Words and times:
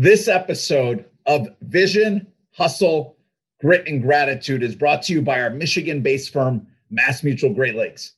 This 0.00 0.28
episode 0.28 1.06
of 1.26 1.48
Vision, 1.62 2.24
Hustle, 2.52 3.16
Grit, 3.60 3.88
and 3.88 4.00
Gratitude 4.00 4.62
is 4.62 4.76
brought 4.76 5.02
to 5.02 5.12
you 5.12 5.20
by 5.20 5.40
our 5.40 5.50
Michigan 5.50 6.02
based 6.02 6.32
firm, 6.32 6.68
Mass 6.88 7.24
Mutual 7.24 7.52
Great 7.52 7.74
Lakes. 7.74 8.14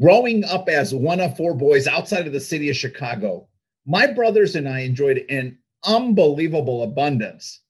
Growing 0.00 0.42
up 0.44 0.70
as 0.70 0.94
one 0.94 1.20
of 1.20 1.36
four 1.36 1.52
boys 1.52 1.86
outside 1.86 2.26
of 2.26 2.32
the 2.32 2.40
city 2.40 2.70
of 2.70 2.76
Chicago, 2.76 3.46
my 3.84 4.06
brothers 4.06 4.56
and 4.56 4.66
I 4.66 4.80
enjoyed 4.80 5.26
an 5.28 5.58
unbelievable 5.84 6.82
abundance 6.82 7.60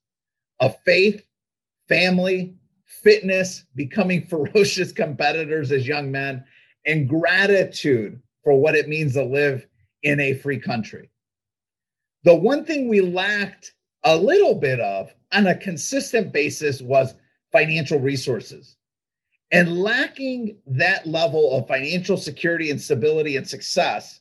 of 0.61 0.79
faith, 0.84 1.27
family, 1.88 2.54
fitness, 2.84 3.64
becoming 3.74 4.24
ferocious 4.29 4.93
competitors 4.93 5.72
as 5.72 5.88
young 5.88 6.12
men, 6.12 6.45
and 6.86 7.09
gratitude 7.09 8.22
for 8.45 8.54
what 8.54 8.77
it 8.77 8.88
means 8.88 9.14
to 9.14 9.24
live 9.24 9.66
in 10.04 10.20
a 10.20 10.34
free 10.34 10.61
country. 10.61 11.11
The 12.25 12.34
one 12.34 12.64
thing 12.64 12.89
we 12.89 13.00
lacked 13.00 13.75
a 14.05 14.16
little 14.16 14.55
bit 14.55 14.80
of 14.80 15.12
on 15.33 15.47
a 15.47 15.56
consistent 15.56 16.33
basis 16.33 16.80
was 16.80 17.14
financial 17.51 17.98
resources. 17.98 18.77
And 19.51 19.78
lacking 19.78 20.56
that 20.66 21.06
level 21.06 21.56
of 21.56 21.69
financial 21.69 22.16
security 22.16 22.70
and 22.70 22.80
stability 22.80 23.37
and 23.37 23.47
success 23.47 24.20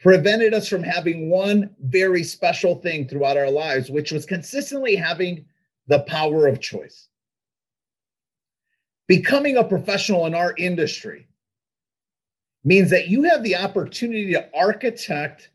prevented 0.00 0.52
us 0.52 0.68
from 0.68 0.82
having 0.82 1.30
one 1.30 1.70
very 1.80 2.22
special 2.22 2.76
thing 2.76 3.06
throughout 3.06 3.36
our 3.36 3.50
lives, 3.50 3.90
which 3.90 4.12
was 4.12 4.26
consistently 4.26 4.96
having 4.96 5.44
the 5.86 6.00
power 6.00 6.46
of 6.46 6.60
choice. 6.60 7.08
Becoming 9.06 9.56
a 9.56 9.64
professional 9.64 10.26
in 10.26 10.34
our 10.34 10.54
industry 10.58 11.28
means 12.64 12.90
that 12.90 13.08
you 13.08 13.22
have 13.22 13.44
the 13.44 13.56
opportunity 13.56 14.32
to 14.32 14.48
architect 14.52 15.50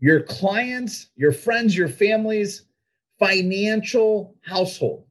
your 0.00 0.22
clients, 0.22 1.10
your 1.16 1.32
friends, 1.32 1.76
your 1.76 1.88
families' 1.88 2.64
financial 3.18 4.34
household, 4.42 5.04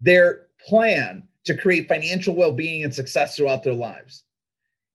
their 0.00 0.46
plan 0.66 1.26
to 1.44 1.56
create 1.56 1.88
financial 1.88 2.34
well 2.34 2.52
being 2.52 2.84
and 2.84 2.94
success 2.94 3.36
throughout 3.36 3.62
their 3.62 3.74
lives. 3.74 4.24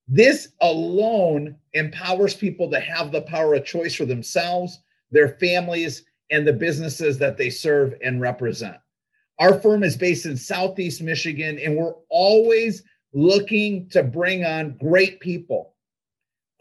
This 0.07 0.49
alone 0.61 1.55
empowers 1.73 2.33
people 2.33 2.69
to 2.71 2.79
have 2.79 3.11
the 3.11 3.21
power 3.21 3.53
of 3.53 3.65
choice 3.65 3.95
for 3.95 4.05
themselves, 4.05 4.79
their 5.11 5.37
families, 5.39 6.03
and 6.31 6.45
the 6.45 6.53
businesses 6.53 7.17
that 7.19 7.37
they 7.37 7.49
serve 7.49 7.93
and 8.03 8.19
represent. 8.19 8.77
Our 9.39 9.59
firm 9.59 9.83
is 9.83 9.95
based 9.95 10.25
in 10.25 10.35
Southeast 10.35 11.01
Michigan, 11.01 11.59
and 11.59 11.77
we're 11.77 11.93
always 12.09 12.83
looking 13.13 13.87
to 13.89 14.03
bring 14.03 14.43
on 14.43 14.77
great 14.77 15.19
people 15.19 15.75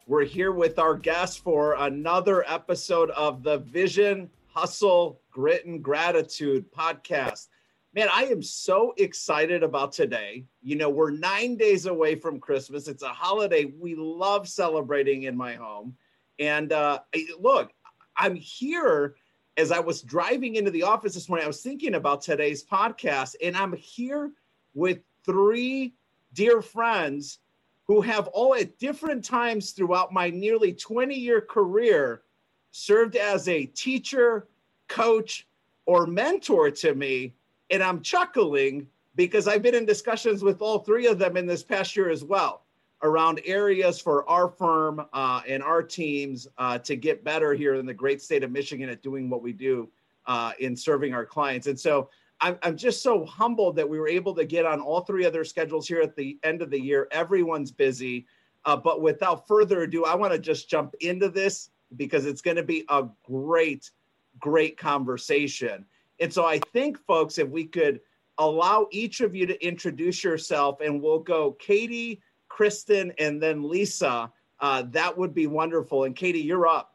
we're 0.09 0.25
here 0.25 0.51
with 0.51 0.81
our 0.81 0.97
guest 0.97 1.45
for 1.45 1.77
another 1.79 2.45
episode 2.49 3.11
of 3.11 3.45
the 3.45 3.59
Vision, 3.59 4.29
Hustle, 4.49 5.21
Grit, 5.31 5.67
and 5.67 5.83
Gratitude 5.83 6.71
podcast 6.73 7.47
man, 7.95 8.09
I 8.13 8.25
am 8.25 8.43
so 8.43 8.95
excited 8.97 9.63
about 9.63 9.93
today. 9.93 10.45
You 10.63 10.77
know, 10.77 10.89
we're 10.89 11.11
nine 11.11 11.57
days 11.57 11.87
away 11.87 12.15
from 12.15 12.41
Christmas. 12.41 12.89
It's 12.89 13.03
a 13.03 13.09
holiday 13.09 13.67
we 13.79 13.95
love 13.95 14.49
celebrating 14.49 15.25
in 15.25 15.37
my 15.37 15.55
home. 15.55 15.95
And 16.39 16.73
uh, 16.73 17.01
look, 17.39 17.73
I'm 18.17 18.35
here 18.35 19.17
as 19.59 19.71
I 19.71 19.81
was 19.81 20.01
driving 20.01 20.57
into 20.57 20.71
the 20.71 20.83
office 20.83 21.15
this 21.15 21.29
morning. 21.29 21.45
I 21.45 21.49
was 21.49 21.63
thinking 21.63 21.95
about 21.95 22.23
today's 22.23 22.65
podcast, 22.65 23.35
and 23.43 23.57
I'm 23.57 23.75
here 23.75 24.33
with 24.75 25.01
three 25.25 25.95
dear 26.33 26.63
friends 26.63 27.39
who 27.85 28.01
have 28.01 28.29
all 28.29 28.55
at 28.55 28.79
different 28.79 29.23
times 29.23 29.73
throughout 29.73 30.13
my 30.13 30.31
nearly 30.31 30.73
20 30.73 31.15
year 31.15 31.43
career 31.43 32.23
served 32.71 33.17
as 33.17 33.49
a 33.49 33.67
teacher, 33.67 34.49
coach, 34.89 35.47
or 35.85 36.07
mentor 36.07 36.71
to 36.71 36.95
me 36.95 37.35
and 37.73 37.83
I'm 37.83 38.03
chuckling 38.03 38.87
because 39.17 39.49
I've 39.49 39.63
been 39.63 39.75
in 39.75 39.85
discussions 39.87 40.45
with 40.45 40.63
all 40.63 40.79
three 40.79 41.07
of 41.07 41.19
them 41.19 41.37
in 41.37 41.47
this 41.47 41.65
past 41.65 41.97
year 41.97 42.11
as 42.11 42.23
well 42.23 42.63
around 43.03 43.41
areas 43.45 43.99
for 43.99 44.29
our 44.31 44.49
firm 44.49 45.05
uh, 45.13 45.41
and 45.49 45.61
our 45.61 45.83
teams 45.83 46.47
uh, 46.59 46.79
to 46.79 46.95
get 46.95 47.25
better 47.25 47.53
here 47.53 47.75
in 47.75 47.85
the 47.85 47.95
great 47.95 48.23
state 48.23 48.45
of 48.45 48.53
Michigan 48.53 48.89
at 48.89 49.03
doing 49.03 49.29
what 49.29 49.43
we 49.43 49.53
do 49.53 49.89
uh, 50.27 50.53
in 50.61 50.77
serving 50.77 51.13
our 51.13 51.27
clients. 51.27 51.67
And 51.67 51.79
so 51.79 52.11
I'm, 52.41 52.57
I'm 52.63 52.77
just 52.77 53.03
so 53.03 53.25
humbled 53.25 53.75
that 53.77 53.89
we 53.89 53.99
were 53.99 54.07
able 54.07 54.35
to 54.37 54.45
get 54.45 54.67
on 54.67 54.81
all 54.81 55.01
three 55.01 55.25
of 55.25 55.33
their 55.33 55.45
schedules 55.45 55.89
here 55.89 56.01
at 56.01 56.15
the 56.15 56.39
end 56.45 56.63
of 56.63 56.71
the 56.71 56.81
year. 56.81 57.09
Everyone's 57.11 57.73
busy. 57.73 58.27
Uh, 58.65 58.77
but 58.77 59.01
without 59.01 59.49
further 59.49 59.83
ado, 59.83 60.05
I 60.05 60.15
want 60.15 60.33
to 60.33 60.39
just 60.39 60.69
jump 60.69 60.95
into 61.01 61.29
this 61.29 61.71
because 61.97 62.25
it's 62.25 62.41
going 62.41 62.57
to 62.57 62.63
be 62.63 62.85
a 62.89 63.05
great, 63.25 63.91
great 64.39 64.77
conversation. 64.77 65.85
And 66.21 66.33
so 66.33 66.45
I 66.45 66.61
think, 66.73 66.99
folks, 67.07 67.39
if 67.39 67.49
we 67.49 67.65
could 67.65 68.01
allow 68.39 68.87
each 68.91 69.21
of 69.21 69.35
you 69.35 69.47
to 69.47 69.67
introduce 69.67 70.25
yourself 70.25 70.81
and 70.81 71.03
we'll 71.03 71.19
go 71.19 71.53
Katie, 71.53 72.21
Kristen, 72.49 73.13
and 73.19 73.43
then 73.43 73.69
Lisa, 73.69 74.31
uh, 74.61 74.85
that 74.91 75.17
would 75.17 75.35
be 75.35 75.47
wonderful. 75.47 76.05
And 76.05 76.15
Katie, 76.15 76.41
you're 76.41 76.67
up. 76.67 76.95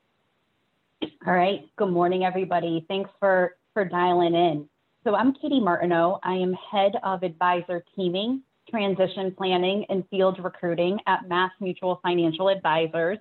All 1.25 1.33
right. 1.33 1.67
Good 1.75 1.91
morning, 1.91 2.23
everybody. 2.23 2.85
Thanks 2.87 3.09
for, 3.19 3.57
for 3.73 3.85
dialing 3.85 4.33
in. 4.33 4.67
So 5.03 5.15
I'm 5.15 5.33
Katie 5.33 5.59
Martineau. 5.59 6.19
I 6.23 6.33
am 6.33 6.53
head 6.53 6.93
of 7.03 7.23
advisor 7.23 7.83
teaming, 7.95 8.41
transition 8.69 9.33
planning, 9.37 9.85
and 9.89 10.03
field 10.09 10.43
recruiting 10.43 10.99
at 11.07 11.27
Mass 11.27 11.51
Mutual 11.59 11.99
Financial 12.03 12.49
Advisors. 12.49 13.17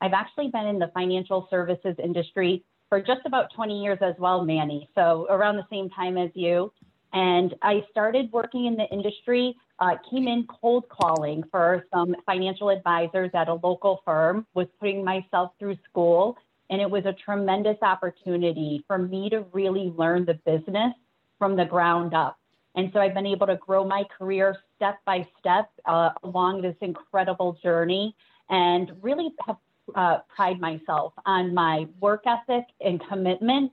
I've 0.00 0.12
actually 0.12 0.48
been 0.48 0.66
in 0.66 0.78
the 0.78 0.90
financial 0.94 1.46
services 1.50 1.94
industry 2.02 2.64
for 2.90 3.00
just 3.00 3.20
about 3.24 3.54
20 3.54 3.82
years 3.82 3.98
as 4.02 4.14
well, 4.18 4.44
Manny. 4.44 4.90
So 4.94 5.26
around 5.30 5.56
the 5.56 5.66
same 5.70 5.88
time 5.88 6.18
as 6.18 6.30
you. 6.34 6.70
And 7.12 7.54
I 7.62 7.84
started 7.90 8.30
working 8.32 8.66
in 8.66 8.76
the 8.76 8.86
industry, 8.92 9.56
uh, 9.78 9.96
came 10.10 10.28
in 10.28 10.46
cold 10.60 10.84
calling 10.88 11.42
for 11.50 11.86
some 11.92 12.14
financial 12.26 12.68
advisors 12.68 13.30
at 13.32 13.48
a 13.48 13.54
local 13.54 14.02
firm, 14.04 14.46
was 14.54 14.66
putting 14.78 15.04
myself 15.04 15.52
through 15.58 15.76
school. 15.88 16.36
And 16.68 16.80
it 16.80 16.90
was 16.90 17.04
a 17.06 17.14
tremendous 17.24 17.78
opportunity 17.82 18.84
for 18.86 18.98
me 18.98 19.30
to 19.30 19.44
really 19.52 19.92
learn 19.96 20.24
the 20.24 20.34
business 20.44 20.92
from 21.38 21.56
the 21.56 21.64
ground 21.64 22.12
up. 22.12 22.36
And 22.76 22.90
so 22.92 23.00
I've 23.00 23.14
been 23.14 23.26
able 23.26 23.48
to 23.48 23.56
grow 23.56 23.84
my 23.84 24.04
career 24.16 24.56
step 24.76 24.98
by 25.04 25.26
step 25.40 25.70
uh, 25.86 26.10
along 26.22 26.62
this 26.62 26.76
incredible 26.80 27.58
journey 27.62 28.14
and 28.48 28.92
really 29.02 29.30
have 29.46 29.56
uh, 29.94 30.18
pride 30.34 30.60
myself 30.60 31.12
on 31.26 31.54
my 31.54 31.86
work 32.00 32.24
ethic 32.26 32.64
and 32.80 33.00
commitment, 33.08 33.72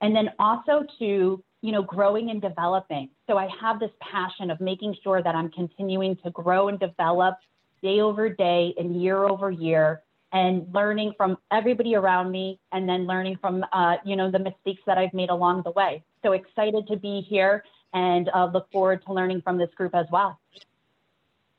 and 0.00 0.14
then 0.14 0.30
also 0.38 0.84
to 0.98 1.42
you 1.60 1.72
know 1.72 1.82
growing 1.82 2.30
and 2.30 2.40
developing. 2.40 3.08
So 3.26 3.38
I 3.38 3.48
have 3.60 3.80
this 3.80 3.90
passion 4.00 4.50
of 4.50 4.60
making 4.60 4.96
sure 5.02 5.22
that 5.22 5.34
I'm 5.34 5.50
continuing 5.50 6.16
to 6.24 6.30
grow 6.30 6.68
and 6.68 6.78
develop 6.78 7.36
day 7.82 8.00
over 8.00 8.28
day 8.28 8.74
and 8.78 9.00
year 9.00 9.24
over 9.24 9.50
year, 9.50 10.02
and 10.32 10.66
learning 10.72 11.14
from 11.16 11.38
everybody 11.50 11.94
around 11.94 12.30
me, 12.30 12.58
and 12.72 12.88
then 12.88 13.06
learning 13.06 13.38
from 13.40 13.64
uh, 13.72 13.96
you 14.04 14.16
know 14.16 14.30
the 14.30 14.38
mistakes 14.38 14.82
that 14.86 14.98
I've 14.98 15.14
made 15.14 15.30
along 15.30 15.62
the 15.64 15.70
way. 15.70 16.02
So 16.22 16.32
excited 16.32 16.86
to 16.88 16.96
be 16.96 17.20
here 17.20 17.64
and 17.94 18.28
uh, 18.34 18.50
look 18.52 18.70
forward 18.72 19.02
to 19.06 19.12
learning 19.12 19.40
from 19.42 19.56
this 19.56 19.70
group 19.76 19.94
as 19.94 20.06
well. 20.10 20.38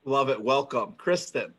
Love 0.04 0.30
it. 0.30 0.40
Welcome, 0.40 0.94
Kristen. 0.98 1.54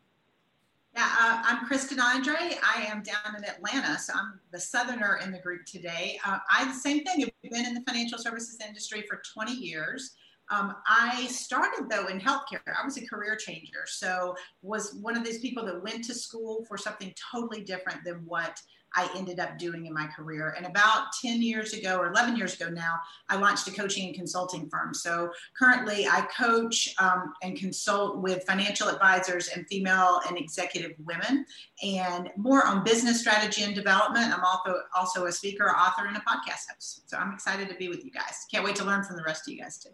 Uh, 0.99 1.43
I'm 1.45 1.63
Kristen 1.67 1.99
Andre. 1.99 2.57
I 2.63 2.81
am 2.89 3.03
down 3.03 3.35
in 3.37 3.43
Atlanta, 3.43 3.99
so 3.99 4.13
I'm 4.15 4.39
the 4.51 4.59
Southerner 4.59 5.19
in 5.23 5.31
the 5.31 5.37
group 5.37 5.63
today. 5.67 6.19
Uh, 6.25 6.39
I 6.51 6.65
the 6.65 6.73
same 6.73 7.03
thing. 7.03 7.23
I've 7.23 7.51
been 7.51 7.67
in 7.67 7.75
the 7.75 7.83
financial 7.87 8.17
services 8.17 8.57
industry 8.67 9.05
for 9.07 9.21
20 9.31 9.51
years. 9.53 10.15
Um, 10.49 10.73
I 10.87 11.27
started 11.27 11.87
though 11.87 12.07
in 12.07 12.19
healthcare. 12.19 12.61
I 12.65 12.83
was 12.83 12.97
a 12.97 13.05
career 13.05 13.35
changer. 13.35 13.85
So 13.85 14.33
was 14.63 14.95
one 14.95 15.15
of 15.15 15.23
those 15.23 15.37
people 15.37 15.63
that 15.67 15.83
went 15.83 16.03
to 16.05 16.15
school 16.15 16.65
for 16.67 16.79
something 16.79 17.13
totally 17.31 17.61
different 17.61 18.03
than 18.03 18.23
what 18.25 18.59
I 18.95 19.09
ended 19.15 19.39
up 19.39 19.57
doing 19.57 19.85
in 19.85 19.93
my 19.93 20.07
career. 20.07 20.53
And 20.57 20.65
about 20.65 21.07
10 21.21 21.41
years 21.41 21.73
ago 21.73 21.97
or 21.97 22.07
11 22.07 22.35
years 22.35 22.55
ago 22.55 22.69
now, 22.69 22.99
I 23.29 23.37
launched 23.37 23.67
a 23.67 23.71
coaching 23.71 24.07
and 24.07 24.15
consulting 24.15 24.69
firm. 24.69 24.93
So 24.93 25.31
currently 25.57 26.07
I 26.07 26.21
coach 26.35 26.93
um, 26.99 27.33
and 27.43 27.57
consult 27.57 28.17
with 28.17 28.43
financial 28.45 28.87
advisors 28.87 29.49
and 29.49 29.67
female 29.67 30.21
and 30.27 30.37
executive 30.37 30.93
women 31.05 31.45
and 31.83 32.29
more 32.37 32.65
on 32.65 32.83
business 32.83 33.19
strategy 33.19 33.63
and 33.63 33.75
development. 33.75 34.33
I'm 34.33 34.43
also, 34.43 34.79
also 34.95 35.25
a 35.25 35.31
speaker, 35.31 35.69
author, 35.69 36.07
and 36.07 36.17
a 36.17 36.21
podcast 36.21 36.69
host. 36.69 37.09
So 37.09 37.17
I'm 37.17 37.33
excited 37.33 37.69
to 37.69 37.75
be 37.75 37.89
with 37.89 38.03
you 38.03 38.11
guys. 38.11 38.45
Can't 38.51 38.63
wait 38.63 38.75
to 38.77 38.83
learn 38.83 39.03
from 39.03 39.17
the 39.17 39.23
rest 39.23 39.47
of 39.47 39.53
you 39.53 39.59
guys 39.59 39.77
too. 39.77 39.89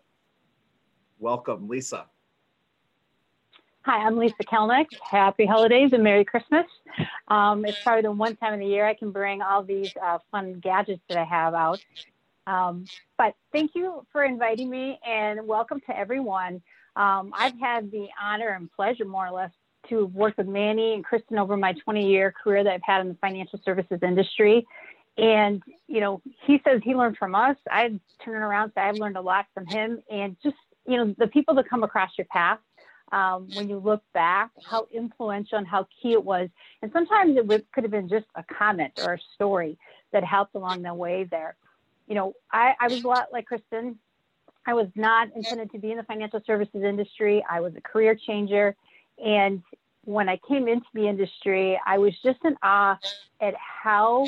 Welcome, 1.20 1.68
Lisa. 1.68 2.08
Hi, 3.86 3.98
I'm 3.98 4.18
Lisa 4.18 4.36
Kelnick. 4.44 4.86
Happy 5.12 5.46
holidays 5.46 5.90
and 5.92 6.02
Merry 6.02 6.24
Christmas. 6.24 6.66
Um, 7.28 7.66
it's 7.66 7.84
probably 7.84 8.04
the 8.04 8.14
one 8.14 8.38
time 8.38 8.54
of 8.54 8.62
the 8.62 8.66
year 8.66 8.88
I 8.88 8.94
can 8.94 9.12
bring 9.12 9.42
all 9.42 9.62
these 9.62 9.90
uh, 10.02 10.20
fun 10.32 10.62
gadgets 10.62 11.02
that 11.10 11.18
I 11.18 11.26
have 11.26 11.54
out. 11.54 11.84
Um, 12.48 12.86
but 13.18 13.36
thank 13.52 13.72
you 13.76 14.06
for 14.14 14.24
inviting 14.24 14.70
me 14.70 15.02
and 15.06 15.46
welcome 15.46 15.82
to 15.88 15.98
everyone. 15.98 16.62
Um, 16.96 17.34
I've 17.36 17.60
had 17.60 17.92
the 17.92 18.08
honor 18.22 18.52
and 18.52 18.72
pleasure, 18.72 19.04
more 19.04 19.28
or 19.28 19.32
less, 19.32 19.52
to 19.90 20.06
work 20.06 20.38
with 20.38 20.48
Manny 20.48 20.94
and 20.94 21.04
Kristen 21.04 21.38
over 21.38 21.58
my 21.58 21.74
20 21.74 22.10
year 22.10 22.32
career 22.42 22.64
that 22.64 22.72
I've 22.72 22.82
had 22.86 23.02
in 23.02 23.10
the 23.10 23.16
financial 23.16 23.60
services 23.66 24.00
industry. 24.02 24.66
And, 25.18 25.62
you 25.88 26.00
know, 26.00 26.22
he 26.46 26.62
says 26.64 26.80
he 26.86 26.96
learned 26.96 27.18
from 27.18 27.36
us. 27.36 27.58
I 27.70 28.00
turn 28.24 28.44
around 28.44 28.72
say 28.76 28.82
I've 28.82 28.96
learned 28.96 29.18
a 29.18 29.22
lot 29.22 29.48
from 29.54 29.66
him. 29.66 30.02
And 30.10 30.38
just, 30.42 30.56
you 30.88 30.96
know, 30.96 31.14
the 31.18 31.28
people 31.28 31.54
that 31.56 31.70
come 31.70 31.84
across 31.84 32.12
your 32.18 32.28
path 32.28 32.60
um, 33.14 33.48
when 33.54 33.70
you 33.70 33.78
look 33.78 34.04
back, 34.14 34.50
how 34.66 34.88
influential 34.92 35.60
and 35.60 35.68
how 35.68 35.88
key 36.02 36.14
it 36.14 36.24
was. 36.24 36.50
And 36.82 36.92
sometimes 36.92 37.38
it 37.38 37.68
could 37.72 37.84
have 37.84 37.92
been 37.92 38.10
just 38.10 38.26
a 38.36 38.44
comment 38.44 38.94
or 39.06 39.14
a 39.14 39.20
story 39.36 39.78
that 40.12 40.24
helped 40.24 40.56
along 40.56 40.82
the 40.82 40.94
way 40.94 41.24
there. 41.24 41.56
You 42.08 42.16
know, 42.16 42.34
I, 42.52 42.74
I 42.82 42.88
was 42.88 43.04
a 43.04 43.08
lot 43.08 43.28
like 43.32 43.46
Kristen. 43.46 44.00
I 44.66 44.74
was 44.74 44.88
not 44.96 45.30
intended 45.36 45.72
to 45.74 45.78
be 45.78 45.92
in 45.92 45.98
the 45.98 46.04
financial 46.04 46.42
services 46.46 46.84
industry. 46.84 47.46
I 47.48 47.60
was 47.62 47.76
a 47.76 47.82
career 47.82 48.16
changer. 48.16 48.76
And 49.24 49.62
when 50.06 50.28
I 50.28 50.40
came 50.48 50.68
into 50.68 50.88
the 50.96 51.08
industry, 51.08 51.80
I 51.86 52.00
was 52.00 52.14
just 52.24 52.40
in 52.44 52.58
awe 52.64 52.98
at 53.40 53.54
how 53.56 54.28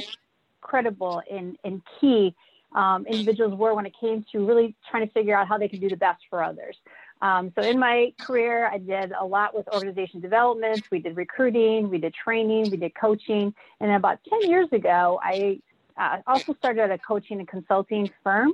credible 0.61 1.23
and, 1.29 1.57
and 1.63 1.81
key 1.99 2.35
um, 2.75 3.05
individuals 3.07 3.55
were 3.55 3.73
when 3.73 3.85
it 3.85 3.93
came 3.99 4.25
to 4.31 4.45
really 4.45 4.75
trying 4.91 5.07
to 5.07 5.13
figure 5.13 5.35
out 5.35 5.47
how 5.47 5.57
they 5.57 5.69
could 5.69 5.81
do 5.81 5.89
the 5.89 5.95
best 5.95 6.21
for 6.29 6.43
others. 6.43 6.77
Um, 7.21 7.51
so 7.55 7.61
in 7.61 7.79
my 7.79 8.13
career, 8.19 8.67
I 8.67 8.77
did 8.77 9.11
a 9.11 9.25
lot 9.25 9.55
with 9.55 9.67
organization 9.69 10.19
development. 10.19 10.83
We 10.91 10.99
did 10.99 11.15
recruiting, 11.15 11.89
we 11.89 11.97
did 11.97 12.13
training, 12.13 12.69
we 12.69 12.77
did 12.77 12.93
coaching. 12.93 13.53
And 13.79 13.91
about 13.91 14.19
10 14.29 14.49
years 14.49 14.67
ago, 14.71 15.19
I 15.23 15.59
uh, 15.97 16.17
also 16.27 16.53
started 16.55 16.91
a 16.91 16.97
coaching 16.97 17.39
and 17.39 17.47
consulting 17.47 18.09
firm. 18.23 18.53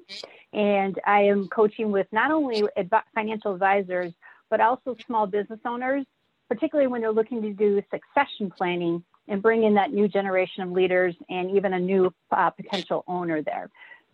And 0.53 0.99
I 1.05 1.21
am 1.23 1.47
coaching 1.47 1.91
with 1.91 2.07
not 2.11 2.31
only 2.31 2.63
adv- 2.77 3.03
financial 3.15 3.53
advisors, 3.53 4.13
but 4.49 4.61
also 4.61 4.95
small 5.07 5.25
business 5.25 5.59
owners, 5.65 6.05
particularly 6.49 6.87
when 6.87 7.01
they're 7.01 7.11
looking 7.11 7.41
to 7.41 7.53
do 7.53 7.81
succession 7.89 8.51
planning 8.51 9.03
and 9.27 9.41
bring 9.41 9.63
in 9.63 9.75
that 9.75 9.91
new 9.93 10.07
generation 10.07 10.63
of 10.63 10.71
leaders 10.71 11.15
and 11.29 11.51
even 11.51 11.73
a 11.73 11.79
new 11.79 12.13
uh, 12.31 12.49
potential 12.49 13.03
owner 13.07 13.41
there. 13.41 13.69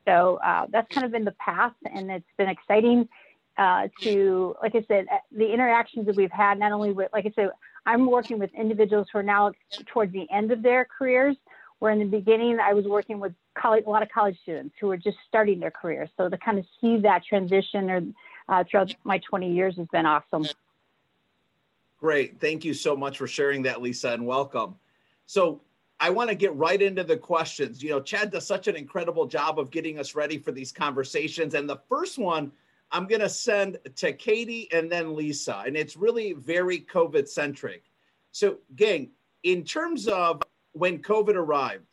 So 0.06 0.40
uh, 0.44 0.68
that's 0.70 0.90
kind 0.94 1.06
of 1.06 1.12
been 1.12 1.26
the 1.26 1.34
path, 1.34 1.74
and 1.92 2.10
it's 2.10 2.26
been 2.38 2.48
exciting 2.48 3.10
uh, 3.58 3.88
to, 4.02 4.56
like 4.62 4.76
I 4.76 4.86
said, 4.88 5.08
uh, 5.12 5.18
the 5.32 5.52
interactions 5.52 6.06
that 6.06 6.16
we've 6.16 6.32
had, 6.32 6.60
not 6.60 6.72
only 6.72 6.92
with, 6.92 7.10
like 7.12 7.26
I 7.26 7.32
said, 7.36 7.50
I'm 7.86 8.10
working 8.10 8.38
with 8.38 8.54
individuals 8.54 9.08
who 9.12 9.20
are 9.20 9.24
now 9.24 9.52
towards 9.88 10.14
the 10.14 10.30
end 10.32 10.52
of 10.52 10.62
their 10.62 10.86
careers, 10.86 11.36
where 11.80 11.92
in 11.92 12.00
the 12.00 12.06
beginning 12.06 12.60
I 12.60 12.74
was 12.74 12.86
working 12.86 13.20
with 13.20 13.34
college, 13.58 13.86
a 13.88 13.90
lot 13.90 14.04
of 14.04 14.10
college 14.10 14.38
students 14.44 14.76
who 14.80 14.88
were 14.88 14.98
just 14.98 15.18
starting 15.28 15.60
their 15.60 15.72
careers. 15.72 16.10
So 16.18 16.30
to 16.30 16.38
kind 16.38 16.60
of 16.60 16.66
see 16.82 16.98
that 16.98 17.24
transition 17.24 17.90
or 17.90 18.02
uh, 18.50 18.64
throughout 18.70 18.94
my 19.04 19.20
20 19.20 19.52
years 19.52 19.76
has 19.78 19.88
been 19.92 20.06
awesome. 20.06 20.46
Great. 22.00 22.40
Thank 22.40 22.64
you 22.64 22.74
so 22.74 22.96
much 22.96 23.18
for 23.18 23.28
sharing 23.28 23.64
that, 23.64 23.82
Lisa, 23.82 24.10
and 24.10 24.26
welcome. 24.26 24.76
So 25.26 25.62
I 26.00 26.12
want 26.12 26.30
to 26.30 26.36
get 26.36 26.56
right 26.56 26.80
into 26.80 27.04
the 27.04 27.18
questions. 27.18 27.82
You 27.82 27.90
know, 27.90 28.02
Chad 28.02 28.32
does 28.32 28.46
such 28.46 28.68
an 28.68 28.76
incredible 28.76 29.26
job 29.26 29.58
of 29.58 29.72
getting 29.72 29.98
us 29.98 30.14
ready 30.14 30.38
for 30.38 30.52
these 30.52 30.72
conversations. 30.72 31.56
And 31.56 31.68
the 31.68 31.80
first 31.90 32.20
one 32.20 32.52
I'm 32.92 33.08
going 33.08 33.22
to 33.22 33.30
send 33.30 33.78
to 33.96 34.14
Katie 34.14 34.70
and 34.72 34.92
then 34.92 35.16
Lisa. 35.16 35.64
And 35.66 35.76
it's 35.76 35.98
really 35.98 36.34
very 36.34 36.82
COVID 36.82 37.28
centric. 37.28 37.84
So, 38.32 38.58
gang, 38.76 39.12
in 39.44 39.64
terms 39.64 40.08
of 40.08 40.42
when 40.74 41.00
COVID 41.00 41.36
arrived 41.36 41.86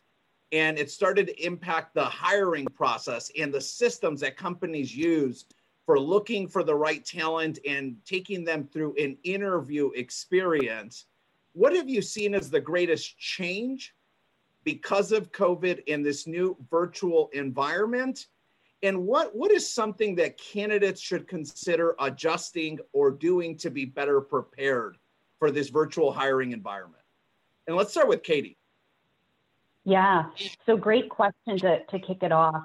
and 0.52 0.78
it 0.78 0.90
started 0.90 1.26
to 1.28 1.44
impact 1.44 1.94
the 1.94 2.04
hiring 2.04 2.66
process 2.66 3.30
and 3.38 3.52
the 3.52 3.60
systems 3.60 4.20
that 4.20 4.36
companies 4.36 4.94
use 4.94 5.46
for 5.86 5.98
looking 5.98 6.48
for 6.48 6.62
the 6.62 6.74
right 6.74 7.04
talent 7.04 7.58
and 7.66 7.96
taking 8.04 8.44
them 8.44 8.68
through 8.72 8.94
an 8.96 9.16
interview 9.24 9.90
experience, 9.90 11.06
what 11.52 11.74
have 11.74 11.88
you 11.88 12.02
seen 12.02 12.34
as 12.34 12.50
the 12.50 12.60
greatest 12.60 13.18
change 13.18 13.94
because 14.64 15.12
of 15.12 15.32
COVID 15.32 15.84
in 15.86 16.02
this 16.02 16.26
new 16.26 16.56
virtual 16.70 17.30
environment? 17.32 18.26
And 18.82 19.06
what, 19.06 19.34
what 19.34 19.50
is 19.50 19.72
something 19.72 20.14
that 20.16 20.36
candidates 20.36 21.00
should 21.00 21.26
consider 21.26 21.94
adjusting 22.00 22.78
or 22.92 23.10
doing 23.10 23.56
to 23.58 23.70
be 23.70 23.84
better 23.84 24.20
prepared 24.20 24.98
for 25.38 25.50
this 25.50 25.70
virtual 25.70 26.12
hiring 26.12 26.52
environment? 26.52 27.02
And 27.66 27.76
let's 27.76 27.92
start 27.92 28.08
with 28.08 28.22
Katie. 28.22 28.58
Yeah, 29.84 30.24
so 30.66 30.76
great 30.76 31.08
question 31.08 31.58
to, 31.58 31.84
to 31.84 31.98
kick 31.98 32.22
it 32.22 32.32
off. 32.32 32.62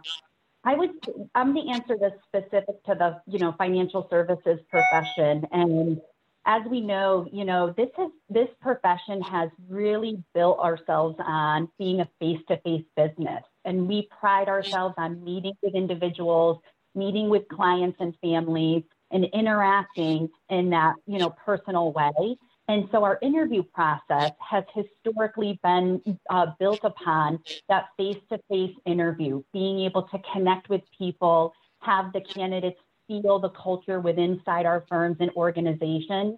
I 0.64 0.76
would, 0.76 0.92
I'm 1.36 1.54
going 1.54 1.68
to 1.68 1.74
answer 1.74 1.98
this 1.98 2.14
specific 2.28 2.84
to 2.86 2.96
the, 2.96 3.22
you 3.28 3.40
know, 3.40 3.54
financial 3.58 4.08
services 4.10 4.60
profession. 4.70 5.48
And 5.52 6.02
as 6.46 6.64
we 6.70 6.82
know, 6.82 7.28
you 7.32 7.46
know, 7.46 7.74
this 7.78 7.90
has, 7.96 8.12
this 8.30 8.50
profession 8.62 9.22
has 9.22 9.50
really 9.70 10.22
built 10.34 10.60
ourselves 10.60 11.16
on 11.20 11.70
being 11.78 12.02
a 12.02 12.10
face-to-face 12.20 12.86
business 12.98 13.44
and 13.66 13.88
we 13.88 14.08
pride 14.20 14.48
ourselves 14.48 14.96
on 14.98 15.24
meeting 15.24 15.54
with 15.62 15.76
individuals, 15.76 16.60
meeting 16.96 17.30
with 17.30 17.48
clients 17.48 17.98
and 18.00 18.16
families, 18.22 18.84
and 19.12 19.26
interacting 19.34 20.30
in 20.50 20.70
that 20.70 20.96
you 21.06 21.20
know 21.20 21.30
personal 21.46 21.92
way. 21.92 22.38
And 22.68 22.88
so 22.92 23.04
our 23.04 23.18
interview 23.24 23.64
process 23.64 24.32
has 24.48 24.64
historically 24.76 25.60
been 25.64 26.02
uh, 26.30 26.48
built 26.60 26.82
upon 26.84 27.40
that 27.68 27.88
face-to-face 27.98 28.76
interview, 28.86 29.42
being 29.52 29.80
able 29.80 30.04
to 30.04 30.20
connect 30.32 30.70
with 30.70 30.82
people, 30.96 31.52
have 31.80 32.14
the 32.14 32.22
candidates 32.22 32.80
feel 33.08 33.40
the 33.40 33.50
culture 33.50 34.00
within 34.00 34.34
inside 34.34 34.68
our 34.68 34.86
firms 34.88 35.18
and 35.20 35.32
organizations. 35.32 36.38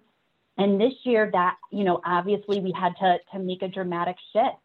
And 0.56 0.80
this 0.80 0.94
year, 1.04 1.28
that 1.32 1.56
you 1.70 1.84
know, 1.84 2.00
obviously, 2.04 2.60
we 2.60 2.72
had 2.72 2.94
to 3.00 3.18
to 3.32 3.38
make 3.38 3.62
a 3.62 3.68
dramatic 3.68 4.16
shift. 4.32 4.56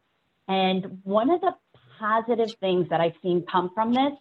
And 0.47 1.01
one 1.03 1.29
of 1.29 1.41
the 1.41 1.53
positive 1.99 2.53
things 2.59 2.87
that 2.89 3.01
I've 3.01 3.15
seen 3.21 3.45
come 3.51 3.71
from 3.73 3.93
this 3.93 4.13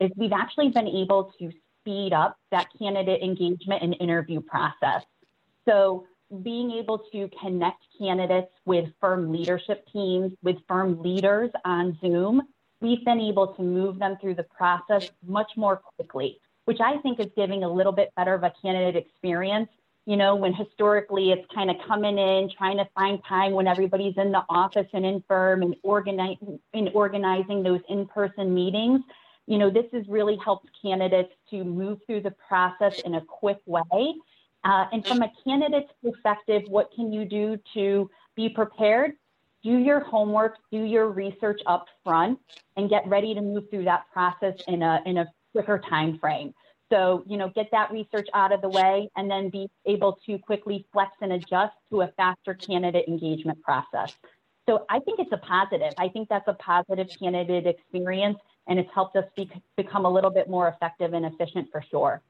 is 0.00 0.10
we've 0.16 0.32
actually 0.32 0.70
been 0.70 0.88
able 0.88 1.32
to 1.38 1.50
speed 1.80 2.12
up 2.12 2.38
that 2.50 2.68
candidate 2.78 3.22
engagement 3.22 3.82
and 3.82 3.96
interview 4.00 4.40
process. 4.40 5.02
So 5.66 6.06
being 6.42 6.70
able 6.72 6.98
to 7.12 7.28
connect 7.40 7.84
candidates 7.98 8.50
with 8.64 8.88
firm 9.00 9.30
leadership 9.32 9.86
teams, 9.92 10.32
with 10.42 10.56
firm 10.66 11.02
leaders 11.02 11.50
on 11.64 11.98
Zoom, 12.00 12.42
we've 12.80 13.04
been 13.04 13.20
able 13.20 13.48
to 13.54 13.62
move 13.62 13.98
them 13.98 14.16
through 14.20 14.34
the 14.34 14.44
process 14.44 15.10
much 15.26 15.52
more 15.56 15.80
quickly, 15.96 16.40
which 16.64 16.80
I 16.80 16.98
think 16.98 17.20
is 17.20 17.28
giving 17.36 17.62
a 17.62 17.72
little 17.72 17.92
bit 17.92 18.12
better 18.16 18.34
of 18.34 18.42
a 18.42 18.52
candidate 18.62 18.96
experience 18.96 19.68
you 20.06 20.16
know, 20.16 20.34
when 20.36 20.52
historically 20.52 21.32
it's 21.32 21.46
kind 21.54 21.70
of 21.70 21.76
coming 21.86 22.18
in, 22.18 22.50
trying 22.56 22.76
to 22.76 22.86
find 22.94 23.20
time 23.26 23.52
when 23.52 23.66
everybody's 23.66 24.16
in 24.16 24.32
the 24.32 24.42
office 24.48 24.86
and 24.92 25.04
in 25.04 25.22
firm 25.26 25.62
and 25.62 25.74
organizing 25.82 26.60
in 26.72 26.88
organizing 26.88 27.62
those 27.62 27.80
in-person 27.88 28.52
meetings. 28.54 29.00
You 29.46 29.58
know, 29.58 29.70
this 29.70 29.86
has 29.92 30.06
really 30.08 30.36
helped 30.36 30.68
candidates 30.80 31.32
to 31.50 31.64
move 31.64 32.00
through 32.06 32.22
the 32.22 32.34
process 32.48 33.00
in 33.00 33.14
a 33.14 33.20
quick 33.22 33.60
way. 33.66 34.14
Uh, 34.64 34.86
and 34.92 35.06
from 35.06 35.22
a 35.22 35.30
candidate's 35.46 35.92
perspective, 36.02 36.62
what 36.68 36.90
can 36.94 37.12
you 37.12 37.26
do 37.26 37.58
to 37.74 38.10
be 38.34 38.48
prepared? 38.48 39.12
Do 39.62 39.76
your 39.76 40.00
homework, 40.00 40.56
do 40.70 40.82
your 40.82 41.08
research 41.08 41.60
up 41.66 41.86
front, 42.02 42.38
and 42.76 42.90
get 42.90 43.06
ready 43.06 43.34
to 43.34 43.40
move 43.40 43.64
through 43.70 43.84
that 43.84 44.04
process 44.12 44.54
in 44.68 44.82
a 44.82 45.00
in 45.06 45.18
a 45.18 45.26
quicker 45.52 45.78
time 45.78 46.18
frame. 46.18 46.52
So, 46.90 47.24
you 47.26 47.36
know, 47.36 47.48
get 47.48 47.70
that 47.72 47.90
research 47.90 48.28
out 48.34 48.52
of 48.52 48.60
the 48.60 48.68
way 48.68 49.10
and 49.16 49.30
then 49.30 49.48
be 49.48 49.70
able 49.86 50.18
to 50.26 50.38
quickly 50.38 50.86
flex 50.92 51.12
and 51.20 51.32
adjust 51.32 51.74
to 51.90 52.02
a 52.02 52.08
faster 52.16 52.54
candidate 52.54 53.08
engagement 53.08 53.60
process. 53.62 54.14
So 54.68 54.86
I 54.88 55.00
think 55.00 55.18
it's 55.18 55.32
a 55.32 55.38
positive. 55.38 55.92
I 55.98 56.08
think 56.08 56.28
that's 56.28 56.48
a 56.48 56.54
positive 56.54 57.08
candidate 57.18 57.66
experience 57.66 58.38
and 58.66 58.78
it's 58.78 58.90
helped 58.94 59.16
us 59.16 59.24
be, 59.36 59.50
become 59.76 60.04
a 60.04 60.10
little 60.10 60.30
bit 60.30 60.48
more 60.48 60.68
effective 60.68 61.12
and 61.12 61.26
efficient 61.26 61.68
for 61.70 61.82
sure. 61.90 62.22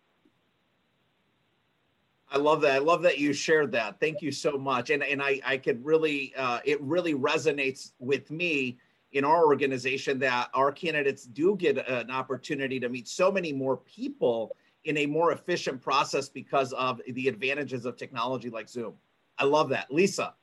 I 2.31 2.39
love 2.39 2.63
that. 2.63 2.73
I 2.73 2.79
love 2.79 3.03
that 3.03 3.19
you 3.19 3.33
shared 3.33 3.71
that. 3.73 4.01
Thank 4.01 4.21
you 4.21 4.33
so 4.33 4.59
much. 4.59 4.91
And 4.91 5.05
and 5.05 5.23
I 5.23 5.41
I 5.45 5.57
could 5.57 5.85
really 5.85 6.35
uh, 6.37 6.59
it 6.65 6.81
really 6.83 7.15
resonates 7.15 7.93
with 8.01 8.29
me 8.31 8.79
in 9.15 9.25
our 9.25 9.47
organization 9.47 10.19
that 10.19 10.51
our 10.55 10.71
candidates 10.71 11.25
do 11.25 11.57
get 11.57 11.89
an 11.89 12.11
opportunity 12.11 12.79
to 12.81 12.89
meet 12.89 13.09
so 13.09 13.31
many 13.31 13.53
more 13.53 13.77
people 13.79 14.55
in 14.85 14.99
a 14.99 15.07
more 15.07 15.33
efficient 15.33 15.81
process 15.81 16.29
because 16.29 16.73
of 16.75 17.01
the 17.09 17.29
advantages 17.29 17.87
of 17.87 17.97
technology 17.97 18.51
like 18.51 18.69
Zoom. 18.69 18.95
I 19.39 19.45
love 19.45 19.69
that. 19.71 19.91
Lisa. 19.91 20.35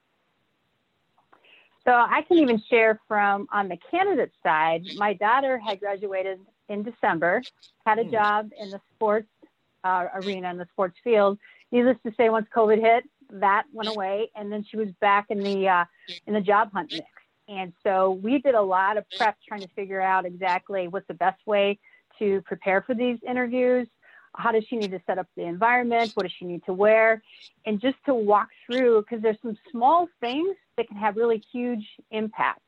So 1.86 1.92
I 1.92 2.22
can 2.28 2.38
even 2.38 2.62
share 2.70 3.00
from 3.08 3.48
on 3.52 3.68
the 3.68 3.78
candidate 3.90 4.32
side, 4.44 4.84
my 4.96 5.14
daughter 5.14 5.58
had 5.58 5.80
graduated 5.80 6.40
in 6.70 6.84
December, 6.84 7.42
had 7.86 8.00
a 8.00 8.04
hmm. 8.04 8.12
job 8.12 8.52
in 8.60 8.70
the 8.70 8.80
sports 8.96 9.28
uh, 9.84 10.08
arena 10.14 10.50
in 10.52 10.58
the 10.58 10.68
sports 10.72 10.96
field. 11.04 11.38
Needless 11.72 11.98
to 12.06 12.14
say, 12.16 12.30
once 12.30 12.48
COVID 12.56 12.80
hit, 12.80 13.04
that 13.32 13.64
went 13.74 13.90
away, 13.96 14.30
and 14.36 14.52
then 14.52 14.64
she 14.70 14.78
was 14.78 14.90
back 15.02 15.28
in 15.30 15.40
the 15.40 15.68
uh, 15.68 15.86
in 16.28 16.34
the 16.34 16.42
job 16.42 16.72
hunt 16.72 16.92
mix. 16.92 17.06
And 17.52 17.74
so 17.84 18.12
we 18.12 18.40
did 18.40 18.56
a 18.56 18.62
lot 18.62 18.96
of 18.98 19.04
prep 19.18 19.36
trying 19.46 19.60
to 19.62 19.68
figure 19.76 20.00
out 20.00 20.26
exactly 20.26 20.88
what's 20.88 21.08
the 21.08 21.14
best 21.14 21.46
way 21.46 21.80
to 22.18 22.42
prepare 22.44 22.82
for 22.82 22.96
these 22.96 23.20
interviews. 23.28 23.88
How 24.34 24.54
does 24.54 24.64
she 24.70 24.78
need 24.78 24.92
to 24.92 25.02
set 25.06 25.18
up 25.18 25.28
the 25.36 25.44
environment? 25.44 26.14
What 26.14 26.24
does 26.24 26.32
she 26.32 26.46
need 26.46 26.64
to 26.66 26.74
wear? 26.74 27.22
And 27.66 27.82
just 27.82 27.98
to 28.06 28.14
walk 28.14 28.48
through, 28.66 29.02
because 29.02 29.22
there's 29.22 29.42
some 29.42 29.58
small 29.70 30.08
things 30.22 30.56
that 30.78 30.88
can 30.88 30.96
have 30.96 31.18
really 31.18 31.44
huge 31.52 31.86
impact. 32.10 32.62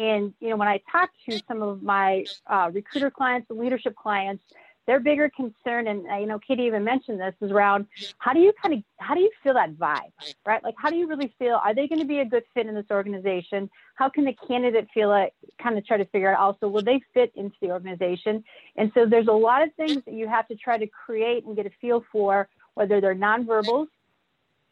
And, 0.00 0.34
you 0.40 0.50
know, 0.50 0.56
when 0.56 0.66
I 0.66 0.80
talk 0.90 1.10
to 1.30 1.40
some 1.46 1.62
of 1.62 1.82
my 1.82 2.24
uh, 2.48 2.70
recruiter 2.72 3.10
clients 3.10 3.48
and 3.48 3.60
leadership 3.60 3.94
clients, 3.94 4.42
their 4.86 5.00
bigger 5.00 5.30
concern, 5.34 5.88
and 5.88 6.06
uh, 6.08 6.16
you 6.16 6.26
know, 6.26 6.38
Katie 6.38 6.62
even 6.64 6.84
mentioned 6.84 7.20
this, 7.20 7.34
is 7.40 7.50
around 7.50 7.86
how 8.18 8.32
do 8.32 8.40
you 8.40 8.52
kind 8.62 8.74
of 8.74 8.82
how 8.98 9.14
do 9.14 9.20
you 9.20 9.30
feel 9.42 9.54
that 9.54 9.74
vibe, 9.74 10.12
right? 10.46 10.62
Like, 10.62 10.74
how 10.78 10.90
do 10.90 10.96
you 10.96 11.08
really 11.08 11.34
feel? 11.38 11.60
Are 11.62 11.74
they 11.74 11.88
going 11.88 11.98
to 12.00 12.06
be 12.06 12.20
a 12.20 12.24
good 12.24 12.44
fit 12.54 12.66
in 12.66 12.74
this 12.74 12.86
organization? 12.90 13.68
How 13.96 14.08
can 14.08 14.24
the 14.24 14.36
candidate 14.46 14.88
feel 14.94 15.12
it? 15.14 15.34
Kind 15.60 15.76
of 15.76 15.86
try 15.86 15.96
to 15.96 16.04
figure 16.06 16.32
out 16.32 16.38
also 16.38 16.68
will 16.68 16.82
they 16.82 17.00
fit 17.14 17.32
into 17.34 17.56
the 17.60 17.70
organization? 17.70 18.44
And 18.76 18.92
so 18.94 19.06
there's 19.06 19.28
a 19.28 19.32
lot 19.32 19.62
of 19.62 19.74
things 19.74 20.02
that 20.04 20.14
you 20.14 20.28
have 20.28 20.46
to 20.48 20.54
try 20.54 20.78
to 20.78 20.86
create 20.86 21.44
and 21.44 21.56
get 21.56 21.66
a 21.66 21.70
feel 21.80 22.04
for, 22.12 22.48
whether 22.74 23.00
they're 23.00 23.14
nonverbals 23.14 23.88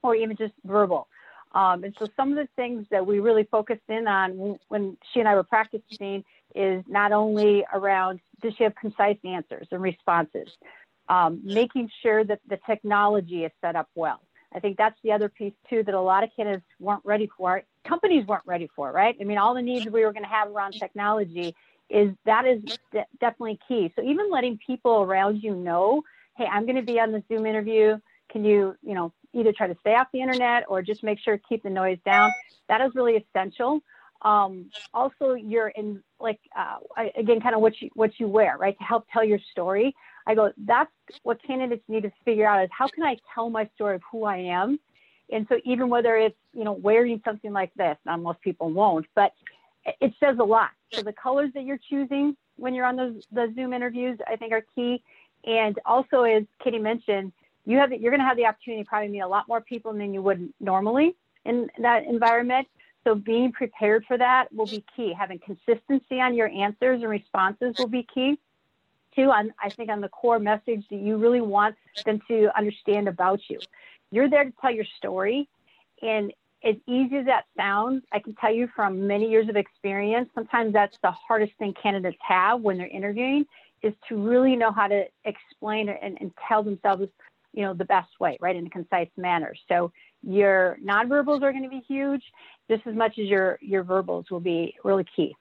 or 0.02 0.14
even 0.14 0.36
just 0.36 0.54
verbal. 0.64 1.08
Um, 1.54 1.84
and 1.84 1.94
so 1.98 2.08
some 2.16 2.30
of 2.30 2.36
the 2.36 2.48
things 2.56 2.86
that 2.90 3.06
we 3.06 3.20
really 3.20 3.44
focused 3.44 3.88
in 3.88 4.08
on 4.08 4.58
when 4.68 4.96
she 5.12 5.20
and 5.20 5.28
I 5.28 5.34
were 5.36 5.44
practicing 5.44 6.24
is 6.54 6.84
not 6.88 7.12
only 7.12 7.64
around 7.72 8.20
does 8.42 8.54
she 8.56 8.64
have 8.64 8.74
concise 8.76 9.16
answers 9.24 9.66
and 9.70 9.82
responses, 9.82 10.48
um, 11.08 11.40
making 11.44 11.90
sure 12.02 12.24
that 12.24 12.40
the 12.48 12.58
technology 12.66 13.44
is 13.44 13.52
set 13.60 13.76
up 13.76 13.88
well. 13.94 14.20
I 14.54 14.60
think 14.60 14.76
that's 14.76 14.98
the 15.02 15.12
other 15.12 15.28
piece 15.28 15.52
too 15.68 15.82
that 15.82 15.94
a 15.94 16.00
lot 16.00 16.22
of 16.22 16.30
candidates 16.36 16.64
weren't 16.78 17.04
ready 17.04 17.28
for. 17.36 17.62
Companies 17.86 18.26
weren't 18.26 18.46
ready 18.46 18.70
for, 18.74 18.92
right? 18.92 19.16
I 19.20 19.24
mean, 19.24 19.38
all 19.38 19.54
the 19.54 19.62
needs 19.62 19.86
we 19.86 20.04
were 20.04 20.12
going 20.12 20.22
to 20.22 20.28
have 20.28 20.48
around 20.48 20.76
technology 20.78 21.54
is 21.90 22.10
that 22.24 22.46
is 22.46 22.62
de- 22.92 23.06
definitely 23.20 23.58
key. 23.66 23.92
So 23.96 24.02
even 24.02 24.30
letting 24.30 24.58
people 24.64 25.02
around 25.02 25.42
you 25.42 25.54
know, 25.54 26.02
hey, 26.36 26.46
I'm 26.50 26.64
going 26.64 26.76
to 26.76 26.82
be 26.82 27.00
on 27.00 27.12
the 27.12 27.22
Zoom 27.28 27.46
interview. 27.46 27.98
Can 28.30 28.44
you, 28.44 28.76
you 28.82 28.94
know, 28.94 29.12
either 29.32 29.52
try 29.52 29.66
to 29.66 29.76
stay 29.80 29.94
off 29.94 30.06
the 30.12 30.20
internet 30.20 30.64
or 30.68 30.82
just 30.82 31.02
make 31.02 31.18
sure 31.18 31.38
keep 31.48 31.62
the 31.62 31.70
noise 31.70 31.98
down? 32.04 32.30
That 32.68 32.80
is 32.80 32.92
really 32.94 33.16
essential. 33.16 33.80
Um, 34.22 34.70
also, 34.92 35.34
you're 35.34 35.68
in 35.68 36.02
like 36.18 36.40
uh, 36.56 36.76
again, 37.16 37.40
kind 37.40 37.54
of 37.54 37.60
what 37.60 37.80
you 37.80 37.90
what 37.94 38.18
you 38.18 38.28
wear, 38.28 38.56
right, 38.58 38.76
to 38.78 38.84
help 38.84 39.06
tell 39.12 39.24
your 39.24 39.40
story. 39.52 39.94
I 40.26 40.34
go, 40.34 40.52
that's 40.56 40.90
what 41.22 41.42
candidates 41.42 41.82
need 41.88 42.04
to 42.04 42.12
figure 42.24 42.46
out 42.46 42.64
is 42.64 42.70
how 42.72 42.88
can 42.88 43.02
I 43.02 43.18
tell 43.34 43.50
my 43.50 43.68
story 43.74 43.96
of 43.96 44.02
who 44.10 44.24
I 44.24 44.36
am, 44.38 44.78
and 45.30 45.46
so 45.48 45.58
even 45.64 45.88
whether 45.88 46.16
it's 46.16 46.36
you 46.52 46.64
know 46.64 46.72
wearing 46.72 47.20
something 47.24 47.52
like 47.52 47.72
this, 47.74 47.96
now 48.06 48.16
most 48.16 48.40
people 48.40 48.70
won't, 48.70 49.06
but 49.14 49.32
it 50.00 50.14
says 50.18 50.36
a 50.38 50.44
lot. 50.44 50.70
So 50.92 51.02
the 51.02 51.12
colors 51.12 51.50
that 51.54 51.64
you're 51.64 51.80
choosing 51.90 52.36
when 52.56 52.74
you're 52.74 52.86
on 52.86 52.96
those 52.96 53.26
the 53.32 53.52
Zoom 53.54 53.72
interviews, 53.72 54.18
I 54.26 54.36
think, 54.36 54.52
are 54.52 54.64
key. 54.74 55.02
And 55.44 55.78
also, 55.84 56.22
as 56.22 56.44
Katie 56.62 56.78
mentioned, 56.78 57.32
you 57.66 57.78
have 57.78 57.92
you're 57.92 58.10
going 58.10 58.20
to 58.20 58.26
have 58.26 58.36
the 58.36 58.46
opportunity 58.46 58.82
to 58.82 58.88
probably 58.88 59.08
meet 59.08 59.20
a 59.20 59.28
lot 59.28 59.48
more 59.48 59.60
people 59.60 59.92
than 59.92 60.14
you 60.14 60.22
would 60.22 60.52
normally 60.60 61.16
in 61.44 61.68
that 61.78 62.04
environment. 62.04 62.66
So 63.04 63.14
being 63.14 63.52
prepared 63.52 64.04
for 64.06 64.16
that 64.18 64.52
will 64.52 64.66
be 64.66 64.84
key. 64.96 65.12
Having 65.18 65.40
consistency 65.40 66.20
on 66.20 66.34
your 66.34 66.48
answers 66.48 67.02
and 67.02 67.10
responses 67.10 67.74
will 67.78 67.88
be 67.88 68.06
key. 68.12 68.38
Two, 69.14 69.30
on, 69.30 69.52
I 69.62 69.70
think 69.70 69.90
on 69.90 70.00
the 70.00 70.08
core 70.08 70.38
message 70.38 70.84
that 70.90 70.96
you 70.96 71.18
really 71.18 71.40
want 71.40 71.76
them 72.04 72.20
to 72.28 72.50
understand 72.56 73.08
about 73.08 73.40
you. 73.48 73.60
You're 74.10 74.28
there 74.28 74.44
to 74.44 74.52
tell 74.60 74.72
your 74.72 74.86
story. 74.98 75.48
And 76.02 76.32
as 76.64 76.76
easy 76.88 77.16
as 77.18 77.26
that 77.26 77.44
sounds, 77.56 78.02
I 78.10 78.18
can 78.18 78.34
tell 78.36 78.52
you 78.52 78.68
from 78.74 79.06
many 79.06 79.30
years 79.30 79.48
of 79.48 79.56
experience, 79.56 80.30
sometimes 80.34 80.72
that's 80.72 80.96
the 81.02 81.10
hardest 81.10 81.52
thing 81.58 81.74
candidates 81.80 82.16
have 82.26 82.60
when 82.60 82.78
they're 82.78 82.86
interviewing 82.86 83.44
is 83.82 83.92
to 84.08 84.16
really 84.16 84.56
know 84.56 84.72
how 84.72 84.88
to 84.88 85.04
explain 85.26 85.90
and, 85.90 86.16
and 86.20 86.32
tell 86.48 86.62
themselves, 86.62 87.04
you 87.52 87.62
know, 87.62 87.74
the 87.74 87.84
best 87.84 88.08
way, 88.18 88.38
right, 88.40 88.56
in 88.56 88.66
a 88.66 88.70
concise 88.70 89.10
manner. 89.18 89.54
So 89.68 89.92
your 90.26 90.78
nonverbals 90.84 91.42
are 91.42 91.52
going 91.52 91.62
to 91.62 91.68
be 91.68 91.82
huge 91.86 92.22
just 92.70 92.86
as 92.86 92.94
much 92.94 93.18
as 93.18 93.26
your 93.26 93.58
your 93.60 93.82
verbals 93.82 94.26
will 94.30 94.40
be 94.40 94.74
really 94.84 95.04
key. 95.16 95.34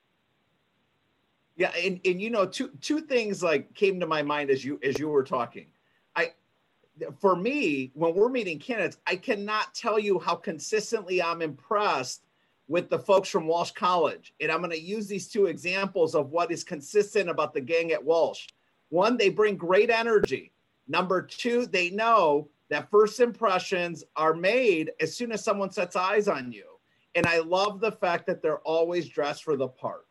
Yeah, 1.55 1.71
and, 1.77 1.99
and 2.03 2.21
you 2.21 2.29
know, 2.29 2.45
two 2.45 2.71
two 2.81 3.01
things 3.01 3.43
like 3.43 3.73
came 3.73 3.99
to 3.99 4.07
my 4.07 4.23
mind 4.23 4.49
as 4.49 4.65
you 4.65 4.79
as 4.83 4.99
you 4.99 5.07
were 5.07 5.23
talking. 5.23 5.67
I 6.15 6.31
for 7.19 7.35
me, 7.35 7.91
when 7.93 8.13
we're 8.13 8.29
meeting 8.29 8.59
candidates, 8.59 8.97
I 9.07 9.15
cannot 9.15 9.73
tell 9.73 9.99
you 9.99 10.19
how 10.19 10.35
consistently 10.35 11.21
I'm 11.21 11.41
impressed 11.41 12.23
with 12.67 12.89
the 12.89 12.99
folks 12.99 13.29
from 13.29 13.47
Walsh 13.47 13.71
College. 13.71 14.33
And 14.39 14.51
I'm 14.51 14.59
going 14.59 14.71
to 14.71 14.79
use 14.79 15.07
these 15.07 15.27
two 15.27 15.47
examples 15.47 16.15
of 16.15 16.31
what 16.31 16.51
is 16.51 16.63
consistent 16.63 17.29
about 17.29 17.53
the 17.53 17.61
gang 17.61 17.91
at 17.91 18.03
Walsh. 18.03 18.47
One, 18.89 19.17
they 19.17 19.29
bring 19.29 19.57
great 19.57 19.89
energy. 19.89 20.51
Number 20.87 21.21
two, 21.21 21.65
they 21.65 21.89
know 21.89 22.49
that 22.73 22.89
first 22.89 23.19
impressions 23.19 24.03
are 24.15 24.33
made 24.33 24.91
as 24.99 25.15
soon 25.15 25.31
as 25.31 25.43
someone 25.43 25.69
sets 25.69 25.95
eyes 25.95 26.27
on 26.27 26.51
you. 26.51 26.65
And 27.15 27.25
I 27.27 27.39
love 27.39 27.79
the 27.79 27.91
fact 27.91 28.25
that 28.27 28.41
they're 28.41 28.59
always 28.59 29.07
dressed 29.07 29.43
for 29.43 29.55
the 29.55 29.67
part. 29.67 30.07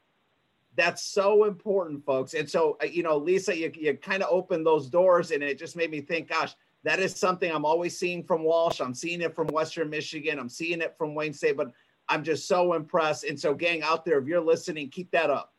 That's 0.77 1.03
so 1.03 1.45
important, 1.45 2.05
folks. 2.05 2.35
And 2.35 2.49
so, 2.49 2.79
uh, 2.81 2.87
you 2.87 3.03
know, 3.03 3.17
Lisa, 3.17 3.57
you, 3.57 3.71
you 3.75 3.95
kind 3.95 4.23
of 4.23 4.29
opened 4.31 4.65
those 4.65 4.89
doors 4.89 5.33
and 5.33 5.43
it 5.43 5.59
just 5.59 5.77
made 5.77 5.91
me 5.91 6.01
think, 6.01 6.29
gosh, 6.29 6.55
that 6.85 7.01
is 7.01 7.15
something 7.15 7.51
I'm 7.51 7.65
always 7.65 7.99
seeing 7.99 8.23
from 8.23 8.45
Walsh. 8.45 8.81
I'm 8.81 8.95
seeing 8.95 9.21
it 9.21 9.35
from 9.35 9.49
Western 9.49 9.91
Michigan. 9.91 10.39
I'm 10.39 10.49
seeing 10.49 10.81
it 10.81 10.95
from 10.97 11.15
Wayne 11.15 11.33
State, 11.33 11.57
but 11.57 11.73
I'm 12.09 12.23
just 12.23 12.49
so 12.49 12.75
impressed. 12.75 13.25
And 13.25 13.39
so, 13.39 13.55
gang 13.55 13.83
out 13.83 14.05
there, 14.05 14.19
if 14.19 14.27
you're 14.27 14.41
listening, 14.41 14.89
keep 14.89 15.11
that 15.11 15.31
up. 15.31 15.53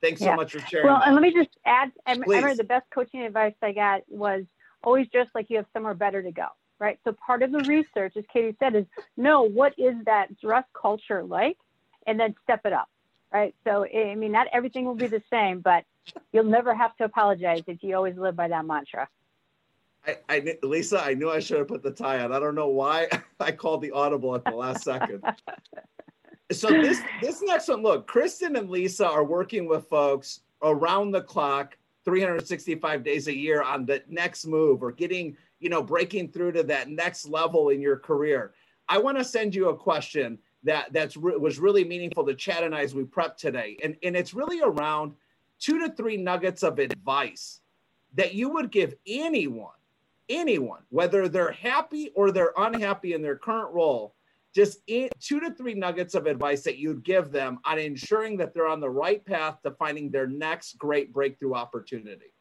Thanks 0.00 0.20
yeah. 0.20 0.32
so 0.32 0.36
much 0.36 0.52
for 0.52 0.60
sharing. 0.60 0.86
Well, 0.86 0.98
that. 0.98 1.06
and 1.06 1.14
let 1.14 1.22
me 1.22 1.32
just 1.32 1.56
add, 1.66 1.92
I 2.06 2.14
remember 2.14 2.54
the 2.54 2.64
best 2.64 2.86
coaching 2.90 3.22
advice 3.22 3.54
I 3.62 3.72
got 3.72 4.02
was 4.08 4.44
always 4.84 5.08
dress 5.08 5.28
like 5.34 5.46
you 5.48 5.56
have 5.56 5.66
somewhere 5.72 5.94
better 5.94 6.22
to 6.22 6.32
go 6.32 6.46
right? 6.82 6.98
So 7.04 7.14
part 7.24 7.44
of 7.44 7.52
the 7.52 7.60
research, 7.60 8.16
as 8.16 8.24
Katie 8.32 8.56
said, 8.58 8.74
is 8.74 8.84
know 9.16 9.42
what 9.42 9.72
is 9.78 9.94
that 10.04 10.36
dress 10.40 10.64
culture 10.74 11.22
like, 11.22 11.56
and 12.08 12.18
then 12.18 12.34
step 12.42 12.62
it 12.64 12.72
up, 12.72 12.88
right? 13.32 13.54
So 13.64 13.86
I 13.86 14.16
mean, 14.16 14.32
not 14.32 14.48
everything 14.52 14.84
will 14.84 14.96
be 14.96 15.06
the 15.06 15.22
same, 15.30 15.60
but 15.60 15.84
you'll 16.32 16.42
never 16.44 16.74
have 16.74 16.96
to 16.96 17.04
apologize 17.04 17.62
if 17.68 17.82
you 17.82 17.94
always 17.94 18.16
live 18.16 18.34
by 18.34 18.48
that 18.48 18.66
mantra. 18.66 19.08
I, 20.04 20.16
I, 20.28 20.58
Lisa, 20.64 21.00
I 21.00 21.14
knew 21.14 21.30
I 21.30 21.38
should 21.38 21.58
have 21.58 21.68
put 21.68 21.84
the 21.84 21.92
tie 21.92 22.18
on. 22.18 22.32
I 22.32 22.40
don't 22.40 22.56
know 22.56 22.68
why 22.68 23.06
I 23.40 23.52
called 23.52 23.80
the 23.80 23.92
audible 23.92 24.34
at 24.34 24.44
the 24.44 24.50
last 24.50 24.82
second. 24.82 25.22
so 26.50 26.68
this 26.68 27.00
this 27.20 27.40
next 27.42 27.68
one, 27.68 27.82
look, 27.82 28.08
Kristen 28.08 28.56
and 28.56 28.68
Lisa 28.68 29.08
are 29.08 29.22
working 29.22 29.68
with 29.68 29.88
folks 29.88 30.40
around 30.62 31.12
the 31.12 31.22
clock, 31.22 31.78
365 32.04 33.04
days 33.04 33.28
a 33.28 33.36
year 33.36 33.62
on 33.62 33.86
the 33.86 34.02
next 34.08 34.46
move 34.46 34.82
or 34.82 34.92
getting 34.92 35.36
you 35.62 35.68
know, 35.68 35.82
breaking 35.82 36.28
through 36.28 36.50
to 36.52 36.64
that 36.64 36.90
next 36.90 37.28
level 37.28 37.68
in 37.68 37.80
your 37.80 37.96
career. 37.96 38.52
I 38.88 38.98
want 38.98 39.16
to 39.16 39.24
send 39.24 39.54
you 39.54 39.68
a 39.68 39.76
question 39.76 40.36
that 40.64 40.92
that's 40.92 41.16
re- 41.16 41.36
was 41.36 41.60
really 41.60 41.84
meaningful 41.84 42.26
to 42.26 42.34
Chad 42.34 42.64
and 42.64 42.74
I 42.74 42.82
as 42.82 42.96
we 42.96 43.04
prep 43.04 43.36
today, 43.36 43.78
and 43.82 43.96
and 44.02 44.16
it's 44.16 44.34
really 44.34 44.60
around 44.60 45.14
two 45.60 45.78
to 45.78 45.88
three 45.94 46.16
nuggets 46.16 46.64
of 46.64 46.80
advice 46.80 47.60
that 48.14 48.34
you 48.34 48.48
would 48.48 48.72
give 48.72 48.94
anyone, 49.06 49.70
anyone, 50.28 50.82
whether 50.90 51.28
they're 51.28 51.52
happy 51.52 52.10
or 52.16 52.32
they're 52.32 52.52
unhappy 52.58 53.14
in 53.14 53.22
their 53.22 53.36
current 53.36 53.72
role, 53.72 54.14
just 54.54 54.78
in, 54.86 55.08
two 55.20 55.40
to 55.40 55.52
three 55.54 55.74
nuggets 55.74 56.14
of 56.14 56.26
advice 56.26 56.62
that 56.62 56.78
you'd 56.78 57.04
give 57.04 57.32
them 57.32 57.58
on 57.64 57.78
ensuring 57.78 58.36
that 58.38 58.54
they're 58.54 58.66
on 58.66 58.80
the 58.80 58.90
right 58.90 59.24
path 59.24 59.60
to 59.62 59.70
finding 59.72 60.10
their 60.10 60.26
next 60.26 60.78
great 60.78 61.12
breakthrough 61.12 61.54
opportunity. 61.54 62.32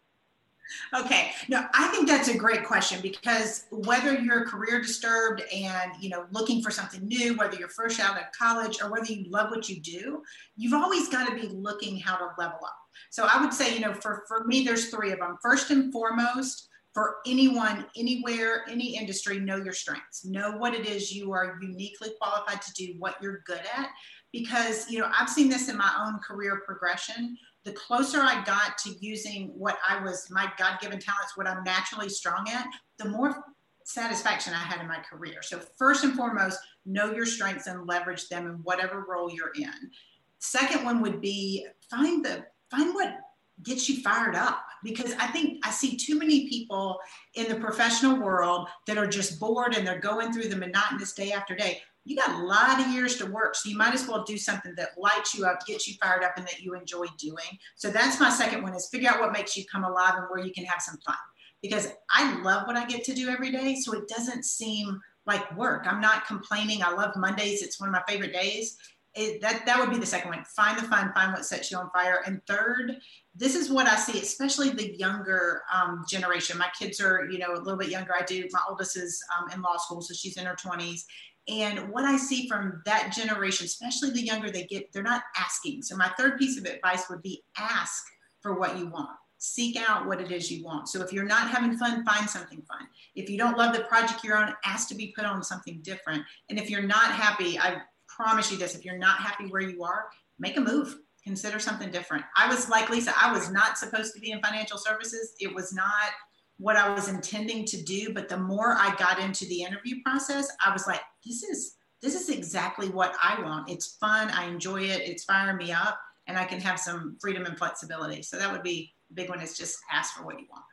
Okay, 0.94 1.32
no, 1.50 1.66
I 1.74 1.88
think 1.90 2.08
that's 2.08 2.30
a 2.30 2.38
great 2.38 2.64
question 2.64 3.02
because 3.02 3.66
whether 3.72 4.14
you're 4.14 4.46
career 4.46 4.82
disturbed 4.82 5.42
and 5.54 5.92
you 6.00 6.10
know 6.10 6.26
looking 6.32 6.62
for 6.62 6.72
something 6.72 7.06
new, 7.06 7.36
whether 7.36 7.58
you're 7.58 7.70
fresh 7.70 8.00
out 8.00 8.18
of 8.18 8.24
college 8.38 8.82
or 8.82 8.90
whether 8.90 9.12
you 9.12 9.30
love 9.30 9.52
what 9.52 9.68
you 9.68 9.82
do, 9.82 10.22
you've 10.56 10.74
always 10.74 11.10
got 11.10 11.28
to 11.28 11.36
be 11.36 11.48
looking 11.54 11.98
how 11.98 12.16
to 12.16 12.28
level 12.38 12.60
up. 12.64 12.78
So 13.10 13.28
I 13.32 13.42
would 13.42 13.54
say, 13.54 13.74
you 13.74 13.82
know, 13.82 13.94
for 13.94 14.24
for 14.28 14.46
me, 14.46 14.64
there's 14.64 14.90
three 14.90 15.12
of 15.12 15.20
them. 15.20 15.38
First 15.42 15.72
and 15.72 15.92
foremost, 15.92 16.70
for 16.94 17.18
anyone, 17.26 17.86
anywhere, 17.96 18.66
any 18.70 18.98
industry, 18.98 19.40
know 19.40 19.58
your 19.58 19.74
strengths. 19.74 20.26
Know 20.26 20.52
what 20.58 20.74
it 20.74 20.86
is 20.86 21.14
you 21.14 21.32
are 21.32 21.58
uniquely 21.62 22.10
qualified 22.20 22.62
to 22.62 22.74
do, 22.74 22.96
what 23.00 23.16
you're 23.22 23.44
good 23.46 23.62
at. 23.78 23.90
Because, 24.34 24.90
you 24.90 25.00
know, 25.00 25.10
I've 25.18 25.30
seen 25.30 25.50
this 25.50 25.70
in 25.70 25.78
my 25.78 25.92
own 26.06 26.20
career 26.20 26.62
progression. 26.66 27.38
The 27.64 27.74
closer 27.74 28.20
I 28.22 28.44
got 28.44 28.78
to 28.80 28.96
using 29.00 29.48
what 29.58 29.78
I 29.88 30.02
was, 30.04 30.28
my 30.32 30.52
God 30.58 30.80
given 30.82 31.00
talents, 31.00 31.38
what 31.38 31.48
I'm 31.48 31.64
naturally 31.64 32.10
strong 32.10 32.48
at, 32.50 32.66
the 32.98 33.10
more 33.10 33.44
satisfaction 33.86 34.54
I 34.54 34.58
had 34.58 34.82
in 34.82 34.88
my 34.88 35.00
career. 35.00 35.42
So, 35.42 35.62
first 35.78 36.04
and 36.04 36.16
foremost, 36.16 36.60
know 36.86 37.14
your 37.14 37.26
strengths 37.26 37.68
and 37.68 37.88
leverage 37.88 38.28
them 38.30 38.48
in 38.48 38.54
whatever 38.64 39.06
role 39.08 39.30
you're 39.30 39.52
in. 39.56 39.92
Second 40.40 40.84
one 40.84 41.02
would 41.02 41.22
be 41.22 41.68
find 41.90 42.26
the 42.26 42.46
find 42.70 42.96
what 42.96 43.16
gets 43.64 43.88
you 43.90 44.02
fired 44.02 44.36
up 44.36 44.66
because 44.84 45.14
I 45.20 45.28
think 45.28 45.66
I 45.66 45.72
see 45.72 45.96
too 45.96 46.18
many 46.18 46.48
people 46.48 47.00
in 47.36 47.48
the 47.48 47.56
professional 47.56 48.20
world 48.20 48.68
that 48.88 48.98
are 48.98 49.08
just 49.08 49.40
bored 49.40 49.76
and 49.76 49.86
they're 49.86 50.00
going 50.00 50.34
through 50.34 50.50
the 50.50 50.56
monotonous 50.56 51.14
day 51.14 51.32
after 51.32 51.56
day. 51.56 51.82
You 52.04 52.16
got 52.16 52.42
a 52.42 52.44
lot 52.44 52.80
of 52.80 52.88
years 52.88 53.18
to 53.18 53.28
work, 53.28 53.54
so 53.56 53.70
you 53.70 53.78
might 53.78 53.94
as 53.94 54.08
well 54.08 54.24
do 54.24 54.36
something 54.38 54.74
that 54.76 54.98
lights 54.98 55.36
you 55.36 55.46
up, 55.46 55.66
gets 55.68 55.88
you 55.88 55.94
fired 56.02 56.24
up, 56.24 56.34
and 56.36 56.48
that 56.48 56.60
you 56.60 56.74
enjoy 56.74 57.06
doing. 57.20 57.60
So 57.76 57.92
that's 57.92 58.20
my 58.20 58.32
second 58.32 58.64
one: 58.64 58.74
is 58.74 58.90
figure 58.90 59.10
out 59.10 59.20
what 59.20 59.32
makes 59.32 59.56
you 59.56 59.66
come 59.72 59.84
alive 59.84 60.16
and 60.16 60.26
where 60.30 60.44
you 60.44 60.52
can 60.52 60.66
have 60.66 60.82
some 60.82 60.98
fun. 61.06 61.16
Because 61.62 61.90
I 62.10 62.42
love 62.42 62.66
what 62.66 62.76
I 62.76 62.88
get 62.88 63.04
to 63.04 63.14
do 63.14 63.30
every 63.30 63.52
day, 63.52 63.76
so 63.76 63.94
it 63.94 64.08
doesn't 64.08 64.46
seem 64.46 65.00
like 65.28 65.56
work. 65.56 65.86
I'm 65.86 66.02
not 66.02 66.26
complaining. 66.26 66.82
I 66.82 66.92
love 66.92 67.16
Mondays; 67.16 67.62
it's 67.62 67.80
one 67.80 67.88
of 67.88 67.94
my 67.94 68.02
favorite 68.08 68.34
days, 68.34 68.78
it, 69.14 69.42
that 69.42 69.66
that 69.66 69.80
would 69.80 69.90
be 69.90 69.98
the 69.98 70.06
second 70.06 70.30
one. 70.30 70.44
Find 70.56 70.78
the 70.78 70.84
fun 70.84 71.12
find 71.14 71.34
what 71.34 71.46
sets 71.46 71.70
you 71.70 71.78
on 71.78 71.90
fire. 71.92 72.22
And 72.26 72.42
third 72.48 72.98
this 73.34 73.56
is 73.56 73.72
what 73.72 73.88
i 73.88 73.96
see 73.96 74.20
especially 74.20 74.70
the 74.70 74.96
younger 74.98 75.64
um, 75.74 76.06
generation. 76.08 76.58
My 76.58 76.70
kids 76.78 77.02
are 77.02 77.30
you 77.30 77.40
know 77.40 77.54
a 77.54 77.60
little 77.60 77.78
bit 77.78 77.90
younger. 77.90 78.14
I 78.18 78.24
do. 78.24 78.48
My 78.52 78.62
oldest 78.70 78.98
is 78.98 79.22
um, 79.38 79.50
in 79.54 79.62
law 79.62 79.78
school 79.78 80.02
so 80.02 80.14
she's 80.14 80.38
in 80.38 80.46
her 80.46 80.56
20s 80.56 81.02
and 81.48 81.90
what 81.90 82.06
i 82.06 82.18
see 82.18 82.48
from 82.48 82.84
that 82.86 83.12
generation 83.16 83.66
especially 83.66 84.12
the 84.12 84.22
younger 84.22 84.52
they 84.52 84.64
get 84.66 84.92
they're 84.94 85.04
not 85.04 85.24
asking. 85.38 85.82
So 85.82 85.96
my 85.98 86.12
third 86.18 86.38
piece 86.38 86.58
of 86.58 86.66
advice 86.66 87.10
would 87.10 87.22
be 87.22 87.44
ask 87.58 88.04
for 88.42 88.58
what 88.58 88.78
you 88.78 88.88
want. 88.88 89.10
Seek 89.40 89.76
out 89.76 90.06
what 90.06 90.22
it 90.22 90.32
is 90.32 90.52
you 90.52 90.64
want. 90.64 90.88
So 90.88 91.02
if 91.02 91.12
you're 91.12 91.26
not 91.26 91.50
having 91.50 91.76
fun 91.78 92.06
find 92.06 92.30
something 92.30 92.62
fun. 92.62 92.88
If 93.16 93.30
you 93.30 93.38
don't 93.38 93.58
love 93.58 93.76
the 93.76 93.84
project 93.84 94.24
you're 94.24 94.38
on 94.38 94.54
ask 94.64 94.88
to 94.90 94.96
be 94.96 95.14
put 95.16 95.26
on 95.26 95.44
something 95.44 95.82
different. 95.82 96.24
And 96.50 96.58
if 96.58 96.70
you're 96.70 96.82
not 96.82 97.12
happy 97.12 97.60
i 97.60 97.82
promise 98.22 98.52
you 98.52 98.58
this 98.58 98.76
if 98.76 98.86
you're 98.86 98.98
not 98.98 99.20
happy 99.20 99.46
where 99.46 99.62
you 99.62 99.84
are, 99.84 100.06
make 100.40 100.58
a 100.58 100.62
move. 100.62 100.98
Consider 101.24 101.60
something 101.60 101.92
different. 101.92 102.24
I 102.36 102.48
was 102.48 102.70
like 102.70 102.90
Lisa, 102.90 103.14
I 103.20 103.32
was 103.32 103.52
not 103.52 103.78
supposed 103.78 104.14
to 104.16 104.20
be 104.20 104.32
in 104.32 104.42
financial 104.42 104.78
services. 104.78 105.34
It 105.40 105.54
was 105.54 105.74
not 105.74 106.12
what 106.58 106.76
I 106.76 106.94
was 106.94 107.10
intending 107.10 107.66
to 107.66 107.82
do. 107.84 108.14
But 108.14 108.30
the 108.30 108.38
more 108.38 108.76
I 108.78 108.96
got 108.98 109.20
into 109.20 109.46
the 109.46 109.62
interview 109.62 110.02
process, 110.04 110.48
I 110.66 110.72
was 110.72 110.88
like, 110.88 111.02
this 111.26 111.44
is 111.44 111.76
this 112.02 112.16
is 112.16 112.30
exactly 112.30 112.90
what 112.90 113.14
I 113.22 113.40
want. 113.42 113.70
It's 113.70 113.98
fun. 114.00 114.30
I 114.30 114.48
enjoy 114.48 114.82
it. 114.82 115.02
It's 115.02 115.24
firing 115.24 115.58
me 115.58 115.72
up, 115.72 116.00
and 116.26 116.38
I 116.38 116.46
can 116.46 116.60
have 116.60 116.80
some 116.80 117.18
freedom 117.22 117.46
and 117.46 117.56
flexibility. 117.56 118.24
So 118.24 118.38
that 118.38 118.52
would 118.52 118.64
be 118.64 118.92
the 119.10 119.16
big 119.16 119.30
one. 119.30 119.40
Is 119.42 119.56
just 119.56 119.78
ask 119.92 120.16
for 120.16 120.26
what 120.26 120.40
you 120.40 120.48
want. 120.50 120.64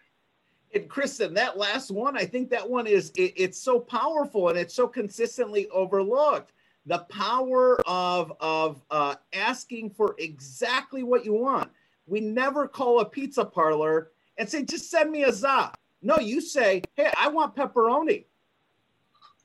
And 0.75 0.89
Kristen, 0.89 1.35
that 1.35 1.59
last 1.59 1.91
one, 1.91 2.17
I 2.17 2.25
think 2.25 2.49
that 2.51 2.69
one 2.69 2.87
is 2.87 3.11
it, 3.17 3.35
it's 3.37 3.61
so 3.61 3.79
powerful 3.81 4.49
and 4.49 4.59
it's 4.59 4.75
so 4.75 4.87
consistently 4.87 5.69
overlooked 5.69 6.53
the 6.89 7.01
power 7.11 7.79
of 7.87 8.33
of 8.41 8.83
uh, 8.91 9.15
asking 9.35 9.91
for 9.91 10.15
exactly 10.19 11.03
what 11.03 11.25
you 11.25 11.35
want. 11.35 11.71
We 12.07 12.21
never 12.21 12.67
call 12.67 13.01
a 13.01 13.05
pizza 13.05 13.45
parlor 13.45 14.11
and 14.39 14.49
say, 14.49 14.63
"Just 14.63 14.91
send 14.91 15.11
me 15.11 15.25
a 15.25 15.33
za." 15.33 15.73
No, 16.01 16.19
you 16.19 16.41
say, 16.41 16.83
"Hey, 16.95 17.13
I 17.17 17.29
want 17.29 17.55
pepperoni." 17.55 18.25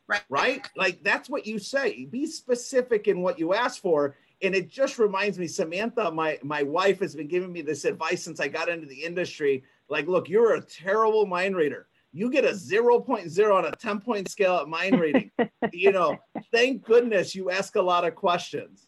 Right. 0.08 0.22
Right? 0.30 0.70
Like 0.76 1.04
that's 1.04 1.30
what 1.30 1.46
you 1.46 1.60
say. 1.60 2.06
Be 2.06 2.26
specific 2.26 3.08
in 3.08 3.22
what 3.22 3.38
you 3.38 3.54
ask 3.54 3.82
for. 3.82 4.16
And 4.42 4.56
it 4.56 4.70
just 4.70 5.00
reminds 5.00 5.38
me, 5.38 5.48
Samantha, 5.48 6.12
my 6.12 6.40
my 6.44 6.64
wife 6.64 7.00
has 7.02 7.14
been 7.14 7.28
giving 7.28 7.52
me 7.52 7.62
this 7.62 7.84
advice 7.84 8.24
since 8.24 8.40
I 8.40 8.48
got 8.48 8.70
into 8.70 8.88
the 8.88 9.04
industry. 9.04 9.64
Like, 9.90 10.08
look, 10.08 10.30
you're 10.30 10.56
a 10.56 10.62
terrible 10.62 11.26
mind 11.26 11.58
reader 11.58 11.88
you 12.14 12.30
get 12.30 12.46
a 12.46 12.50
0.0 12.50 13.54
on 13.54 13.66
a 13.66 13.72
10 13.72 14.00
point 14.00 14.30
scale 14.30 14.58
at 14.58 14.68
mind 14.68 15.00
reading. 15.00 15.32
you 15.74 15.92
know, 15.92 16.18
thank 16.52 16.86
goodness 16.86 17.34
you 17.34 17.50
ask 17.50 17.76
a 17.76 17.82
lot 17.82 18.06
of 18.06 18.16
questions. 18.16 18.88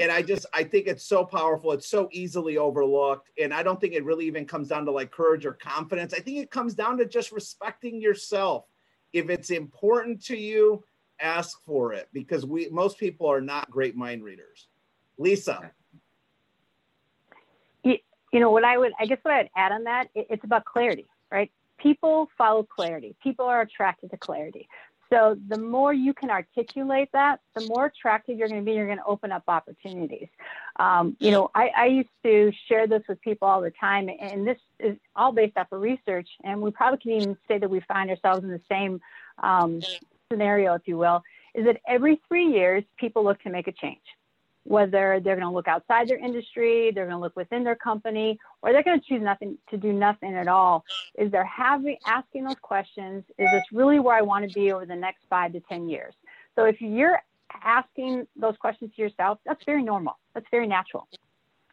And 0.00 0.10
I 0.10 0.22
just, 0.22 0.46
I 0.54 0.64
think 0.64 0.86
it's 0.86 1.04
so 1.04 1.26
powerful. 1.26 1.72
It's 1.72 1.88
so 1.88 2.08
easily 2.10 2.56
overlooked. 2.56 3.28
And 3.38 3.52
I 3.52 3.62
don't 3.62 3.78
think 3.78 3.92
it 3.92 4.02
really 4.02 4.26
even 4.26 4.46
comes 4.46 4.68
down 4.68 4.86
to 4.86 4.90
like 4.90 5.10
courage 5.10 5.44
or 5.44 5.52
confidence. 5.52 6.14
I 6.14 6.20
think 6.20 6.38
it 6.38 6.50
comes 6.50 6.72
down 6.72 6.96
to 6.98 7.04
just 7.04 7.32
respecting 7.32 8.00
yourself. 8.00 8.64
If 9.12 9.28
it's 9.28 9.50
important 9.50 10.24
to 10.24 10.38
you, 10.38 10.82
ask 11.20 11.62
for 11.64 11.92
it 11.92 12.08
because 12.14 12.46
we, 12.46 12.70
most 12.70 12.98
people 12.98 13.26
are 13.26 13.42
not 13.42 13.70
great 13.70 13.94
mind 13.94 14.24
readers. 14.24 14.68
Lisa. 15.18 15.70
You, 17.84 17.98
you 18.32 18.40
know, 18.40 18.50
what 18.50 18.64
I 18.64 18.78
would, 18.78 18.92
I 18.98 19.04
guess 19.04 19.18
what 19.20 19.34
I'd 19.34 19.50
add 19.54 19.70
on 19.70 19.84
that, 19.84 20.08
it, 20.14 20.28
it's 20.30 20.44
about 20.44 20.64
clarity, 20.64 21.06
right? 21.30 21.52
People 21.84 22.28
follow 22.36 22.64
clarity. 22.64 23.14
People 23.22 23.44
are 23.44 23.60
attracted 23.60 24.10
to 24.10 24.16
clarity. 24.16 24.68
So 25.10 25.36
the 25.48 25.58
more 25.58 25.92
you 25.92 26.14
can 26.14 26.30
articulate 26.30 27.10
that, 27.12 27.40
the 27.54 27.66
more 27.68 27.86
attractive 27.86 28.38
you're 28.38 28.48
going 28.48 28.60
to 28.60 28.64
be. 28.64 28.72
You're 28.72 28.86
going 28.86 28.98
to 28.98 29.04
open 29.04 29.30
up 29.30 29.44
opportunities. 29.46 30.28
Um, 30.76 31.16
you 31.20 31.30
know, 31.30 31.50
I, 31.54 31.70
I, 31.76 31.86
used 31.86 32.08
to 32.24 32.50
share 32.68 32.86
this 32.86 33.02
with 33.06 33.20
people 33.20 33.46
all 33.46 33.60
the 33.60 33.70
time, 33.78 34.08
and 34.18 34.46
this 34.46 34.56
is 34.80 34.96
all 35.14 35.30
based 35.30 35.56
off 35.58 35.70
of 35.70 35.82
research. 35.82 36.28
And 36.42 36.60
we 36.62 36.70
probably 36.70 36.98
can 36.98 37.12
even 37.12 37.36
say 37.46 37.58
that 37.58 37.68
we 37.68 37.80
find 37.80 38.10
ourselves 38.10 38.42
in 38.42 38.50
the 38.50 38.62
same 38.68 39.00
um, 39.42 39.82
scenario, 40.32 40.74
if 40.74 40.82
you 40.86 40.96
will. 40.96 41.22
Is 41.54 41.66
that 41.66 41.80
every 41.86 42.20
three 42.26 42.46
years 42.46 42.82
people 42.96 43.22
look 43.22 43.40
to 43.42 43.50
make 43.50 43.68
a 43.68 43.72
change 43.72 44.00
whether 44.64 45.20
they're 45.22 45.36
going 45.36 45.46
to 45.46 45.50
look 45.50 45.68
outside 45.68 46.08
their 46.08 46.18
industry, 46.18 46.90
they're 46.94 47.04
going 47.04 47.16
to 47.16 47.20
look 47.20 47.36
within 47.36 47.64
their 47.64 47.76
company, 47.76 48.38
or 48.62 48.72
they're 48.72 48.82
going 48.82 48.98
to 48.98 49.06
choose 49.06 49.22
nothing 49.22 49.58
to 49.70 49.76
do 49.76 49.92
nothing 49.92 50.34
at 50.34 50.48
all. 50.48 50.84
Is 51.18 51.30
they're 51.30 51.44
having 51.44 51.96
asking 52.06 52.44
those 52.44 52.56
questions, 52.60 53.24
is 53.38 53.48
this 53.52 53.62
really 53.72 54.00
where 54.00 54.16
I 54.16 54.22
want 54.22 54.48
to 54.48 54.54
be 54.54 54.72
over 54.72 54.86
the 54.86 54.96
next 54.96 55.24
five 55.28 55.52
to 55.52 55.60
10 55.60 55.88
years? 55.88 56.14
So 56.56 56.64
if 56.64 56.80
you're 56.80 57.20
asking 57.62 58.26
those 58.36 58.56
questions 58.56 58.90
to 58.96 59.02
yourself, 59.02 59.38
that's 59.44 59.62
very 59.64 59.82
normal. 59.82 60.18
That's 60.32 60.46
very 60.50 60.66
natural. 60.66 61.08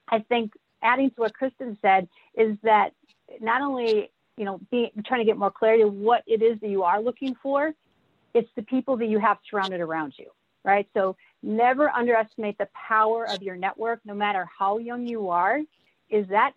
I 0.10 0.20
think 0.20 0.54
adding 0.84 1.10
to 1.12 1.16
what 1.18 1.34
Kristen 1.34 1.78
said 1.82 2.08
is 2.36 2.58
that 2.64 2.92
not 3.40 3.62
only, 3.62 4.12
you 4.38 4.46
know, 4.46 4.60
be, 4.70 4.92
trying 5.06 5.22
to 5.22 5.26
get 5.26 5.38
more 5.38 5.52
clarity 5.52 5.84
of 5.84 5.94
what 5.94 6.24
it 6.28 6.42
is 6.42 6.60
that 6.60 6.70
you 6.70 6.84
are 6.84 7.02
looking 7.02 7.36
for, 7.42 7.74
it's 8.34 8.50
the 8.56 8.64
people 8.64 8.98
that 8.98 9.08
you 9.08 9.20
have 9.20 9.38
surrounded 9.50 9.82
around 9.82 10.14
you, 10.18 10.28
right? 10.64 10.88
So 10.94 11.16
Never 11.44 11.90
underestimate 11.90 12.58
the 12.60 12.70
power 12.88 13.28
of 13.28 13.42
your 13.42 13.56
network, 13.56 14.00
no 14.06 14.14
matter 14.14 14.48
how 14.58 14.78
young 14.78 15.08
you 15.08 15.30
are, 15.30 15.60
is 16.10 16.28
that 16.28 16.54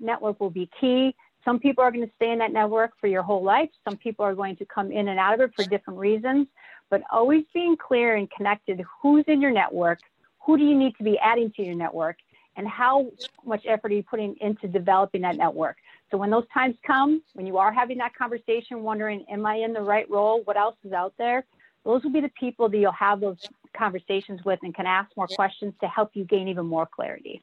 network 0.00 0.40
will 0.40 0.50
be 0.50 0.70
key. 0.80 1.14
Some 1.44 1.58
people 1.58 1.84
are 1.84 1.90
going 1.90 2.06
to 2.06 2.12
stay 2.16 2.30
in 2.30 2.38
that 2.38 2.52
network 2.52 2.92
for 2.98 3.08
your 3.08 3.22
whole 3.22 3.42
life. 3.42 3.68
Some 3.86 3.98
people 3.98 4.24
are 4.24 4.34
going 4.34 4.56
to 4.56 4.64
come 4.64 4.90
in 4.90 5.08
and 5.08 5.18
out 5.18 5.34
of 5.34 5.40
it 5.40 5.50
for 5.54 5.64
different 5.64 5.98
reasons. 5.98 6.46
But 6.88 7.02
always 7.10 7.44
being 7.52 7.76
clear 7.76 8.16
and 8.16 8.30
connected 8.30 8.82
who's 9.02 9.24
in 9.26 9.40
your 9.42 9.50
network, 9.50 9.98
who 10.46 10.56
do 10.56 10.64
you 10.64 10.78
need 10.78 10.96
to 10.96 11.04
be 11.04 11.18
adding 11.18 11.52
to 11.56 11.62
your 11.62 11.74
network, 11.74 12.16
and 12.56 12.66
how 12.66 13.10
much 13.44 13.64
effort 13.66 13.92
are 13.92 13.94
you 13.94 14.02
putting 14.02 14.34
into 14.40 14.68
developing 14.68 15.22
that 15.22 15.36
network. 15.36 15.76
So 16.10 16.16
when 16.16 16.30
those 16.30 16.44
times 16.54 16.76
come, 16.86 17.22
when 17.34 17.46
you 17.46 17.58
are 17.58 17.72
having 17.72 17.98
that 17.98 18.14
conversation, 18.14 18.82
wondering, 18.82 19.24
am 19.30 19.44
I 19.44 19.56
in 19.56 19.72
the 19.72 19.80
right 19.80 20.08
role? 20.10 20.42
What 20.44 20.56
else 20.56 20.76
is 20.84 20.92
out 20.92 21.14
there? 21.18 21.44
Those 21.84 22.04
will 22.04 22.12
be 22.12 22.20
the 22.20 22.30
people 22.38 22.68
that 22.68 22.76
you'll 22.76 22.92
have 22.92 23.20
those 23.20 23.38
conversations 23.76 24.44
with 24.44 24.60
and 24.62 24.74
can 24.74 24.86
ask 24.86 25.10
more 25.16 25.26
questions 25.26 25.74
to 25.80 25.88
help 25.88 26.10
you 26.14 26.24
gain 26.24 26.48
even 26.48 26.66
more 26.66 26.86
clarity. 26.86 27.42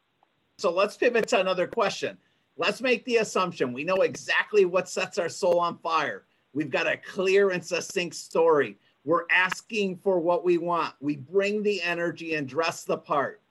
So 0.57 0.71
let's 0.71 0.95
pivot 0.95 1.27
to 1.29 1.39
another 1.39 1.67
question. 1.67 2.17
Let's 2.57 2.81
make 2.81 3.05
the 3.05 3.17
assumption 3.17 3.73
we 3.73 3.83
know 3.83 4.01
exactly 4.01 4.65
what 4.65 4.89
sets 4.89 5.17
our 5.17 5.29
soul 5.29 5.59
on 5.59 5.77
fire. 5.77 6.25
We've 6.53 6.69
got 6.69 6.87
a 6.87 6.97
clear 6.97 7.51
and 7.51 7.63
succinct 7.63 8.15
story. 8.15 8.77
We're 9.05 9.25
asking 9.31 9.97
for 9.97 10.19
what 10.19 10.43
we 10.43 10.57
want. 10.57 10.93
We 10.99 11.15
bring 11.15 11.63
the 11.63 11.81
energy 11.81 12.35
and 12.35 12.47
dress 12.47 12.83
the 12.83 12.97
part. 12.97 13.41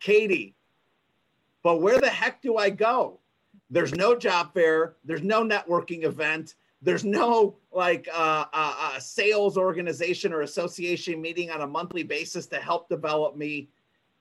Katie, 0.00 0.54
but 1.62 1.80
where 1.80 1.98
the 1.98 2.08
heck 2.08 2.40
do 2.40 2.56
I 2.56 2.70
go? 2.70 3.18
There's 3.70 3.94
no 3.94 4.14
job 4.16 4.54
fair, 4.54 4.94
there's 5.04 5.22
no 5.22 5.42
networking 5.42 6.04
event, 6.04 6.54
there's 6.82 7.04
no 7.04 7.56
like 7.72 8.08
uh, 8.12 8.98
sales 8.98 9.56
organization 9.56 10.32
or 10.32 10.42
association 10.42 11.20
meeting 11.20 11.50
on 11.50 11.62
a 11.62 11.66
monthly 11.66 12.02
basis 12.02 12.46
to 12.46 12.56
help 12.56 12.88
develop 12.88 13.36
me. 13.36 13.68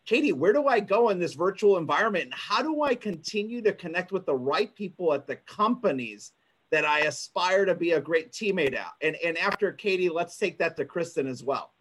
Katie, 0.06 0.34
where 0.34 0.54
do 0.54 0.68
I 0.68 0.80
go 0.80 1.10
in 1.10 1.20
this 1.20 1.34
virtual 1.34 1.78
environment? 1.78 2.26
And 2.26 2.34
how 2.34 2.62
do 2.62 2.84
I 2.84 2.96
continue 2.96 3.62
to 3.64 3.74
connect 3.74 4.12
with 4.12 4.26
the 4.26 4.36
right 4.36 4.74
people 4.76 5.14
at 5.14 5.26
the 5.26 5.36
companies 5.36 6.32
that 6.72 6.86
I 6.86 7.02
aspire 7.02 7.66
to 7.66 7.76
be 7.76 7.94
a 7.94 8.02
great 8.02 8.32
teammate 8.32 8.76
at? 8.76 8.94
And, 9.02 9.16
and 9.24 9.38
after 9.38 9.72
Katie, 9.72 10.10
let's 10.10 10.38
take 10.38 10.60
that 10.60 10.78
to 10.78 10.86
Kristen 10.86 11.28
as 11.28 11.44
well. 11.44 11.74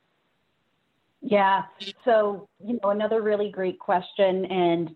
Yeah. 1.21 1.65
So, 2.05 2.49
you 2.65 2.79
know, 2.83 2.91
another 2.91 3.23
really 3.23 3.51
great 3.51 3.79
question. 3.79 4.45
And 4.47 4.95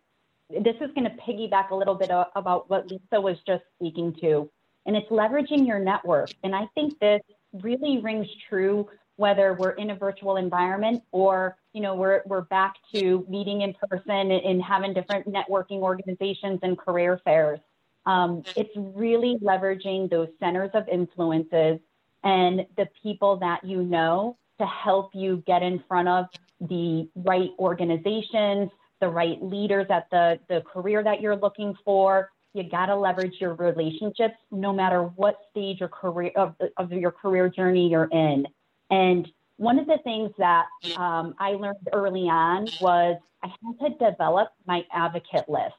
this 0.51 0.77
is 0.81 0.91
going 0.95 1.05
to 1.05 1.17
piggyback 1.27 1.71
a 1.71 1.75
little 1.75 1.95
bit 1.95 2.11
about 2.35 2.69
what 2.69 2.91
Lisa 2.91 3.21
was 3.21 3.37
just 3.47 3.63
speaking 3.77 4.15
to 4.21 4.51
and 4.89 4.97
it's 4.97 5.11
leveraging 5.11 5.67
your 5.67 5.79
network. 5.79 6.31
And 6.43 6.57
I 6.57 6.67
think 6.75 6.99
this 6.99 7.21
really 7.53 8.01
rings 8.01 8.27
true 8.49 8.89
whether 9.17 9.55
we're 9.55 9.73
in 9.73 9.91
a 9.91 9.95
virtual 9.95 10.37
environment 10.37 11.03
or 11.13 11.57
you 11.73 11.81
know 11.81 11.95
we're 11.95 12.23
we're 12.25 12.43
back 12.43 12.75
to 12.95 13.27
meeting 13.29 13.61
in 13.61 13.75
person 13.89 14.31
and 14.31 14.63
having 14.63 14.95
different 14.95 15.27
networking 15.29 15.81
organizations 15.81 16.59
and 16.63 16.79
career 16.79 17.21
fairs. 17.25 17.61
Um, 18.07 18.43
it's 18.57 18.75
really 18.77 19.37
leveraging 19.43 20.09
those 20.09 20.29
centers 20.41 20.71
of 20.73 20.89
influences 20.89 21.79
and 22.25 22.65
the 22.77 22.89
people 23.03 23.37
that 23.39 23.63
you 23.65 23.83
know 23.83 24.39
to 24.59 24.67
help 24.67 25.11
you 25.15 25.43
get 25.47 25.63
in 25.63 25.83
front 25.87 26.09
of 26.09 26.27
the 26.61 27.09
right 27.15 27.51
organizations, 27.59 28.71
the 29.01 29.09
right 29.09 29.41
leaders 29.43 29.87
at 29.91 30.09
the, 30.11 30.41
the 30.49 30.63
career 30.63 31.05
that 31.05 31.21
you're 31.21 31.37
looking 31.37 31.75
for. 31.85 32.31
You 32.55 32.69
got 32.69 32.87
to 32.87 32.97
leverage 32.97 33.35
your 33.41 33.55
relationships 33.55 34.35
no 34.51 34.73
matter 34.73 35.03
what 35.03 35.37
stage 35.51 35.81
or 35.81 35.89
career 35.89 36.33
of, 36.37 36.55
of 36.77 36.93
your 36.93 37.13
career 37.13 37.49
journey 37.49 37.89
you're 37.89 38.09
in. 38.11 38.47
And 38.91 39.29
one 39.59 39.79
of 39.79 39.87
the 39.87 39.99
things 40.05 40.31
that 40.39 40.67
um, 40.97 41.35
I 41.39 41.51
learned 41.51 41.89
early 41.93 42.29
on 42.29 42.69
was 42.81 43.19
I 43.43 43.49
had 43.49 43.79
to 43.81 44.11
develop 44.11 44.49
my 44.67 44.85
advocate 44.93 45.49
list. 45.49 45.75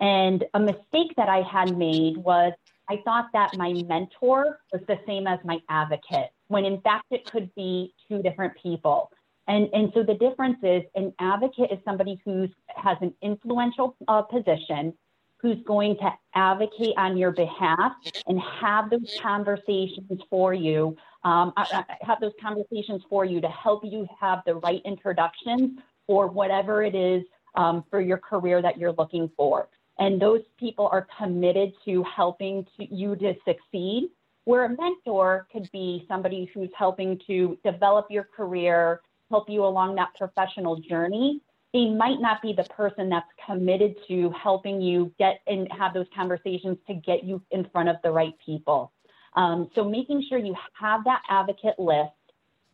And 0.00 0.44
a 0.54 0.60
mistake 0.60 1.14
that 1.16 1.28
I 1.28 1.42
had 1.42 1.76
made 1.76 2.16
was 2.16 2.52
I 2.88 2.96
thought 3.04 3.26
that 3.34 3.56
my 3.56 3.72
mentor 3.72 4.58
was 4.72 4.82
the 4.88 4.98
same 5.06 5.26
as 5.26 5.38
my 5.44 5.58
advocate, 5.68 6.30
when 6.48 6.64
in 6.64 6.80
fact 6.80 7.04
it 7.10 7.30
could 7.30 7.54
be 7.54 7.94
two 8.08 8.20
different 8.20 8.54
people. 8.60 9.10
And, 9.46 9.68
and 9.72 9.92
so 9.94 10.02
the 10.02 10.14
difference 10.14 10.58
is 10.62 10.82
an 10.94 11.12
advocate 11.20 11.70
is 11.70 11.78
somebody 11.84 12.20
who 12.24 12.48
has 12.68 12.96
an 13.00 13.14
influential 13.22 13.96
uh, 14.08 14.22
position, 14.22 14.94
who's 15.40 15.58
going 15.66 15.96
to 15.96 16.12
advocate 16.34 16.94
on 16.96 17.16
your 17.16 17.30
behalf 17.30 17.92
and 18.26 18.40
have 18.60 18.90
those 18.90 19.18
conversations 19.22 20.20
for 20.28 20.52
you, 20.52 20.96
um, 21.24 21.52
uh, 21.56 21.64
uh, 21.72 21.82
have 22.02 22.20
those 22.20 22.32
conversations 22.40 23.02
for 23.08 23.24
you 23.24 23.40
to 23.40 23.48
help 23.48 23.84
you 23.84 24.06
have 24.18 24.40
the 24.46 24.54
right 24.56 24.82
introductions 24.84 25.78
for 26.06 26.26
whatever 26.26 26.82
it 26.82 26.94
is 26.94 27.24
um, 27.54 27.84
for 27.90 28.00
your 28.00 28.18
career 28.18 28.60
that 28.60 28.78
you're 28.78 28.92
looking 28.92 29.30
for 29.36 29.68
and 30.00 30.20
those 30.20 30.40
people 30.58 30.88
are 30.90 31.06
committed 31.18 31.72
to 31.84 32.02
helping 32.04 32.66
to, 32.76 32.92
you 32.92 33.14
to 33.16 33.34
succeed. 33.46 34.08
Where 34.44 34.64
a 34.64 34.68
mentor 34.70 35.46
could 35.52 35.70
be 35.70 36.06
somebody 36.08 36.50
who's 36.52 36.70
helping 36.76 37.20
to 37.26 37.58
develop 37.62 38.06
your 38.10 38.24
career, 38.24 39.02
help 39.28 39.48
you 39.48 39.64
along 39.64 39.96
that 39.96 40.08
professional 40.16 40.76
journey. 40.76 41.42
They 41.72 41.90
might 41.90 42.20
not 42.20 42.42
be 42.42 42.52
the 42.52 42.64
person 42.64 43.08
that's 43.08 43.28
committed 43.46 43.94
to 44.08 44.30
helping 44.30 44.80
you 44.80 45.12
get 45.18 45.40
and 45.46 45.68
have 45.72 45.94
those 45.94 46.06
conversations 46.14 46.78
to 46.88 46.94
get 46.94 47.24
you 47.24 47.42
in 47.50 47.68
front 47.70 47.88
of 47.88 47.96
the 48.02 48.10
right 48.10 48.34
people. 48.44 48.92
Um, 49.36 49.70
so 49.74 49.84
making 49.84 50.24
sure 50.28 50.38
you 50.38 50.56
have 50.78 51.04
that 51.04 51.22
advocate 51.28 51.78
list 51.78 52.10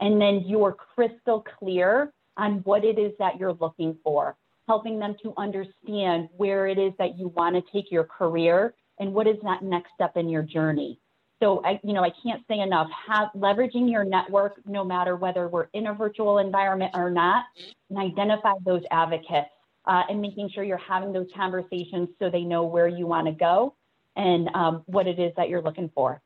and 0.01 0.21
then 0.21 0.45
you're 0.47 0.73
crystal 0.73 1.45
clear 1.59 2.13
on 2.39 2.61
what 2.65 2.85
it 2.85 2.99
is 2.99 3.13
that 3.19 3.39
you're 3.39 3.55
looking 3.55 3.97
for 4.03 4.37
helping 4.67 4.99
them 4.99 5.15
to 5.23 5.33
understand 5.37 6.29
where 6.37 6.67
it 6.67 6.79
is 6.79 6.93
that 6.99 7.19
you 7.19 7.29
want 7.29 7.55
to 7.55 7.63
take 7.73 7.91
your 7.91 8.05
career 8.05 8.75
and 8.99 9.13
what 9.13 9.27
is 9.27 9.37
that 9.43 9.63
next 9.63 9.91
step 9.95 10.17
in 10.17 10.29
your 10.29 10.43
journey. 10.43 10.99
So 11.43 11.63
I, 11.65 11.79
you 11.85 11.93
know, 11.93 12.03
I 12.03 12.13
can't 12.23 12.43
say 12.49 12.61
enough. 12.61 12.89
Have 13.09 13.29
leveraging 13.37 13.91
your 13.91 14.05
network, 14.05 14.61
no 14.67 14.85
matter 14.85 15.17
whether 15.17 15.49
we're 15.49 15.69
in 15.75 15.89
a 15.89 15.95
virtual 15.95 16.39
environment 16.39 16.93
or 16.95 17.11
not, 17.11 17.45
and 17.91 17.99
identify 17.99 18.53
those 18.65 18.83
advocates 18.91 19.51
uh, 19.85 20.05
and 20.09 20.21
making 20.23 20.51
sure 20.51 20.65
you're 20.65 20.79
having 20.79 21.13
those 21.13 21.29
conversations 21.37 22.09
so 22.19 22.31
they 22.31 22.43
know 22.43 22.65
where 22.65 22.89
you 22.89 23.07
want 23.07 23.27
to 23.27 23.33
go 23.33 23.75
and 24.17 24.49
um, 24.55 24.83
what 24.87 25.07
it 25.07 25.19
is 25.19 25.33
that 25.37 25.49
you're 25.49 25.63
looking 25.63 25.91
for. 25.95 26.23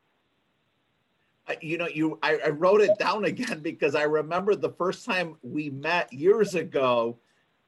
You 1.61 1.79
know, 1.79 1.89
you 1.89 2.17
I, 2.23 2.39
I 2.47 2.49
wrote 2.51 2.81
it 2.81 2.97
down 2.99 3.25
again 3.25 3.59
because 3.63 3.97
I 3.97 4.03
remember 4.03 4.55
the 4.55 4.71
first 4.71 5.05
time 5.05 5.37
we 5.43 5.71
met 5.71 6.13
years 6.13 6.55
ago 6.55 7.19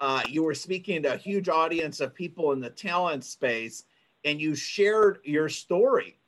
uh, 0.01 0.21
you 0.29 0.43
were 0.43 0.55
speaking 0.55 1.03
to 1.03 1.15
a 1.15 1.17
huge 1.17 1.49
audience 1.49 2.01
of 2.01 2.13
people 2.13 2.51
in 2.53 2.61
the 2.61 2.71
talent 2.71 3.25
space 3.25 3.85
and 4.25 4.41
you 4.41 4.55
shared 4.55 5.19
your 5.25 5.49
story 5.49 6.19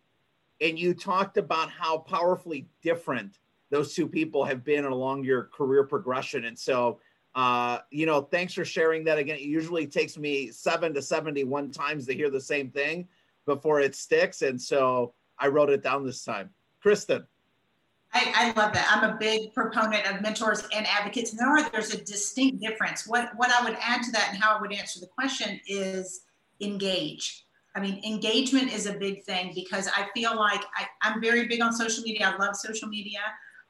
and 0.61 0.79
you 0.79 0.95
talked 0.95 1.37
about 1.37 1.71
how 1.71 1.99
powerfully 1.99 2.69
different 2.83 3.39
those 3.71 3.95
two 3.95 4.07
people 4.07 4.45
have 4.45 4.65
been 4.65 4.85
along 4.85 5.25
your 5.25 5.45
career 5.45 5.85
progression 5.85 6.45
and 6.45 6.59
so 6.59 7.01
uh, 7.35 7.79
you 7.91 8.07
know 8.07 8.21
thanks 8.21 8.55
for 8.55 8.65
sharing 8.65 9.05
that 9.05 9.19
again 9.19 9.37
it 9.37 9.43
usually 9.43 9.87
takes 9.87 10.17
me 10.17 10.51
seven 10.51 10.95
to 10.95 11.03
71 11.03 11.71
times 11.71 12.07
to 12.07 12.15
hear 12.15 12.31
the 12.31 12.41
same 12.41 12.71
thing 12.71 13.09
before 13.47 13.81
it 13.81 13.95
sticks 13.95 14.43
and 14.43 14.61
so 14.61 15.13
i 15.39 15.49
wrote 15.49 15.71
it 15.71 15.83
down 15.83 16.05
this 16.05 16.25
time 16.25 16.51
kristen 16.81 17.27
I, 18.17 18.33
I, 18.37 18.61
love 18.61 18.73
that. 18.75 18.89
I'm 18.93 19.11
a 19.11 19.17
big 19.19 19.53
proponent 19.53 20.07
of 20.07 20.23
mentors 20.23 20.63
and 20.73 20.87
advocates. 20.87 21.33
And 21.33 21.41
there 21.41 21.49
are 21.49 21.69
there's 21.71 21.93
a 21.93 22.05
distinct 22.05 22.63
difference. 22.63 23.09
What 23.09 23.31
what 23.35 23.51
I 23.51 23.65
would 23.65 23.77
add 23.81 24.05
to 24.05 24.13
that 24.13 24.29
and 24.31 24.41
how 24.41 24.57
I 24.57 24.61
would 24.61 24.73
answer 24.73 25.01
the 25.01 25.09
question 25.09 25.61
is 25.67 26.21
engage. 26.61 27.44
I 27.75 27.81
mean, 27.81 28.03
engagement 28.05 28.73
is 28.73 28.87
a 28.87 28.93
big 28.93 29.25
thing 29.25 29.53
because 29.55 29.89
I 29.89 30.07
feel 30.15 30.37
like 30.37 30.63
I, 30.77 31.11
am 31.11 31.21
very 31.21 31.49
big 31.49 31.61
on 31.61 31.73
social 31.73 32.05
media. 32.05 32.33
I 32.33 32.45
love 32.45 32.55
social 32.55 32.89
media. 32.89 33.21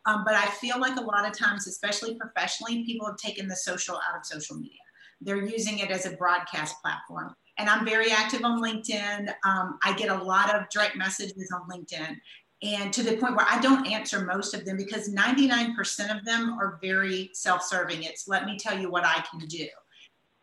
Um, 0.07 0.23
but 0.27 0.35
I 0.35 0.47
feel 0.47 0.79
like 0.79 0.97
a 0.99 1.03
lot 1.03 1.27
of 1.27 1.37
times, 1.37 1.67
especially 1.67 2.15
professionally, 2.17 2.85
people 2.85 3.07
have 3.07 3.17
taken 3.17 3.49
the 3.49 3.57
social 3.57 3.97
out 3.97 4.19
of 4.19 4.27
social 4.27 4.57
media. 4.57 4.79
They're 5.23 5.43
using 5.43 5.79
it 5.79 5.91
as 5.91 6.05
a 6.05 6.11
broadcast 6.11 6.77
platform. 6.83 7.35
And 7.57 7.71
I'm 7.71 7.87
very 7.87 8.11
active 8.11 8.45
on 8.45 8.61
LinkedIn. 8.61 9.33
Um, 9.45 9.79
I 9.83 9.95
get 9.97 10.11
a 10.11 10.23
lot 10.23 10.55
of 10.55 10.69
direct 10.69 10.97
messages 10.97 11.51
on 11.55 11.67
LinkedIn 11.71 12.17
and 12.65 12.93
to 12.93 13.03
the 13.03 13.17
point 13.17 13.37
where 13.37 13.47
I 13.49 13.61
don't 13.61 13.87
answer 13.87 14.25
most 14.25 14.55
of 14.55 14.65
them 14.65 14.77
because 14.77 15.13
99% 15.13 16.17
of 16.17 16.25
them 16.25 16.57
are 16.59 16.79
very 16.83 17.31
self 17.33 17.63
serving. 17.63 18.03
It's 18.03 18.27
let 18.27 18.47
me 18.47 18.59
tell 18.59 18.79
you 18.79 18.91
what 18.91 19.05
I 19.05 19.25
can 19.31 19.41
do. 19.47 19.67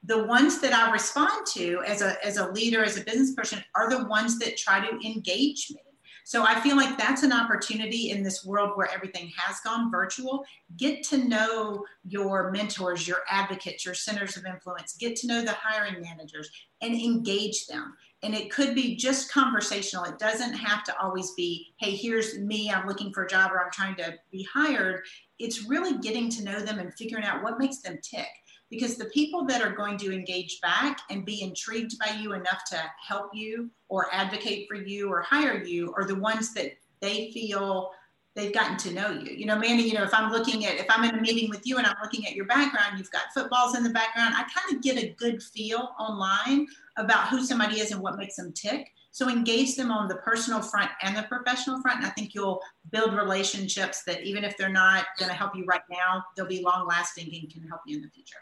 The 0.04 0.26
ones 0.26 0.60
that 0.62 0.74
I 0.74 0.92
respond 0.92 1.46
to 1.54 1.84
as 1.86 2.02
a, 2.02 2.24
as 2.26 2.38
a 2.38 2.52
leader, 2.52 2.84
as 2.84 2.98
a 2.98 3.04
business 3.04 3.34
person, 3.34 3.64
are 3.76 3.90
the 3.90 4.06
ones 4.06 4.40
that 4.40 4.58
try 4.58 4.86
to 4.86 5.06
engage 5.06 5.68
me. 5.72 5.82
So 6.24 6.44
I 6.44 6.60
feel 6.62 6.76
like 6.76 6.98
that's 6.98 7.24
an 7.24 7.34
opportunity 7.34 8.12
in 8.12 8.24
this 8.24 8.46
world 8.46 8.72
where 8.76 8.90
everything 8.92 9.32
has 9.36 9.60
gone 9.62 9.92
virtual. 9.92 10.44
Get 10.78 11.04
to 11.06 11.18
know 11.18 11.84
your 12.04 12.52
mentors, 12.52 13.08
your 13.08 13.20
advocates, 13.30 13.86
your 13.86 13.96
centers 13.96 14.38
of 14.38 14.46
influence. 14.46 14.96
Get 14.98 15.16
to 15.18 15.28
know 15.28 15.42
the 15.42 15.52
hiring 15.52 16.02
managers 16.02 16.50
and 16.82 16.94
engage 16.94 17.66
them 17.68 17.96
and 18.24 18.36
it 18.36 18.52
could 18.52 18.76
be 18.76 18.96
just 18.96 19.32
conversational. 19.32 20.06
It 20.06 20.20
doesn't 20.20 20.54
have 20.54 20.84
to 20.84 20.98
always 21.02 21.32
be, 21.32 21.74
hey, 21.80 21.96
here's 21.96 22.38
me, 22.38 22.72
I'm 22.72 22.88
looking 22.88 23.12
for 23.12 23.24
a 23.24 23.28
job 23.28 23.52
or 23.52 23.64
I'm 23.64 23.72
trying 23.72 23.96
to 23.96 24.14
be 24.32 24.48
hired. 24.54 25.04
It's 25.40 25.68
really 25.68 25.98
getting 26.00 26.30
to 26.32 26.44
know 26.44 26.60
them 26.60 26.78
and 26.78 26.94
figuring 26.94 27.24
out 27.24 27.42
what 27.42 27.58
makes 27.58 27.80
them 27.80 27.98
tick. 28.04 28.28
Because 28.72 28.96
the 28.96 29.06
people 29.06 29.46
that 29.46 29.62
are 29.62 29.76
going 29.76 29.98
to 30.00 30.12
engage 30.12 30.60
back 30.62 31.02
and 31.12 31.24
be 31.24 31.44
intrigued 31.44 32.00
by 32.00 32.18
you 32.20 32.34
enough 32.34 32.64
to 32.72 32.82
help 33.08 33.30
you 33.34 33.70
or 33.90 34.08
advocate 34.12 34.68
for 34.68 34.76
you 34.76 35.12
or 35.12 35.22
hire 35.22 35.62
you 35.62 35.94
are 35.96 36.06
the 36.06 36.16
ones 36.16 36.54
that 36.56 36.72
they 37.02 37.30
feel 37.32 37.92
they've 38.34 38.54
gotten 38.54 38.78
to 38.78 38.94
know 38.94 39.12
you. 39.12 39.34
You 39.34 39.46
know, 39.46 39.60
Mandy, 39.60 39.84
you 39.84 39.94
know, 39.94 40.04
if 40.04 40.14
I'm 40.14 40.32
looking 40.32 40.66
at, 40.66 40.76
if 40.76 40.86
I'm 40.90 41.04
in 41.04 41.18
a 41.18 41.22
meeting 41.22 41.50
with 41.50 41.68
you 41.68 41.78
and 41.78 41.86
I'm 41.86 41.98
looking 42.02 42.26
at 42.26 42.34
your 42.34 42.46
background, 42.46 42.98
you've 42.98 43.12
got 43.12 43.24
footballs 43.34 43.76
in 43.76 43.84
the 43.84 43.90
background, 43.90 44.34
I 44.36 44.44
kind 44.44 44.76
of 44.76 44.82
get 44.82 44.98
a 44.98 45.14
good 45.18 45.44
feel 45.44 45.90
online 46.00 46.68
about 46.98 47.28
who 47.28 47.44
somebody 47.44 47.80
is 47.80 47.92
and 47.92 48.02
what 48.02 48.18
makes 48.18 48.38
them 48.38 48.54
tick. 48.54 48.90
So 49.12 49.30
engage 49.30 49.76
them 49.76 49.92
on 49.92 50.08
the 50.08 50.16
personal 50.16 50.62
front 50.62 50.90
and 51.02 51.18
the 51.18 51.24
professional 51.24 51.82
front. 51.82 51.98
And 51.98 52.08
I 52.08 52.12
think 52.12 52.34
you'll 52.34 52.62
build 52.92 53.14
relationships 53.14 54.04
that 54.04 54.24
even 54.24 54.46
if 54.46 54.56
they're 54.56 54.70
not 54.70 55.06
going 55.20 55.30
to 55.30 55.36
help 55.36 55.54
you 55.54 55.66
right 55.66 55.82
now, 55.92 56.24
they'll 56.36 56.46
be 56.48 56.62
long 56.62 56.88
lasting 56.88 57.26
and 57.26 57.52
can 57.52 57.68
help 57.68 57.82
you 57.86 57.98
in 57.98 58.04
the 58.04 58.10
future. 58.10 58.38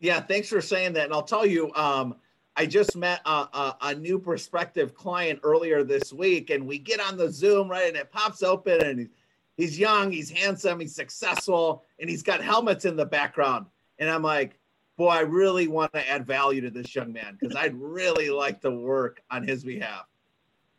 Yeah, 0.00 0.20
thanks 0.20 0.48
for 0.48 0.60
saying 0.60 0.92
that. 0.94 1.04
And 1.04 1.12
I'll 1.12 1.22
tell 1.22 1.46
you, 1.46 1.72
um, 1.74 2.16
I 2.56 2.66
just 2.66 2.96
met 2.96 3.20
a, 3.24 3.30
a, 3.30 3.76
a, 3.82 3.94
new 3.94 4.18
prospective 4.18 4.94
client 4.94 5.40
earlier 5.44 5.84
this 5.84 6.12
week, 6.12 6.50
and 6.50 6.66
we 6.66 6.78
get 6.78 7.00
on 7.00 7.16
the 7.16 7.30
Zoom, 7.30 7.68
right? 7.68 7.88
And 7.88 7.96
it 7.96 8.10
pops 8.10 8.42
open, 8.42 8.82
and 8.82 9.08
he's 9.56 9.78
young, 9.78 10.10
he's 10.10 10.30
handsome, 10.30 10.80
he's 10.80 10.94
successful, 10.94 11.84
and 12.00 12.10
he's 12.10 12.22
got 12.22 12.42
helmets 12.42 12.84
in 12.84 12.96
the 12.96 13.06
background. 13.06 13.66
And 14.00 14.10
I'm 14.10 14.22
like, 14.22 14.58
boy, 14.96 15.08
I 15.08 15.20
really 15.20 15.68
want 15.68 15.92
to 15.92 16.08
add 16.08 16.26
value 16.26 16.60
to 16.62 16.70
this 16.70 16.94
young 16.94 17.12
man 17.12 17.38
because 17.40 17.54
I'd 17.54 17.76
really 17.76 18.30
like 18.30 18.60
to 18.62 18.70
work 18.70 19.22
on 19.30 19.46
his 19.46 19.62
behalf. 19.62 20.06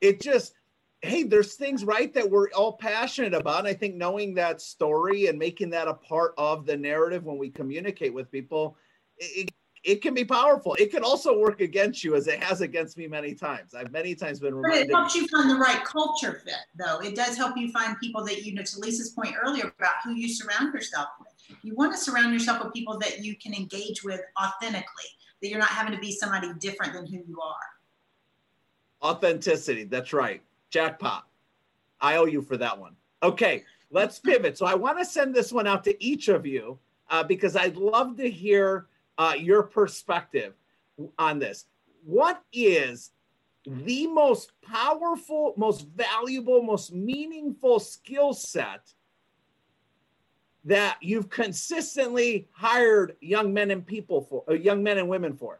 It 0.01 0.21
just, 0.21 0.53
hey, 1.01 1.23
there's 1.23 1.55
things, 1.55 1.85
right, 1.85 2.13
that 2.13 2.29
we're 2.29 2.49
all 2.49 2.73
passionate 2.73 3.33
about. 3.33 3.59
And 3.59 3.67
I 3.69 3.73
think 3.73 3.95
knowing 3.95 4.33
that 4.33 4.61
story 4.61 5.27
and 5.27 5.39
making 5.39 5.69
that 5.69 5.87
a 5.87 5.93
part 5.93 6.33
of 6.37 6.65
the 6.65 6.75
narrative 6.75 7.23
when 7.23 7.37
we 7.37 7.49
communicate 7.49 8.13
with 8.13 8.29
people, 8.29 8.75
it, 9.19 9.51
it 9.83 10.01
can 10.01 10.13
be 10.13 10.25
powerful. 10.25 10.75
It 10.75 10.91
can 10.91 11.03
also 11.03 11.37
work 11.37 11.61
against 11.61 12.03
you 12.03 12.15
as 12.15 12.27
it 12.27 12.43
has 12.43 12.61
against 12.61 12.97
me 12.97 13.07
many 13.07 13.33
times. 13.33 13.73
I've 13.73 13.91
many 13.91 14.13
times 14.15 14.39
been 14.39 14.55
reminded. 14.55 14.89
But 14.89 14.93
it 14.93 14.95
helps 14.95 15.15
you 15.15 15.27
find 15.27 15.49
the 15.49 15.55
right 15.55 15.83
culture 15.85 16.41
fit, 16.43 16.55
though. 16.77 16.99
It 16.99 17.15
does 17.15 17.37
help 17.37 17.57
you 17.57 17.71
find 17.71 17.97
people 17.99 18.23
that, 18.25 18.43
you 18.43 18.53
know, 18.53 18.63
to 18.63 18.79
Lisa's 18.79 19.11
point 19.11 19.35
earlier 19.41 19.71
about 19.79 19.95
who 20.03 20.13
you 20.13 20.27
surround 20.27 20.73
yourself 20.73 21.07
with. 21.19 21.29
You 21.63 21.75
want 21.75 21.93
to 21.93 21.97
surround 21.97 22.33
yourself 22.33 22.63
with 22.63 22.73
people 22.73 22.97
that 22.99 23.23
you 23.23 23.35
can 23.37 23.53
engage 23.53 24.03
with 24.03 24.21
authentically, 24.41 25.05
that 25.41 25.49
you're 25.49 25.59
not 25.59 25.69
having 25.69 25.93
to 25.93 25.99
be 25.99 26.11
somebody 26.11 26.51
different 26.59 26.93
than 26.93 27.07
who 27.07 27.17
you 27.27 27.39
are. 27.41 29.09
Authenticity. 29.09 29.85
That's 29.85 30.13
right. 30.13 30.41
Jackpot. 30.69 31.25
I 32.01 32.17
owe 32.17 32.25
you 32.25 32.41
for 32.41 32.57
that 32.57 32.77
one. 32.77 32.95
Okay, 33.23 33.63
let's 33.91 34.19
pivot. 34.19 34.57
So 34.57 34.65
I 34.65 34.75
want 34.75 34.97
to 34.99 35.05
send 35.05 35.33
this 35.33 35.51
one 35.51 35.67
out 35.67 35.83
to 35.85 36.03
each 36.03 36.27
of 36.27 36.45
you 36.45 36.77
uh, 37.09 37.23
because 37.23 37.55
I'd 37.55 37.75
love 37.75 38.15
to 38.17 38.29
hear 38.29 38.87
uh, 39.19 39.33
your 39.37 39.63
perspective 39.63 40.53
on 41.19 41.37
this. 41.37 41.65
What 42.05 42.41
is 42.53 43.11
the 43.65 44.07
most 44.07 44.53
powerful, 44.61 45.53
most 45.57 45.85
valuable, 45.89 46.63
most 46.63 46.93
meaningful 46.93 47.79
skill 47.79 48.33
set 48.33 48.93
that 50.63 50.97
you've 51.01 51.29
consistently 51.29 52.47
hired 52.51 53.17
young 53.19 53.53
men 53.53 53.71
and 53.71 53.85
people 53.85 54.21
for, 54.21 54.43
uh, 54.49 54.53
young 54.53 54.81
men 54.81 54.97
and 54.97 55.09
women 55.09 55.35
for, 55.35 55.59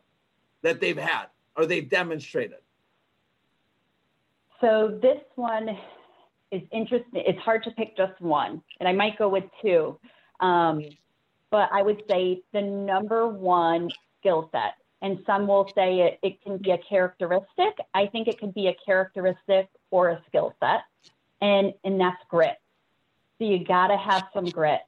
that 0.62 0.80
they've 0.80 0.98
had 0.98 1.26
or 1.56 1.66
they've 1.66 1.90
demonstrated? 1.90 2.60
So 4.62 4.98
this 5.02 5.22
one 5.36 5.78
is 6.52 6.62
interesting. 6.72 7.24
It's 7.26 7.40
hard 7.40 7.64
to 7.66 7.72
pick 7.72 7.96
just 7.98 8.20
one, 8.22 8.62
and 8.80 8.88
I 8.88 8.94
might 8.94 9.18
go 9.18 9.28
with 9.28 9.46
two. 9.62 10.00
Um, 10.40 10.84
but 11.52 11.70
I 11.72 11.82
would 11.82 12.04
say 12.08 12.42
the 12.54 12.62
number 12.62 13.28
one 13.28 13.90
skill 14.20 14.50
set, 14.52 14.76
and 15.02 15.20
some 15.26 15.48
will 15.48 15.72
say 15.76 16.02
it, 16.02 16.20
it 16.22 16.42
can 16.44 16.58
be 16.58 16.72
a 16.72 16.78
characteristic. 16.78 17.78
I 17.94 18.08
think 18.08 18.28
it 18.28 18.40
could 18.40 18.54
be 18.54 18.68
a 18.68 18.76
characteristic 18.86 19.70
or 19.92 20.10
a 20.10 20.22
skill 20.28 20.56
set, 20.60 20.82
and, 21.42 21.74
and 21.84 22.00
that's 22.00 22.22
grit. 22.30 22.58
So 23.38 23.46
you 23.46 23.64
got 23.64 23.88
to 23.88 23.98
have 23.98 24.24
some 24.34 24.50
grit. 24.50 24.82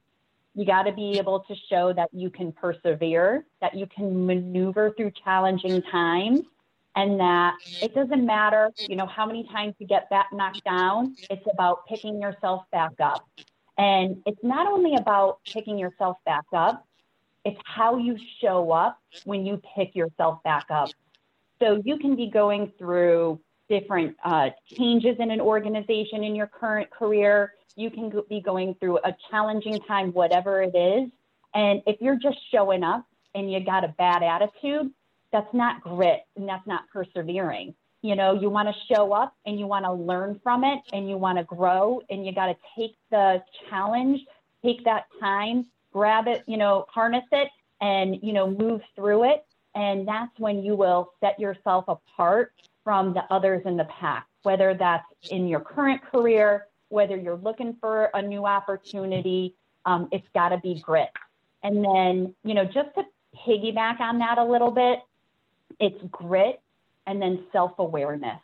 You 0.53 0.65
got 0.65 0.83
to 0.83 0.91
be 0.91 1.17
able 1.17 1.39
to 1.47 1.55
show 1.69 1.93
that 1.93 2.09
you 2.11 2.29
can 2.29 2.51
persevere, 2.51 3.45
that 3.61 3.73
you 3.73 3.87
can 3.87 4.25
maneuver 4.25 4.91
through 4.97 5.11
challenging 5.23 5.81
times, 5.83 6.41
and 6.95 7.19
that 7.19 7.53
it 7.81 7.95
doesn't 7.95 8.25
matter, 8.25 8.69
you 8.85 8.97
know, 8.97 9.05
how 9.05 9.25
many 9.25 9.47
times 9.51 9.75
you 9.79 9.87
get 9.87 10.09
back 10.09 10.27
knocked 10.33 10.65
down. 10.65 11.15
It's 11.29 11.45
about 11.53 11.87
picking 11.87 12.21
yourself 12.21 12.63
back 12.71 12.91
up. 12.99 13.25
And 13.81 14.21
it's 14.27 14.43
not 14.43 14.67
only 14.67 14.93
about 14.95 15.39
picking 15.43 15.79
yourself 15.79 16.17
back 16.23 16.45
up, 16.53 16.85
it's 17.43 17.59
how 17.65 17.97
you 17.97 18.15
show 18.39 18.71
up 18.71 18.99
when 19.25 19.43
you 19.43 19.59
pick 19.75 19.95
yourself 19.95 20.43
back 20.43 20.67
up. 20.69 20.89
So 21.59 21.81
you 21.83 21.97
can 21.97 22.15
be 22.15 22.29
going 22.29 22.71
through 22.77 23.39
different 23.69 24.15
uh, 24.23 24.51
changes 24.67 25.15
in 25.17 25.31
an 25.31 25.41
organization 25.41 26.23
in 26.23 26.35
your 26.35 26.45
current 26.45 26.91
career. 26.91 27.53
You 27.75 27.89
can 27.89 28.13
be 28.29 28.39
going 28.39 28.75
through 28.75 28.99
a 28.99 29.15
challenging 29.31 29.79
time, 29.79 30.11
whatever 30.13 30.61
it 30.61 30.75
is. 30.75 31.09
And 31.55 31.81
if 31.87 31.99
you're 32.01 32.19
just 32.19 32.37
showing 32.51 32.83
up 32.83 33.03
and 33.33 33.51
you 33.51 33.65
got 33.65 33.83
a 33.83 33.95
bad 33.97 34.21
attitude, 34.21 34.91
that's 35.31 35.51
not 35.55 35.81
grit 35.81 36.21
and 36.35 36.47
that's 36.47 36.67
not 36.67 36.83
persevering. 36.93 37.73
You 38.01 38.15
know, 38.15 38.33
you 38.33 38.49
want 38.49 38.67
to 38.67 38.93
show 38.93 39.13
up 39.13 39.35
and 39.45 39.59
you 39.59 39.67
want 39.67 39.85
to 39.85 39.93
learn 39.93 40.39
from 40.43 40.63
it 40.63 40.79
and 40.91 41.07
you 41.09 41.17
want 41.17 41.37
to 41.37 41.43
grow 41.43 42.01
and 42.09 42.25
you 42.25 42.33
got 42.33 42.47
to 42.47 42.55
take 42.77 42.95
the 43.11 43.43
challenge, 43.69 44.21
take 44.63 44.83
that 44.85 45.05
time, 45.19 45.67
grab 45.93 46.27
it, 46.27 46.43
you 46.47 46.57
know, 46.57 46.85
harness 46.89 47.25
it 47.31 47.49
and, 47.79 48.17
you 48.23 48.33
know, 48.33 48.49
move 48.49 48.81
through 48.95 49.29
it. 49.29 49.45
And 49.75 50.07
that's 50.07 50.31
when 50.37 50.63
you 50.63 50.75
will 50.75 51.13
set 51.19 51.39
yourself 51.39 51.85
apart 51.87 52.53
from 52.83 53.13
the 53.13 53.23
others 53.29 53.61
in 53.65 53.77
the 53.77 53.85
pack, 53.85 54.27
whether 54.43 54.73
that's 54.73 55.05
in 55.29 55.47
your 55.47 55.59
current 55.59 56.01
career, 56.01 56.67
whether 56.89 57.15
you're 57.15 57.37
looking 57.37 57.75
for 57.79 58.09
a 58.13 58.21
new 58.21 58.45
opportunity, 58.45 59.55
um, 59.85 60.09
it's 60.11 60.27
got 60.33 60.49
to 60.49 60.57
be 60.57 60.79
grit. 60.81 61.09
And 61.63 61.83
then, 61.83 62.35
you 62.43 62.53
know, 62.53 62.65
just 62.65 62.89
to 62.95 63.03
piggyback 63.35 63.99
on 63.99 64.19
that 64.19 64.37
a 64.37 64.43
little 64.43 64.71
bit, 64.71 64.99
it's 65.79 66.01
grit 66.11 66.59
and 67.07 67.21
then 67.21 67.45
self 67.51 67.71
awareness. 67.79 68.39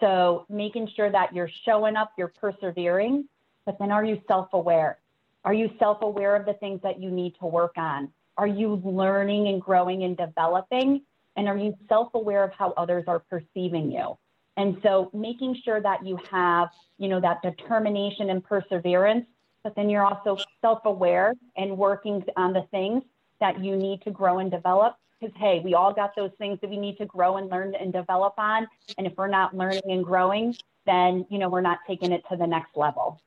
So 0.00 0.46
making 0.48 0.88
sure 0.96 1.10
that 1.10 1.34
you're 1.34 1.50
showing 1.64 1.96
up, 1.96 2.12
you're 2.18 2.32
persevering, 2.40 3.28
but 3.64 3.78
then 3.78 3.92
are 3.92 4.04
you 4.04 4.20
self 4.26 4.48
aware? 4.52 4.98
Are 5.44 5.54
you 5.54 5.70
self 5.78 6.02
aware 6.02 6.36
of 6.36 6.46
the 6.46 6.54
things 6.54 6.80
that 6.82 7.00
you 7.00 7.10
need 7.10 7.34
to 7.40 7.46
work 7.46 7.72
on? 7.76 8.08
Are 8.36 8.46
you 8.46 8.80
learning 8.84 9.48
and 9.48 9.60
growing 9.60 10.04
and 10.04 10.16
developing? 10.16 11.02
And 11.36 11.48
are 11.48 11.56
you 11.56 11.74
self 11.88 12.14
aware 12.14 12.44
of 12.44 12.52
how 12.52 12.72
others 12.76 13.04
are 13.06 13.20
perceiving 13.20 13.90
you? 13.90 14.16
And 14.56 14.76
so 14.82 15.10
making 15.14 15.56
sure 15.64 15.80
that 15.80 16.04
you 16.04 16.18
have, 16.30 16.68
you 16.98 17.08
know, 17.08 17.20
that 17.20 17.40
determination 17.42 18.30
and 18.30 18.44
perseverance, 18.44 19.26
but 19.62 19.74
then 19.74 19.88
you're 19.88 20.04
also 20.04 20.36
self 20.60 20.80
aware 20.84 21.34
and 21.56 21.76
working 21.76 22.24
on 22.36 22.52
the 22.52 22.66
things 22.70 23.02
that 23.40 23.62
you 23.62 23.76
need 23.76 24.02
to 24.02 24.10
grow 24.10 24.38
and 24.38 24.50
develop 24.50 24.96
because 25.22 25.36
hey, 25.38 25.60
we 25.64 25.74
all 25.74 25.92
got 25.92 26.14
those 26.16 26.32
things 26.38 26.58
that 26.60 26.70
we 26.70 26.76
need 26.76 26.98
to 26.98 27.06
grow 27.06 27.36
and 27.36 27.48
learn 27.48 27.74
and 27.74 27.92
develop 27.92 28.34
on. 28.38 28.66
And 28.98 29.06
if 29.06 29.14
we're 29.16 29.28
not 29.28 29.56
learning 29.56 29.82
and 29.86 30.04
growing, 30.04 30.54
then 30.84 31.24
you 31.30 31.38
know 31.38 31.48
we're 31.48 31.60
not 31.60 31.78
taking 31.86 32.12
it 32.12 32.22
to 32.30 32.36
the 32.36 32.46
next 32.46 32.76
level. 32.76 33.20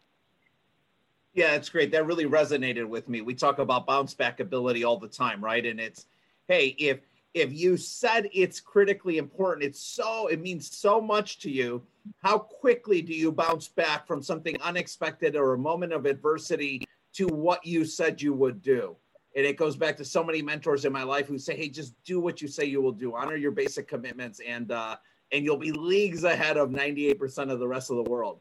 Yeah, 1.33 1.53
it's 1.53 1.69
great. 1.69 1.91
That 1.91 2.05
really 2.05 2.25
resonated 2.25 2.87
with 2.87 3.09
me. 3.09 3.21
We 3.21 3.33
talk 3.33 3.59
about 3.59 3.85
bounce 3.85 4.13
back 4.13 4.39
ability 4.39 4.83
all 4.83 4.97
the 4.97 5.07
time, 5.07 5.43
right? 5.43 5.65
And 5.65 5.79
it's 5.79 6.07
hey, 6.47 6.75
if 6.77 6.99
if 7.33 7.53
you 7.53 7.77
said 7.77 8.29
it's 8.33 8.59
critically 8.59 9.17
important, 9.17 9.65
it's 9.65 9.79
so 9.79 10.27
it 10.27 10.41
means 10.41 10.75
so 10.75 10.99
much 10.99 11.39
to 11.39 11.49
you. 11.49 11.81
How 12.21 12.37
quickly 12.37 13.01
do 13.01 13.13
you 13.13 13.31
bounce 13.31 13.67
back 13.67 14.05
from 14.05 14.21
something 14.21 14.61
unexpected 14.61 15.35
or 15.35 15.53
a 15.53 15.57
moment 15.57 15.91
of 15.93 16.05
adversity 16.05 16.85
to 17.13 17.27
what 17.27 17.65
you 17.65 17.85
said 17.85 18.21
you 18.21 18.33
would 18.33 18.61
do? 18.61 18.95
And 19.35 19.45
it 19.45 19.57
goes 19.57 19.75
back 19.75 19.97
to 19.97 20.05
so 20.05 20.23
many 20.23 20.41
mentors 20.41 20.85
in 20.85 20.93
my 20.93 21.03
life 21.03 21.27
who 21.27 21.37
say 21.37 21.55
hey 21.55 21.69
just 21.69 21.93
do 22.03 22.19
what 22.19 22.41
you 22.41 22.47
say 22.47 22.65
you 22.65 22.81
will 22.81 22.91
do. 22.91 23.15
Honor 23.15 23.35
your 23.35 23.51
basic 23.51 23.87
commitments 23.87 24.39
and 24.45 24.71
uh 24.71 24.95
and 25.31 25.43
you'll 25.43 25.57
be 25.57 25.71
leagues 25.71 26.23
ahead 26.23 26.55
of 26.55 26.69
98% 26.69 27.51
of 27.51 27.59
the 27.59 27.67
rest 27.67 27.89
of 27.89 27.97
the 27.97 28.09
world. 28.09 28.39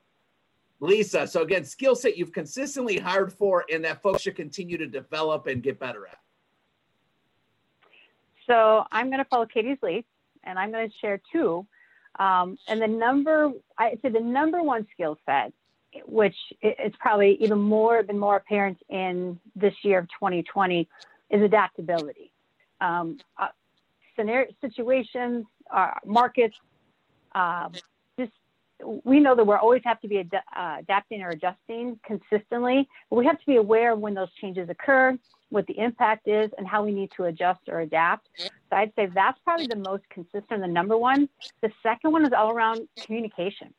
Lisa 0.81 1.27
so 1.27 1.43
again 1.43 1.65
skill 1.65 1.95
set 1.95 2.17
you've 2.17 2.33
consistently 2.33 2.99
hired 2.99 3.33
for 3.33 3.65
and 3.73 3.85
that 3.85 4.03
folks 4.03 4.23
should 4.23 4.37
continue 4.37 4.79
to 4.79 4.87
develop 4.87 5.47
and 5.47 5.63
get 5.63 5.79
better 5.79 6.07
at. 6.07 6.19
So 8.47 8.85
i'm 8.93 9.07
going 9.07 9.23
to 9.23 9.29
follow 9.29 9.47
katie's 9.47 9.79
lead 9.83 10.05
and 10.45 10.59
i'm 10.59 10.71
going 10.71 10.89
to 10.89 10.97
share 10.99 11.21
two. 11.33 11.67
Um, 12.19 12.57
and 12.69 12.81
the 12.81 12.87
number 12.87 13.51
i 13.79 13.99
say 14.03 14.11
the 14.11 14.21
number 14.21 14.63
one 14.63 14.87
skill 14.93 15.19
set 15.27 15.53
which 16.07 16.37
it's 16.61 16.97
probably 16.99 17.37
even 17.41 17.59
more 17.59 18.03
been 18.03 18.19
more 18.19 18.37
apparent 18.37 18.79
in 18.89 19.39
this 19.55 19.75
year 19.83 19.99
of 19.99 20.07
2020, 20.09 20.89
is 21.31 21.43
adaptability. 21.43 22.33
Um, 22.81 23.21
uh, 23.39 23.49
scenario 24.17 24.53
situations, 24.61 25.47
uh, 25.75 25.93
markets, 26.05 26.55
um, 27.35 27.81
just 28.19 28.33
we 29.05 29.21
know 29.21 29.35
that 29.35 29.45
we 29.45 29.55
always 29.55 29.83
have 29.85 30.01
to 30.01 30.09
be 30.09 30.21
ad- 30.21 30.43
uh, 30.57 30.77
adapting 30.81 31.23
or 31.23 31.31
adjusting 31.31 31.99
consistently, 32.05 32.89
but 33.11 33.17
we 33.17 33.27
have 33.27 33.39
to 33.39 33.47
be 33.47 33.57
aware 33.57 33.93
of 33.93 33.99
when 33.99 34.15
those 34.15 34.33
changes 34.41 34.69
occur, 34.69 35.17
what 35.51 35.67
the 35.67 35.79
impact 35.79 36.29
is, 36.29 36.51
and 36.59 36.67
how 36.67 36.85
we 36.85 36.93
need 36.93 37.11
to 37.17 37.25
adjust 37.25 37.61
or 37.69 37.81
adapt. 37.81 38.29
So 38.71 38.77
I'd 38.77 38.93
say 38.97 39.07
that's 39.07 39.39
probably 39.45 39.67
the 39.67 39.77
most 39.77 40.03
consistent, 40.11 40.61
the 40.61 40.67
number 40.67 40.97
one. 40.97 41.29
The 41.63 41.71
second 41.83 42.13
one 42.13 42.25
is 42.25 42.33
all 42.37 42.51
around 42.51 42.89
communication 43.05 43.73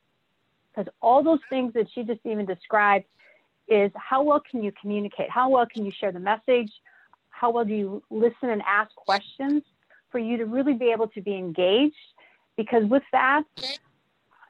because 0.75 0.91
all 1.01 1.23
those 1.23 1.39
things 1.49 1.73
that 1.73 1.87
she 1.93 2.03
just 2.03 2.19
even 2.25 2.45
described 2.45 3.05
is 3.67 3.91
how 3.95 4.23
well 4.23 4.41
can 4.49 4.63
you 4.63 4.71
communicate? 4.79 5.29
How 5.29 5.49
well 5.49 5.65
can 5.65 5.85
you 5.85 5.91
share 5.99 6.11
the 6.11 6.19
message? 6.19 6.71
How 7.29 7.51
well 7.51 7.65
do 7.65 7.73
you 7.73 8.03
listen 8.09 8.49
and 8.49 8.61
ask 8.67 8.93
questions 8.95 9.63
for 10.11 10.19
you 10.19 10.37
to 10.37 10.45
really 10.45 10.73
be 10.73 10.91
able 10.91 11.07
to 11.09 11.21
be 11.21 11.35
engaged? 11.35 11.95
Because 12.57 12.85
with 12.85 13.03
that, 13.11 13.43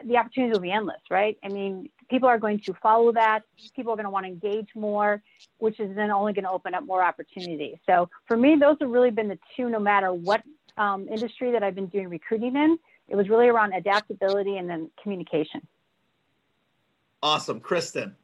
the 0.04 0.18
opportunities 0.18 0.54
will 0.54 0.62
be 0.62 0.72
endless, 0.72 1.02
right? 1.10 1.38
I 1.44 1.48
mean, 1.48 1.90
people 2.10 2.28
are 2.28 2.38
going 2.38 2.60
to 2.66 2.74
follow 2.82 3.12
that. 3.14 3.42
People 3.76 3.94
are 3.94 3.96
going 3.96 4.06
to 4.06 4.10
want 4.10 4.26
to 4.26 4.32
engage 4.32 4.68
more, 4.76 5.22
which 5.60 5.80
is 5.80 5.96
then 5.96 6.12
only 6.12 6.34
going 6.34 6.44
to 6.44 6.52
open 6.52 6.76
up 6.76 6.86
more 6.86 7.04
opportunities. 7.04 7.78
So 7.86 8.10
for 8.28 8.36
me, 8.36 8.58
those 8.60 8.78
have 8.82 8.90
really 8.90 9.12
been 9.12 9.30
the 9.30 9.40
two, 9.56 9.70
no 9.70 9.80
matter 9.80 10.14
what 10.14 10.44
um, 10.78 11.08
industry 11.08 11.52
that 11.54 11.64
I've 11.64 11.76
been 11.76 11.88
doing 11.88 12.10
recruiting 12.10 12.56
in. 12.56 12.78
It 13.08 13.16
was 13.16 13.30
really 13.30 13.48
around 13.48 13.74
adaptability 13.74 14.58
and 14.58 14.70
then 14.70 14.90
communication. 15.02 15.66
Awesome. 17.24 17.60
Kristen. 17.60 18.16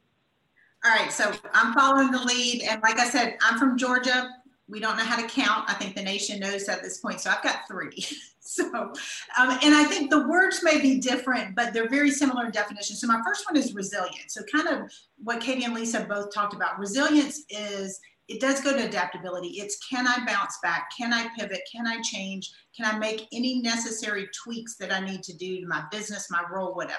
All 0.84 0.90
right. 0.90 1.12
So 1.12 1.32
I'm 1.52 1.74
following 1.74 2.10
the 2.10 2.22
lead. 2.22 2.62
And 2.68 2.82
like 2.82 2.98
I 2.98 3.08
said, 3.08 3.36
I'm 3.42 3.58
from 3.58 3.78
Georgia. 3.78 4.30
We 4.68 4.80
don't 4.80 4.96
know 4.96 5.04
how 5.04 5.20
to 5.20 5.28
count. 5.28 5.68
I 5.68 5.74
think 5.74 5.94
the 5.94 6.02
nation 6.02 6.40
knows 6.40 6.68
at 6.68 6.82
this 6.82 6.98
point. 6.98 7.20
So 7.20 7.30
I've 7.30 7.42
got 7.42 7.68
three. 7.68 8.04
so, 8.40 8.64
um, 8.74 9.58
and 9.62 9.74
I 9.74 9.84
think 9.84 10.10
the 10.10 10.26
words 10.26 10.62
may 10.62 10.80
be 10.80 10.98
different, 10.98 11.54
but 11.54 11.72
they're 11.72 11.88
very 11.88 12.10
similar 12.10 12.46
in 12.46 12.52
definition. 12.52 12.96
So 12.96 13.06
my 13.06 13.20
first 13.24 13.44
one 13.48 13.56
is 13.56 13.74
resilience. 13.74 14.34
So 14.34 14.42
kind 14.44 14.68
of 14.68 14.90
what 15.22 15.40
Katie 15.40 15.64
and 15.64 15.74
Lisa 15.74 16.04
both 16.08 16.32
talked 16.32 16.54
about. 16.54 16.78
Resilience 16.78 17.44
is 17.50 18.00
it 18.28 18.40
does 18.40 18.60
go 18.60 18.72
to 18.72 18.84
adaptability. 18.84 19.48
It's 19.60 19.76
can 19.86 20.06
I 20.06 20.24
bounce 20.26 20.58
back? 20.62 20.90
Can 20.96 21.12
I 21.12 21.28
pivot? 21.38 21.60
Can 21.70 21.86
I 21.86 22.00
change? 22.00 22.50
Can 22.76 22.86
I 22.86 22.98
make 22.98 23.26
any 23.32 23.60
necessary 23.60 24.28
tweaks 24.32 24.76
that 24.76 24.92
I 24.92 25.00
need 25.00 25.22
to 25.24 25.36
do 25.36 25.60
to 25.60 25.66
my 25.66 25.84
business, 25.90 26.30
my 26.30 26.42
role, 26.50 26.74
whatever? 26.74 26.98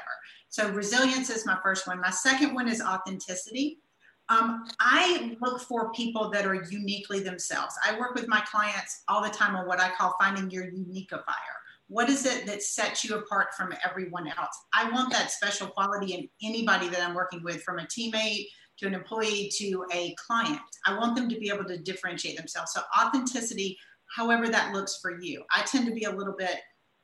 So 0.54 0.70
resilience 0.70 1.32
is 1.32 1.48
my 1.48 1.58
first 1.64 1.88
one. 1.88 2.00
My 2.00 2.12
second 2.12 2.54
one 2.54 2.68
is 2.68 2.80
authenticity. 2.80 3.80
Um, 4.30 4.68
I 4.80 5.36
look 5.42 5.60
for 5.62 5.92
people 5.94 6.30
that 6.30 6.46
are 6.46 6.64
uniquely 6.70 7.22
themselves. 7.22 7.74
I 7.84 7.98
work 7.98 8.14
with 8.14 8.28
my 8.28 8.40
clients 8.42 9.02
all 9.08 9.24
the 9.24 9.32
time 9.32 9.56
on 9.56 9.68
what 9.68 9.80
I 9.80 9.90
call 9.98 10.16
finding 10.22 10.52
your 10.52 10.66
uniqueifier. 10.66 11.56
What 11.88 12.08
is 12.08 12.28
it 12.28 12.46
that 12.46 12.62
sets 12.62 13.04
you 13.04 13.16
apart 13.16 13.56
from 13.58 13.74
everyone 13.84 14.28
else? 14.28 14.56
I 14.76 14.92
want 14.92 15.12
that 15.12 15.32
special 15.32 15.66
quality 15.66 16.14
in 16.14 16.30
anybody 16.44 16.88
that 16.90 17.02
I'm 17.02 17.16
working 17.16 17.42
with, 17.44 17.64
from 17.64 17.80
a 17.80 17.88
teammate 17.88 18.46
to 18.78 18.86
an 18.86 18.94
employee 18.94 19.52
to 19.58 19.88
a 19.92 20.14
client. 20.24 20.60
I 20.86 20.96
want 21.00 21.16
them 21.16 21.30
to 21.30 21.40
be 21.40 21.50
able 21.50 21.66
to 21.66 21.80
differentiate 21.80 22.38
themselves. 22.38 22.74
So, 22.74 22.82
authenticity, 23.02 23.76
however 24.16 24.50
that 24.50 24.72
looks 24.72 25.00
for 25.02 25.20
you. 25.20 25.44
I 25.52 25.64
tend 25.64 25.88
to 25.88 25.94
be 25.94 26.04
a 26.04 26.12
little 26.12 26.36
bit 26.38 26.58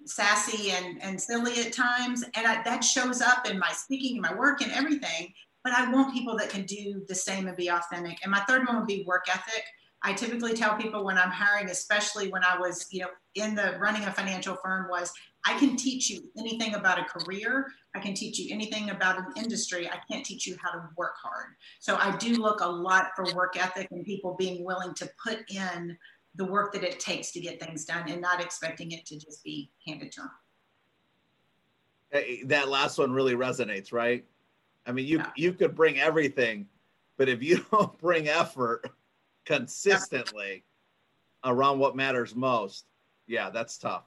sassy 0.10 0.72
and, 0.72 1.02
and 1.02 1.20
silly 1.20 1.62
at 1.62 1.74
times, 1.74 2.24
and 2.36 2.48
I, 2.48 2.62
that 2.64 2.84
shows 2.84 3.22
up 3.22 3.50
in 3.50 3.60
my 3.60 3.72
speaking 3.72 4.14
and 4.14 4.22
my 4.22 4.34
work 4.34 4.62
and 4.62 4.72
everything. 4.72 5.34
But 5.64 5.74
I 5.74 5.92
want 5.92 6.14
people 6.14 6.38
that 6.38 6.50
can 6.50 6.64
do 6.64 7.04
the 7.08 7.16
same 7.16 7.48
and 7.48 7.58
be 7.58 7.70
authentic. 7.70 8.18
And 8.24 8.32
my 8.32 8.40
third 8.42 8.66
one 8.66 8.78
would 8.78 8.88
be 8.88 9.04
work 9.06 9.26
ethic. 9.30 9.64
I 10.02 10.14
typically 10.14 10.54
tell 10.54 10.78
people 10.78 11.04
when 11.04 11.18
I'm 11.18 11.30
hiring, 11.30 11.70
especially 11.70 12.30
when 12.30 12.44
I 12.44 12.58
was, 12.58 12.88
you 12.90 13.02
know, 13.02 13.10
in 13.36 13.56
the 13.56 13.78
running 13.80 14.06
a 14.06 14.12
financial 14.12 14.56
firm, 14.56 14.88
was 14.90 15.12
I 15.46 15.58
can 15.60 15.76
teach 15.76 16.10
you 16.10 16.22
anything 16.38 16.76
about 16.76 17.00
a 17.00 17.04
career. 17.04 17.68
I 17.96 18.00
can 18.00 18.14
teach 18.14 18.40
you 18.40 18.54
anything 18.54 18.90
about 18.92 19.18
an 19.18 19.26
industry. 19.36 19.90
I 19.90 20.00
can't 20.10 20.26
teach 20.26 20.48
you 20.48 20.56
how 20.62 20.72
to 20.72 20.90
work 20.96 21.16
hard. 21.22 21.48
So 21.80 21.98
I 21.98 22.16
do 22.18 22.36
look 22.36 22.62
a 22.62 22.70
lot 22.70 23.08
for 23.16 23.26
work 23.36 23.58
ethic 23.58 23.88
and 23.92 24.06
people 24.06 24.36
being 24.38 24.64
willing 24.64 24.94
to 24.96 25.10
put 25.22 25.40
in 25.52 25.98
the 26.40 26.46
work 26.46 26.72
that 26.72 26.84
it 26.84 27.00
takes 27.02 27.32
to 27.32 27.40
get 27.42 27.60
things 27.60 27.84
done 27.84 28.10
and 28.10 28.22
not 28.22 28.42
expecting 28.42 28.94
it 28.94 29.06
to 29.06 29.20
just 29.20 29.44
be 29.44 29.70
handed 29.86 30.10
to 30.14 30.22
them. 32.12 32.48
That 32.48 32.70
last 32.70 32.98
one 32.98 33.12
really 33.12 33.36
resonates, 33.36 33.92
right? 33.92 34.26
I 34.88 34.94
mean, 34.94 35.06
you 35.06 35.18
yeah. 35.18 35.32
you 35.36 35.54
could 35.54 35.76
bring 35.76 36.00
everything, 36.00 36.66
but 37.18 37.28
if 37.28 37.44
you 37.44 37.64
don't 37.72 37.96
bring 38.00 38.30
effort 38.30 38.90
consistently 39.46 40.64
yeah. 41.44 41.52
around 41.52 41.78
what 41.78 41.98
matters 41.98 42.34
most, 42.34 42.86
yeah, 43.28 43.50
that's 43.50 43.78
tough. 43.78 44.06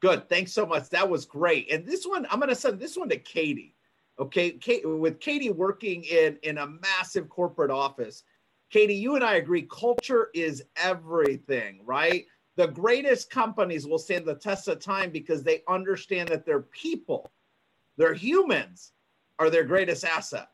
Good. 0.00 0.28
Thanks 0.30 0.52
so 0.52 0.64
much. 0.64 0.88
That 0.88 1.08
was 1.08 1.26
great. 1.26 1.70
And 1.70 1.86
this 1.86 2.06
one, 2.06 2.26
I'm 2.30 2.40
going 2.40 2.48
to 2.48 2.54
send 2.54 2.80
this 2.80 2.96
one 2.96 3.10
to 3.10 3.18
Katie. 3.18 3.74
Okay, 4.18 4.52
Kate, 4.52 4.88
with 4.88 5.20
Katie 5.20 5.50
working 5.50 6.04
in 6.04 6.38
in 6.42 6.56
a 6.56 6.66
massive 6.66 7.28
corporate 7.28 7.70
office, 7.70 8.24
Katie, 8.70 8.94
you 8.94 9.14
and 9.14 9.24
I 9.24 9.34
agree. 9.34 9.62
Culture 9.62 10.30
is 10.34 10.62
everything, 10.76 11.80
right? 11.84 12.26
The 12.56 12.68
greatest 12.68 13.30
companies 13.30 13.86
will 13.86 13.98
stand 13.98 14.26
the 14.26 14.34
test 14.34 14.68
of 14.68 14.80
time 14.80 15.10
because 15.10 15.42
they 15.42 15.62
understand 15.68 16.28
that 16.30 16.44
their 16.44 16.62
people, 16.62 17.30
their 17.96 18.14
humans, 18.14 18.92
are 19.38 19.50
their 19.50 19.64
greatest 19.64 20.04
asset. 20.04 20.48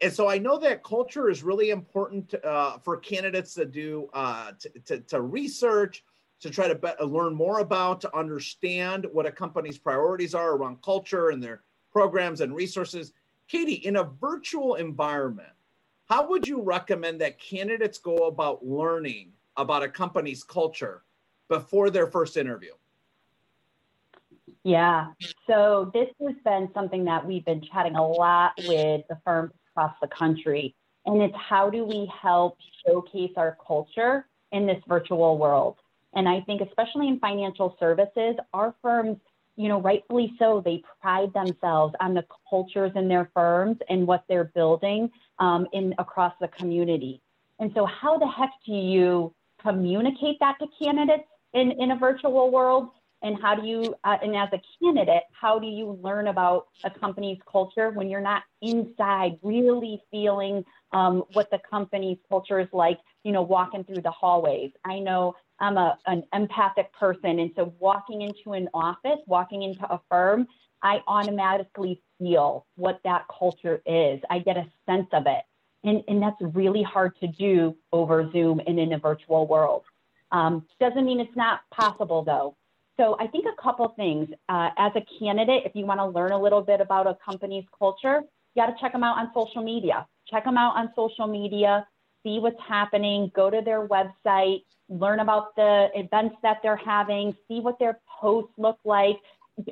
And 0.00 0.12
so 0.12 0.28
I 0.28 0.38
know 0.38 0.58
that 0.58 0.84
culture 0.84 1.28
is 1.28 1.42
really 1.42 1.70
important 1.70 2.34
uh, 2.44 2.78
for 2.78 2.96
candidates 2.98 3.54
to 3.54 3.64
do 3.64 4.08
uh, 4.12 4.52
to, 4.58 4.70
to, 4.86 5.00
to 5.00 5.20
research 5.22 6.04
to 6.40 6.50
try 6.50 6.68
to 6.68 6.74
be- 6.74 6.88
uh, 7.00 7.04
learn 7.04 7.34
more 7.34 7.60
about, 7.60 8.00
to 8.00 8.16
understand 8.16 9.06
what 9.12 9.26
a 9.26 9.32
company's 9.32 9.78
priorities 9.78 10.34
are 10.34 10.52
around 10.52 10.80
culture 10.82 11.30
and 11.30 11.42
their 11.42 11.62
programs 11.92 12.40
and 12.40 12.54
resources. 12.54 13.12
Katie, 13.48 13.74
in 13.74 13.96
a 13.96 14.04
virtual 14.04 14.76
environment, 14.76 15.48
how 16.08 16.28
would 16.28 16.48
you 16.48 16.62
recommend 16.62 17.20
that 17.20 17.38
candidates 17.38 17.98
go 17.98 18.26
about 18.26 18.64
learning 18.64 19.32
about 19.56 19.82
a 19.82 19.88
company's 19.88 20.42
culture 20.42 21.02
before 21.48 21.90
their 21.90 22.06
first 22.06 22.36
interview? 22.36 22.72
Yeah, 24.64 25.08
so 25.46 25.90
this 25.94 26.08
has 26.20 26.34
been 26.44 26.68
something 26.74 27.04
that 27.04 27.26
we've 27.26 27.44
been 27.44 27.62
chatting 27.72 27.96
a 27.96 28.06
lot 28.06 28.52
with 28.66 29.02
the 29.08 29.18
firms 29.24 29.52
across 29.70 29.94
the 30.00 30.08
country. 30.08 30.74
And 31.06 31.22
it's 31.22 31.34
how 31.36 31.70
do 31.70 31.84
we 31.84 32.10
help 32.20 32.58
showcase 32.86 33.32
our 33.36 33.56
culture 33.66 34.26
in 34.52 34.66
this 34.66 34.82
virtual 34.86 35.38
world? 35.38 35.76
And 36.14 36.28
I 36.28 36.40
think, 36.40 36.60
especially 36.60 37.08
in 37.08 37.18
financial 37.18 37.76
services, 37.78 38.36
our 38.52 38.74
firms, 38.82 39.18
you 39.58 39.68
know, 39.68 39.80
rightfully 39.80 40.32
so, 40.38 40.62
they 40.64 40.82
pride 41.02 41.32
themselves 41.34 41.92
on 42.00 42.14
the 42.14 42.24
cultures 42.48 42.92
in 42.94 43.08
their 43.08 43.28
firms 43.34 43.76
and 43.88 44.06
what 44.06 44.24
they're 44.28 44.52
building 44.54 45.10
um, 45.40 45.66
in 45.72 45.94
across 45.98 46.32
the 46.40 46.46
community. 46.48 47.20
And 47.58 47.72
so, 47.74 47.84
how 47.84 48.18
the 48.18 48.28
heck 48.28 48.52
do 48.64 48.72
you 48.72 49.34
communicate 49.60 50.38
that 50.38 50.54
to 50.60 50.66
candidates 50.80 51.24
in, 51.54 51.72
in 51.72 51.90
a 51.90 51.96
virtual 51.96 52.52
world? 52.52 52.90
And 53.22 53.36
how 53.42 53.56
do 53.56 53.66
you, 53.66 53.96
uh, 54.04 54.16
and 54.22 54.36
as 54.36 54.48
a 54.52 54.60
candidate, 54.80 55.24
how 55.32 55.58
do 55.58 55.66
you 55.66 55.98
learn 56.00 56.28
about 56.28 56.68
a 56.84 56.90
company's 56.90 57.38
culture 57.50 57.90
when 57.90 58.08
you're 58.08 58.20
not 58.20 58.44
inside, 58.62 59.40
really 59.42 60.00
feeling 60.12 60.64
um, 60.92 61.24
what 61.32 61.50
the 61.50 61.58
company's 61.68 62.18
culture 62.28 62.60
is 62.60 62.68
like, 62.72 63.00
you 63.24 63.32
know, 63.32 63.42
walking 63.42 63.82
through 63.82 64.02
the 64.02 64.10
hallways? 64.12 64.70
I 64.84 65.00
know 65.00 65.34
I'm 65.60 65.76
a, 65.76 65.98
an 66.06 66.22
empathic 66.32 66.92
person. 66.92 67.38
And 67.38 67.50
so 67.56 67.74
walking 67.78 68.22
into 68.22 68.52
an 68.52 68.68
office, 68.74 69.18
walking 69.26 69.62
into 69.62 69.84
a 69.92 70.00
firm, 70.08 70.46
I 70.82 71.02
automatically 71.06 72.00
feel 72.18 72.66
what 72.76 73.00
that 73.04 73.24
culture 73.36 73.82
is. 73.86 74.20
I 74.30 74.38
get 74.38 74.56
a 74.56 74.66
sense 74.86 75.08
of 75.12 75.24
it. 75.26 75.42
And, 75.84 76.02
and 76.08 76.22
that's 76.22 76.40
really 76.54 76.82
hard 76.82 77.18
to 77.20 77.26
do 77.26 77.76
over 77.92 78.30
Zoom 78.32 78.60
and 78.66 78.78
in 78.78 78.92
a 78.92 78.98
virtual 78.98 79.46
world. 79.46 79.82
Um, 80.30 80.66
doesn't 80.80 81.04
mean 81.04 81.20
it's 81.20 81.36
not 81.36 81.60
possible 81.70 82.22
though. 82.22 82.56
So 82.96 83.16
I 83.20 83.28
think 83.28 83.46
a 83.46 83.62
couple 83.62 83.88
things. 83.96 84.28
Uh, 84.48 84.70
as 84.76 84.92
a 84.96 85.02
candidate, 85.18 85.62
if 85.64 85.72
you 85.74 85.86
want 85.86 86.00
to 86.00 86.06
learn 86.06 86.32
a 86.32 86.40
little 86.40 86.60
bit 86.60 86.80
about 86.80 87.06
a 87.06 87.16
company's 87.24 87.64
culture, 87.78 88.22
you 88.54 88.62
got 88.62 88.66
to 88.66 88.76
check 88.80 88.92
them 88.92 89.04
out 89.04 89.18
on 89.18 89.30
social 89.34 89.62
media. 89.62 90.06
Check 90.28 90.44
them 90.44 90.58
out 90.58 90.76
on 90.76 90.90
social 90.96 91.26
media, 91.26 91.86
see 92.22 92.38
what's 92.38 92.60
happening, 92.66 93.30
go 93.34 93.50
to 93.50 93.60
their 93.64 93.86
website, 93.86 94.64
learn 94.88 95.20
about 95.20 95.54
the 95.56 95.88
events 95.94 96.36
that 96.42 96.58
they're 96.62 96.76
having, 96.76 97.34
see 97.46 97.60
what 97.60 97.78
their 97.78 98.00
posts 98.20 98.52
look 98.56 98.78
like. 98.84 99.16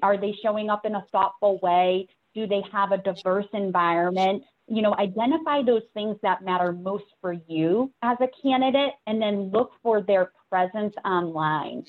Are 0.02 0.16
they 0.16 0.34
showing 0.42 0.68
up 0.68 0.84
in 0.84 0.94
a 0.94 1.04
thoughtful 1.12 1.58
way? 1.62 2.08
Do 2.34 2.46
they 2.46 2.62
have 2.72 2.92
a 2.92 2.98
diverse 2.98 3.46
environment? 3.52 4.42
You 4.68 4.82
know, 4.82 4.94
identify 4.98 5.62
those 5.62 5.84
things 5.94 6.16
that 6.22 6.44
matter 6.44 6.72
most 6.72 7.04
for 7.20 7.32
you 7.32 7.92
as 8.02 8.18
a 8.20 8.28
candidate 8.42 8.92
and 9.06 9.22
then 9.22 9.50
look 9.50 9.72
for 9.82 10.02
their 10.02 10.32
presence 10.50 10.94
online. 11.04 11.86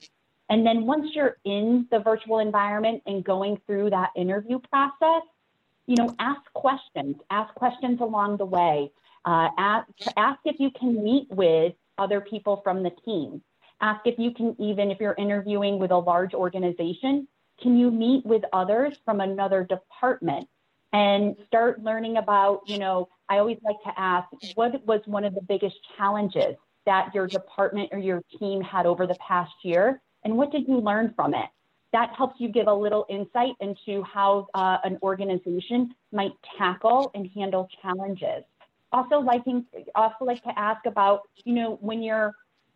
And 0.49 0.65
then 0.65 0.85
once 0.85 1.09
you're 1.13 1.37
in 1.43 1.87
the 1.91 1.99
virtual 1.99 2.39
environment 2.39 3.03
and 3.05 3.23
going 3.23 3.59
through 3.65 3.89
that 3.89 4.11
interview 4.15 4.59
process, 4.59 5.23
you 5.87 5.95
know, 5.95 6.15
ask 6.19 6.41
questions, 6.53 7.15
ask 7.29 7.53
questions 7.55 7.99
along 7.99 8.37
the 8.37 8.45
way. 8.45 8.91
Uh, 9.25 9.49
ask, 9.57 9.87
ask 10.15 10.39
if 10.45 10.59
you 10.59 10.71
can 10.71 11.03
meet 11.03 11.27
with 11.29 11.73
other 11.97 12.21
people 12.21 12.61
from 12.63 12.83
the 12.83 12.91
team. 13.05 13.41
Ask 13.81 14.01
if 14.05 14.17
you 14.17 14.31
can 14.31 14.55
even, 14.59 14.89
if 14.91 14.99
you're 14.99 15.15
interviewing 15.17 15.79
with 15.79 15.91
a 15.91 15.97
large 15.97 16.33
organization, 16.33 17.27
can 17.61 17.77
you 17.77 17.91
meet 17.91 18.25
with 18.25 18.43
others 18.53 18.97
from 19.05 19.19
another 19.21 19.63
department 19.63 20.47
and 20.93 21.35
start 21.47 21.83
learning 21.83 22.17
about, 22.17 22.61
you 22.67 22.79
know, 22.79 23.09
I 23.29 23.39
always 23.39 23.57
like 23.63 23.81
to 23.83 23.99
ask, 23.99 24.27
what 24.55 24.85
was 24.85 25.01
one 25.05 25.25
of 25.25 25.33
the 25.33 25.41
biggest 25.41 25.75
challenges 25.97 26.55
that 26.85 27.13
your 27.13 27.27
department 27.27 27.89
or 27.91 27.99
your 27.99 28.23
team 28.39 28.61
had 28.61 28.85
over 28.85 29.05
the 29.05 29.15
past 29.15 29.53
year? 29.63 30.01
And 30.23 30.37
what 30.37 30.51
did 30.51 30.67
you 30.67 30.79
learn 30.79 31.13
from 31.15 31.33
it? 31.33 31.49
That 31.93 32.13
helps 32.15 32.39
you 32.39 32.49
give 32.49 32.67
a 32.67 32.73
little 32.73 33.05
insight 33.09 33.53
into 33.59 34.03
how 34.03 34.47
uh, 34.53 34.77
an 34.83 34.97
organization 35.01 35.93
might 36.11 36.31
tackle 36.57 37.11
and 37.15 37.29
handle 37.35 37.67
challenges 37.81 38.43
also 38.91 39.19
liking 39.19 39.65
also 39.95 40.25
like 40.25 40.41
to 40.43 40.59
ask 40.59 40.85
about 40.85 41.21
you 41.43 41.53
know 41.53 41.77
when 41.81 42.01
you're 42.01 42.33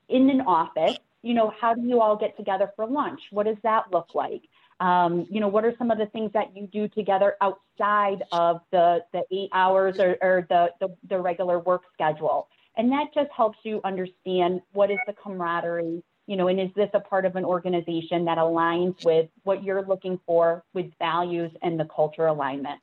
in 0.09 0.29
an 0.29 0.41
office 0.41 0.97
you 1.21 1.33
know 1.33 1.53
how 1.59 1.73
do 1.73 1.81
you 1.81 2.01
all 2.01 2.15
get 2.15 2.35
together 2.37 2.71
for 2.75 2.85
lunch? 2.87 3.21
What 3.31 3.45
does 3.45 3.57
that 3.63 3.91
look 3.91 4.13
like? 4.13 4.41
Um, 4.79 5.27
you 5.29 5.39
know 5.39 5.47
what 5.47 5.63
are 5.65 5.75
some 5.77 5.91
of 5.91 5.97
the 5.97 6.07
things 6.07 6.31
that 6.33 6.55
you 6.55 6.67
do 6.67 6.87
together 6.87 7.35
outside 7.41 8.23
of 8.31 8.61
the 8.71 9.03
the 9.13 9.23
eight 9.31 9.49
hours 9.53 9.99
or, 9.99 10.17
or 10.21 10.45
the, 10.49 10.71
the 10.79 10.95
the 11.09 11.19
regular 11.19 11.59
work 11.59 11.83
schedule? 11.93 12.47
And 12.77 12.91
that 12.91 13.07
just 13.13 13.29
helps 13.35 13.59
you 13.63 13.81
understand 13.83 14.61
what 14.71 14.89
is 14.89 14.97
the 15.05 15.13
camaraderie 15.13 16.03
you 16.25 16.35
know 16.37 16.47
and 16.47 16.59
is 16.59 16.69
this 16.75 16.89
a 16.93 16.99
part 16.99 17.25
of 17.25 17.35
an 17.35 17.45
organization 17.45 18.25
that 18.25 18.37
aligns 18.37 19.03
with 19.05 19.29
what 19.43 19.63
you're 19.63 19.85
looking 19.85 20.19
for 20.25 20.63
with 20.73 20.91
values 20.97 21.51
and 21.61 21.79
the 21.79 21.85
culture 21.85 22.27
alignment 22.27 22.79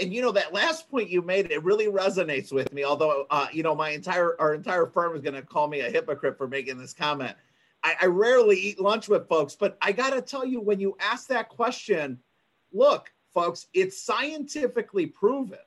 and 0.00 0.12
you 0.12 0.22
know 0.22 0.32
that 0.32 0.52
last 0.52 0.90
point 0.90 1.10
you 1.10 1.20
made 1.20 1.50
it 1.50 1.62
really 1.62 1.86
resonates 1.86 2.52
with 2.52 2.72
me 2.72 2.84
although 2.84 3.26
uh, 3.30 3.46
you 3.52 3.62
know 3.62 3.74
my 3.74 3.90
entire 3.90 4.40
our 4.40 4.54
entire 4.54 4.86
firm 4.86 5.14
is 5.14 5.22
going 5.22 5.34
to 5.34 5.42
call 5.42 5.68
me 5.68 5.80
a 5.80 5.90
hypocrite 5.90 6.36
for 6.38 6.48
making 6.48 6.78
this 6.78 6.94
comment. 6.94 7.36
I, 7.84 7.94
I 8.02 8.06
rarely 8.06 8.56
eat 8.56 8.80
lunch 8.80 9.08
with 9.08 9.28
folks 9.28 9.54
but 9.54 9.78
i 9.80 9.92
got 9.92 10.10
to 10.10 10.20
tell 10.20 10.44
you 10.44 10.60
when 10.60 10.80
you 10.80 10.96
ask 11.00 11.28
that 11.28 11.48
question 11.48 12.18
look 12.72 13.12
folks 13.32 13.68
it's 13.72 14.00
scientifically 14.02 15.06
proven 15.06 15.58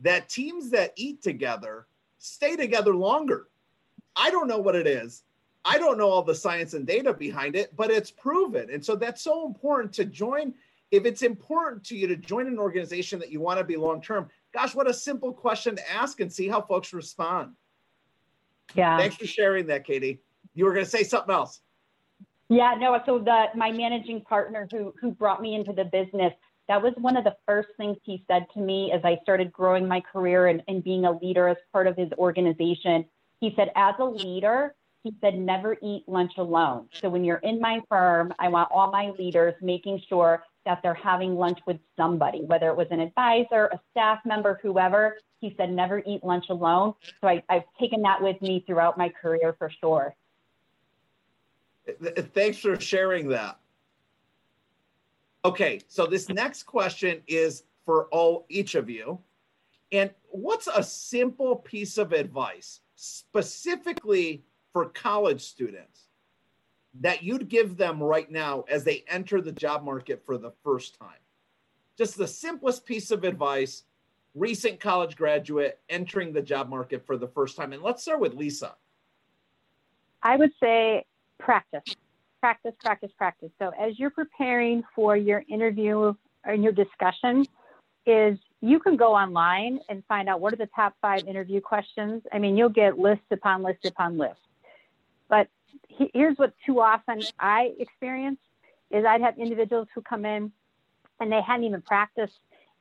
that 0.00 0.28
teams 0.28 0.70
that 0.70 0.92
eat 0.96 1.22
together 1.22 1.86
stay 2.18 2.56
together 2.56 2.94
longer. 2.94 3.48
I 4.14 4.30
don't 4.30 4.48
know 4.48 4.58
what 4.58 4.76
it 4.76 4.86
is. 4.86 5.22
I 5.64 5.78
don't 5.78 5.98
know 5.98 6.08
all 6.08 6.22
the 6.22 6.34
science 6.34 6.74
and 6.74 6.86
data 6.86 7.12
behind 7.12 7.56
it 7.56 7.74
but 7.76 7.90
it's 7.90 8.10
proven. 8.10 8.70
And 8.70 8.84
so 8.84 8.96
that's 8.96 9.22
so 9.22 9.46
important 9.46 9.92
to 9.94 10.04
join 10.04 10.54
if 10.90 11.04
it's 11.04 11.22
important 11.22 11.84
to 11.84 11.96
you 11.96 12.06
to 12.06 12.16
join 12.16 12.46
an 12.46 12.58
organization 12.58 13.18
that 13.18 13.30
you 13.30 13.40
want 13.40 13.58
to 13.58 13.64
be 13.64 13.76
long 13.76 14.00
term, 14.00 14.28
gosh, 14.54 14.74
what 14.74 14.88
a 14.88 14.94
simple 14.94 15.32
question 15.32 15.76
to 15.76 15.92
ask 15.92 16.20
and 16.20 16.32
see 16.32 16.48
how 16.48 16.60
folks 16.60 16.92
respond. 16.92 17.52
Yeah. 18.74 18.98
Thanks 18.98 19.16
for 19.16 19.26
sharing 19.26 19.66
that, 19.66 19.84
Katie. 19.84 20.20
You 20.54 20.64
were 20.64 20.72
going 20.72 20.84
to 20.84 20.90
say 20.90 21.02
something 21.02 21.34
else. 21.34 21.60
Yeah, 22.48 22.74
no. 22.78 23.00
So 23.06 23.18
the 23.18 23.46
my 23.56 23.72
managing 23.72 24.20
partner 24.22 24.68
who 24.70 24.94
who 25.00 25.10
brought 25.10 25.42
me 25.42 25.56
into 25.56 25.72
the 25.72 25.84
business, 25.84 26.32
that 26.68 26.80
was 26.80 26.92
one 26.96 27.16
of 27.16 27.24
the 27.24 27.36
first 27.46 27.68
things 27.76 27.96
he 28.04 28.24
said 28.28 28.46
to 28.54 28.60
me 28.60 28.92
as 28.92 29.00
I 29.04 29.18
started 29.22 29.52
growing 29.52 29.88
my 29.88 30.00
career 30.00 30.46
and, 30.46 30.62
and 30.68 30.82
being 30.82 31.04
a 31.04 31.18
leader 31.18 31.48
as 31.48 31.56
part 31.72 31.88
of 31.88 31.96
his 31.96 32.10
organization. 32.18 33.04
He 33.40 33.52
said, 33.56 33.70
as 33.74 33.94
a 33.98 34.04
leader, 34.04 34.74
he 35.02 35.12
said, 35.20 35.38
never 35.38 35.76
eat 35.82 36.04
lunch 36.06 36.32
alone. 36.38 36.88
So 36.92 37.08
when 37.08 37.24
you're 37.24 37.36
in 37.38 37.60
my 37.60 37.80
firm, 37.88 38.32
I 38.38 38.48
want 38.48 38.70
all 38.72 38.90
my 38.90 39.10
leaders 39.18 39.54
making 39.60 40.02
sure 40.08 40.42
that 40.66 40.80
they're 40.82 40.92
having 40.92 41.36
lunch 41.36 41.58
with 41.66 41.78
somebody, 41.96 42.42
whether 42.42 42.68
it 42.68 42.76
was 42.76 42.88
an 42.90 43.00
advisor, 43.00 43.66
a 43.66 43.80
staff 43.92 44.18
member, 44.26 44.60
whoever. 44.62 45.16
He 45.40 45.54
said, 45.56 45.70
never 45.70 46.02
eat 46.06 46.22
lunch 46.22 46.46
alone. 46.50 46.94
So 47.20 47.28
I, 47.28 47.42
I've 47.48 47.62
taken 47.80 48.02
that 48.02 48.22
with 48.22 48.40
me 48.42 48.64
throughout 48.66 48.98
my 48.98 49.08
career 49.08 49.54
for 49.58 49.70
sure. 49.80 50.14
Thanks 52.34 52.58
for 52.58 52.78
sharing 52.80 53.28
that. 53.28 53.58
Okay, 55.44 55.80
so 55.86 56.06
this 56.06 56.28
next 56.28 56.64
question 56.64 57.22
is 57.28 57.62
for 57.84 58.06
all 58.06 58.44
each 58.48 58.74
of 58.74 58.90
you. 58.90 59.20
And 59.92 60.10
what's 60.30 60.66
a 60.66 60.82
simple 60.82 61.54
piece 61.54 61.96
of 61.96 62.12
advice 62.12 62.80
specifically 62.96 64.42
for 64.72 64.86
college 64.86 65.42
students 65.42 66.05
that 67.00 67.22
you'd 67.22 67.48
give 67.48 67.76
them 67.76 68.02
right 68.02 68.30
now 68.30 68.64
as 68.68 68.84
they 68.84 69.04
enter 69.08 69.40
the 69.40 69.52
job 69.52 69.84
market 69.84 70.24
for 70.24 70.38
the 70.38 70.52
first 70.62 70.98
time? 70.98 71.18
Just 71.96 72.16
the 72.16 72.26
simplest 72.26 72.84
piece 72.84 73.10
of 73.10 73.24
advice, 73.24 73.84
recent 74.34 74.80
college 74.80 75.16
graduate 75.16 75.80
entering 75.88 76.32
the 76.32 76.42
job 76.42 76.68
market 76.68 77.06
for 77.06 77.16
the 77.16 77.28
first 77.28 77.56
time. 77.56 77.72
And 77.72 77.82
let's 77.82 78.02
start 78.02 78.20
with 78.20 78.34
Lisa. 78.34 78.74
I 80.22 80.36
would 80.36 80.52
say 80.60 81.04
practice, 81.38 81.96
practice, 82.40 82.74
practice, 82.80 83.10
practice. 83.16 83.50
So 83.58 83.72
as 83.78 83.98
you're 83.98 84.10
preparing 84.10 84.82
for 84.94 85.16
your 85.16 85.42
interview 85.48 86.14
or 86.44 86.54
your 86.54 86.72
discussion, 86.72 87.46
is 88.06 88.38
you 88.60 88.78
can 88.78 88.96
go 88.96 89.14
online 89.14 89.80
and 89.88 90.02
find 90.06 90.28
out 90.28 90.40
what 90.40 90.52
are 90.52 90.56
the 90.56 90.68
top 90.74 90.94
five 91.02 91.26
interview 91.26 91.60
questions. 91.60 92.22
I 92.32 92.38
mean, 92.38 92.56
you'll 92.56 92.68
get 92.68 92.98
lists 92.98 93.26
upon 93.30 93.62
lists 93.62 93.84
upon 93.84 94.16
lists. 94.16 94.40
But 95.28 95.48
here's 95.88 96.36
what 96.38 96.52
too 96.64 96.80
often 96.80 97.22
I 97.38 97.72
experience 97.78 98.38
is 98.90 99.04
I'd 99.04 99.20
have 99.20 99.38
individuals 99.38 99.88
who 99.94 100.02
come 100.02 100.24
in 100.24 100.52
and 101.20 101.32
they 101.32 101.40
hadn't 101.40 101.64
even 101.64 101.82
practiced 101.82 102.38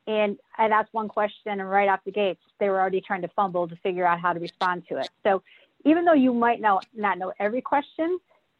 and 0.07 0.37
I'd 0.57 0.71
ask 0.71 0.87
one 0.93 1.07
question 1.07 1.59
and 1.59 1.69
right 1.69 1.89
off 1.89 2.01
the 2.05 2.11
gates 2.11 2.41
they 2.59 2.69
were 2.69 2.79
already 2.79 3.01
trying 3.01 3.21
to 3.23 3.27
fumble 3.29 3.67
to 3.67 3.75
figure 3.77 4.05
out 4.05 4.19
how 4.19 4.33
to 4.33 4.39
respond 4.39 4.83
to 4.89 4.97
it. 4.97 5.09
So 5.23 5.41
even 5.83 6.05
though 6.05 6.13
you 6.13 6.33
might 6.33 6.61
know 6.61 6.81
not 6.93 7.17
know 7.17 7.33
every 7.39 7.61
question, 7.61 8.19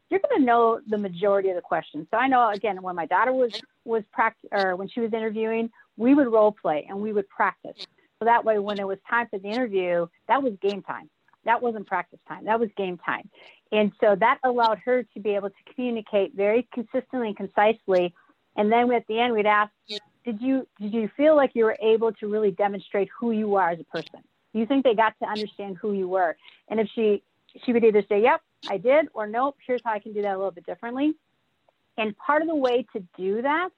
you're 0.10 0.20
going 0.20 0.40
to 0.40 0.46
know 0.46 0.80
the 0.88 0.98
majority 0.98 1.50
of 1.50 1.56
the 1.56 1.62
questions. 1.62 2.08
So 2.12 2.18
I 2.18 2.28
know 2.28 2.50
again 2.50 2.82
when 2.82 2.96
my 2.96 3.06
daughter 3.06 3.34
was 3.34 3.52
was 3.84 4.04
practice 4.12 4.50
or 4.52 4.76
when 4.76 4.88
she 4.88 5.02
was 5.02 5.14
interviewing, 5.14 5.70
we 5.98 6.14
would 6.16 6.28
role 6.28 6.52
play 6.52 6.86
and 6.90 7.00
we 7.00 7.14
would 7.14 7.30
practice. 7.30 7.78
So 8.20 8.26
that 8.26 8.46
way 8.46 8.60
when 8.60 8.80
it 8.80 8.88
was 8.88 8.98
time 9.10 9.28
for 9.30 9.40
the 9.40 9.50
interview, 9.50 10.08
that 10.28 10.42
was 10.42 10.54
game 10.62 10.82
time. 10.82 11.10
That 11.44 11.62
wasn't 11.62 11.86
practice 11.86 12.20
time. 12.28 12.46
That 12.46 12.60
was 12.60 12.70
game 12.76 12.98
time. 12.98 13.30
And 13.72 13.92
so 14.00 14.16
that 14.16 14.40
allowed 14.44 14.80
her 14.80 15.04
to 15.04 15.20
be 15.20 15.32
able 15.32 15.50
to 15.50 15.74
communicate 15.74 16.34
very 16.36 16.68
consistently 16.74 17.28
and 17.30 17.38
concisely. 17.38 18.14
And 18.56 18.72
then 18.72 18.92
at 18.94 19.06
the 19.08 19.20
end, 19.20 19.34
we'd 19.34 19.46
ask, 19.46 19.72
did 20.24 20.42
you, 20.42 20.68
did 20.80 20.94
you 20.94 21.10
feel 21.18 21.36
like 21.36 21.52
you 21.54 21.66
were 21.66 21.78
able 21.82 22.14
to 22.14 22.28
really 22.28 22.52
demonstrate 22.52 23.10
who 23.20 23.32
you 23.32 23.56
are 23.56 23.72
as 23.72 23.80
a 23.80 23.84
person? 23.84 24.22
Do 24.54 24.60
you 24.60 24.66
think 24.66 24.84
they 24.84 24.96
got 24.96 25.14
to 25.22 25.28
understand 25.28 25.78
who 25.78 25.94
you 25.94 26.08
were? 26.08 26.38
And 26.70 26.80
if 26.80 26.88
she, 26.96 27.22
she 27.66 27.74
would 27.74 27.84
either 27.84 28.04
say, 28.08 28.22
yep, 28.22 28.42
I 28.70 28.78
did, 28.78 29.08
or 29.14 29.28
nope, 29.28 29.58
here's 29.66 29.82
how 29.84 29.92
I 29.92 30.00
can 30.00 30.14
do 30.14 30.22
that 30.22 30.34
a 30.34 30.38
little 30.38 30.52
bit 30.52 30.66
differently. 30.66 31.14
And 31.98 32.18
part 32.18 32.42
of 32.42 32.48
the 32.48 32.56
way 32.56 32.86
to 32.94 33.04
do 33.18 33.42
that 33.42 33.70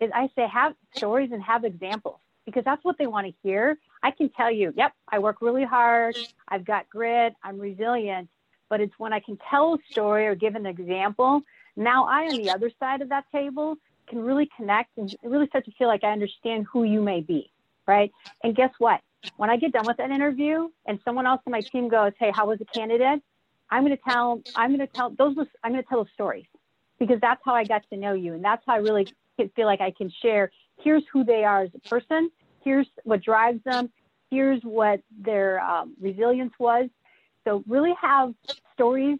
is 0.00 0.10
I 0.14 0.28
say, 0.36 0.46
have 0.46 0.74
stories 0.94 1.30
and 1.32 1.42
have 1.42 1.64
examples 1.64 2.18
because 2.44 2.64
that's 2.64 2.84
what 2.84 2.98
they 2.98 3.06
want 3.06 3.26
to 3.26 3.32
hear. 3.42 3.78
I 4.02 4.10
can 4.10 4.28
tell 4.30 4.50
you, 4.50 4.72
yep, 4.76 4.92
I 5.08 5.20
work 5.20 5.40
really 5.40 5.64
hard. 5.64 6.16
I've 6.48 6.64
got 6.64 6.88
grit. 6.90 7.34
I'm 7.42 7.58
resilient. 7.58 8.28
But 8.72 8.80
it's 8.80 8.94
when 8.96 9.12
I 9.12 9.20
can 9.20 9.38
tell 9.50 9.74
a 9.74 9.78
story 9.90 10.26
or 10.26 10.34
give 10.34 10.54
an 10.54 10.64
example. 10.64 11.42
Now 11.76 12.06
I, 12.06 12.22
on 12.22 12.38
the 12.38 12.48
other 12.48 12.70
side 12.80 13.02
of 13.02 13.10
that 13.10 13.26
table, 13.30 13.76
can 14.08 14.18
really 14.22 14.48
connect 14.56 14.96
and 14.96 15.14
really 15.22 15.46
start 15.48 15.66
to 15.66 15.72
feel 15.72 15.88
like 15.88 16.04
I 16.04 16.10
understand 16.10 16.64
who 16.72 16.84
you 16.84 17.02
may 17.02 17.20
be. 17.20 17.50
Right. 17.86 18.10
And 18.42 18.56
guess 18.56 18.70
what? 18.78 19.02
When 19.36 19.50
I 19.50 19.58
get 19.58 19.72
done 19.72 19.84
with 19.86 19.98
that 19.98 20.10
interview 20.10 20.70
and 20.86 20.98
someone 21.04 21.26
else 21.26 21.42
on 21.46 21.50
my 21.50 21.60
team 21.60 21.90
goes, 21.90 22.12
Hey, 22.18 22.32
how 22.34 22.46
was 22.46 22.60
the 22.60 22.64
candidate? 22.64 23.20
I'm 23.68 23.82
going 23.84 23.94
to 23.94 24.02
tell, 24.02 24.40
I'm 24.56 24.70
going 24.74 24.88
to 24.88 24.94
tell 24.94 25.10
those, 25.10 25.36
I'm 25.62 25.72
going 25.72 25.82
to 25.82 25.88
tell 25.90 26.02
the 26.02 26.10
stories 26.14 26.46
because 26.98 27.18
that's 27.20 27.42
how 27.44 27.54
I 27.54 27.64
got 27.64 27.82
to 27.90 27.98
know 27.98 28.14
you. 28.14 28.32
And 28.32 28.42
that's 28.42 28.62
how 28.66 28.72
I 28.72 28.78
really 28.78 29.06
feel 29.54 29.66
like 29.66 29.82
I 29.82 29.90
can 29.90 30.10
share 30.22 30.50
here's 30.82 31.02
who 31.12 31.24
they 31.24 31.44
are 31.44 31.64
as 31.64 31.70
a 31.74 31.88
person, 31.90 32.30
here's 32.64 32.86
what 33.04 33.22
drives 33.22 33.62
them, 33.64 33.92
here's 34.30 34.62
what 34.62 35.02
their 35.20 35.60
um, 35.60 35.94
resilience 36.00 36.54
was. 36.58 36.88
So, 37.44 37.62
really 37.66 37.94
have 38.00 38.34
stories 38.74 39.18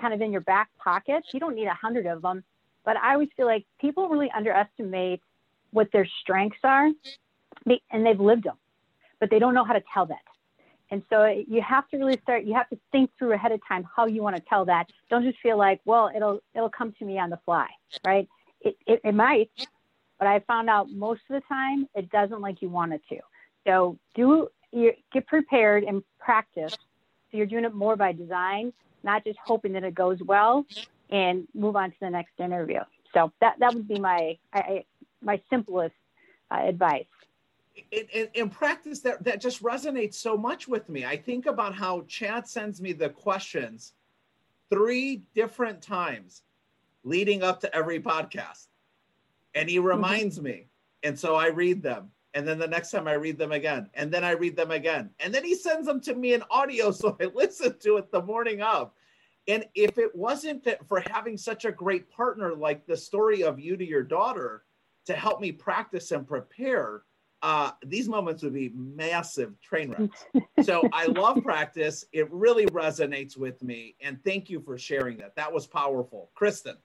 kind 0.00 0.14
of 0.14 0.20
in 0.20 0.32
your 0.32 0.40
back 0.42 0.68
pocket. 0.78 1.24
You 1.32 1.40
don't 1.40 1.54
need 1.54 1.66
a 1.66 1.74
hundred 1.74 2.06
of 2.06 2.22
them, 2.22 2.44
but 2.84 2.96
I 2.96 3.14
always 3.14 3.28
feel 3.36 3.46
like 3.46 3.66
people 3.80 4.08
really 4.08 4.30
underestimate 4.34 5.20
what 5.70 5.90
their 5.92 6.06
strengths 6.22 6.58
are, 6.64 6.90
and 7.66 8.06
they've 8.06 8.20
lived 8.20 8.44
them, 8.44 8.56
but 9.20 9.30
they 9.30 9.38
don't 9.38 9.54
know 9.54 9.64
how 9.64 9.74
to 9.74 9.82
tell 9.92 10.06
that. 10.06 10.18
And 10.90 11.02
so 11.10 11.26
you 11.26 11.60
have 11.60 11.86
to 11.90 11.98
really 11.98 12.18
start. 12.22 12.44
You 12.44 12.54
have 12.54 12.68
to 12.70 12.78
think 12.92 13.10
through 13.18 13.32
ahead 13.32 13.52
of 13.52 13.60
time 13.68 13.86
how 13.94 14.06
you 14.06 14.22
want 14.22 14.36
to 14.36 14.42
tell 14.48 14.64
that. 14.64 14.86
Don't 15.10 15.22
just 15.22 15.38
feel 15.40 15.58
like, 15.58 15.80
well, 15.84 16.10
it'll 16.14 16.40
it'll 16.54 16.70
come 16.70 16.94
to 16.98 17.04
me 17.04 17.18
on 17.18 17.28
the 17.28 17.38
fly, 17.44 17.68
right? 18.06 18.26
It, 18.62 18.76
it, 18.86 19.00
it 19.04 19.14
might, 19.14 19.50
but 20.18 20.26
I 20.26 20.40
found 20.40 20.70
out 20.70 20.90
most 20.90 21.20
of 21.28 21.34
the 21.34 21.42
time 21.46 21.86
it 21.94 22.10
doesn't 22.10 22.40
like 22.40 22.62
you 22.62 22.70
want 22.70 22.94
it 22.94 23.02
to. 23.10 23.18
So 23.66 23.98
do 24.14 24.48
you 24.72 24.92
get 25.12 25.26
prepared 25.26 25.84
and 25.84 26.02
practice. 26.18 26.76
So 27.30 27.36
you're 27.36 27.46
doing 27.46 27.64
it 27.64 27.74
more 27.74 27.96
by 27.96 28.12
design, 28.12 28.72
not 29.02 29.24
just 29.24 29.38
hoping 29.44 29.72
that 29.72 29.84
it 29.84 29.94
goes 29.94 30.18
well 30.22 30.66
and 31.10 31.46
move 31.54 31.76
on 31.76 31.90
to 31.90 31.96
the 32.00 32.10
next 32.10 32.32
interview. 32.38 32.80
So 33.14 33.32
that 33.40 33.56
that 33.58 33.74
would 33.74 33.88
be 33.88 33.98
my 33.98 34.38
I, 34.52 34.84
my 35.22 35.40
simplest 35.50 35.94
uh, 36.50 36.60
advice. 36.64 37.06
In, 37.92 38.06
in, 38.12 38.28
in, 38.34 38.50
practice, 38.50 39.00
that 39.00 39.22
that 39.24 39.40
just 39.40 39.62
resonates 39.62 40.14
so 40.14 40.36
much 40.36 40.66
with 40.66 40.88
me. 40.88 41.04
I 41.04 41.16
think 41.16 41.46
about 41.46 41.74
how 41.74 42.02
Chad 42.08 42.48
sends 42.48 42.80
me 42.80 42.92
the 42.92 43.08
questions 43.08 43.92
three 44.70 45.22
different 45.34 45.80
times 45.80 46.42
leading 47.04 47.42
up 47.42 47.60
to 47.60 47.74
every 47.74 48.00
podcast. 48.00 48.66
And 49.54 49.68
he 49.68 49.76
mm-hmm. 49.76 49.86
reminds 49.86 50.36
mm-hmm. 50.36 50.44
me. 50.44 50.66
And 51.02 51.18
so 51.18 51.36
I 51.36 51.48
read 51.48 51.82
them. 51.82 52.10
And 52.38 52.46
then 52.46 52.60
the 52.60 52.68
next 52.68 52.92
time 52.92 53.08
I 53.08 53.14
read 53.14 53.36
them 53.36 53.50
again. 53.50 53.90
And 53.94 54.12
then 54.12 54.22
I 54.22 54.30
read 54.30 54.54
them 54.54 54.70
again. 54.70 55.10
And 55.18 55.34
then 55.34 55.42
he 55.42 55.56
sends 55.56 55.88
them 55.88 56.00
to 56.02 56.14
me 56.14 56.34
in 56.34 56.44
audio. 56.52 56.92
So 56.98 57.16
I 57.20 57.24
listen 57.34 57.76
to 57.80 57.96
it 57.96 58.12
the 58.12 58.22
morning 58.22 58.62
of. 58.62 58.92
And 59.48 59.64
if 59.74 59.98
it 59.98 60.14
wasn't 60.14 60.62
that 60.64 60.86
for 60.86 61.02
having 61.10 61.36
such 61.36 61.64
a 61.64 61.72
great 61.72 62.08
partner 62.08 62.54
like 62.54 62.86
the 62.86 62.96
story 62.96 63.42
of 63.42 63.58
you 63.58 63.76
to 63.76 63.84
your 63.84 64.04
daughter 64.04 64.62
to 65.06 65.14
help 65.14 65.40
me 65.40 65.50
practice 65.50 66.12
and 66.12 66.28
prepare, 66.28 67.02
uh, 67.42 67.72
these 67.84 68.08
moments 68.08 68.44
would 68.44 68.54
be 68.54 68.70
massive 68.74 69.60
train 69.60 69.90
wrecks. 69.90 70.24
so 70.64 70.88
I 70.92 71.06
love 71.06 71.42
practice. 71.42 72.04
It 72.12 72.30
really 72.30 72.66
resonates 72.66 73.36
with 73.36 73.60
me. 73.64 73.96
And 74.00 74.22
thank 74.22 74.48
you 74.48 74.60
for 74.60 74.78
sharing 74.78 75.16
that. 75.18 75.34
That 75.34 75.52
was 75.52 75.66
powerful. 75.66 76.30
Kristen. 76.36 76.76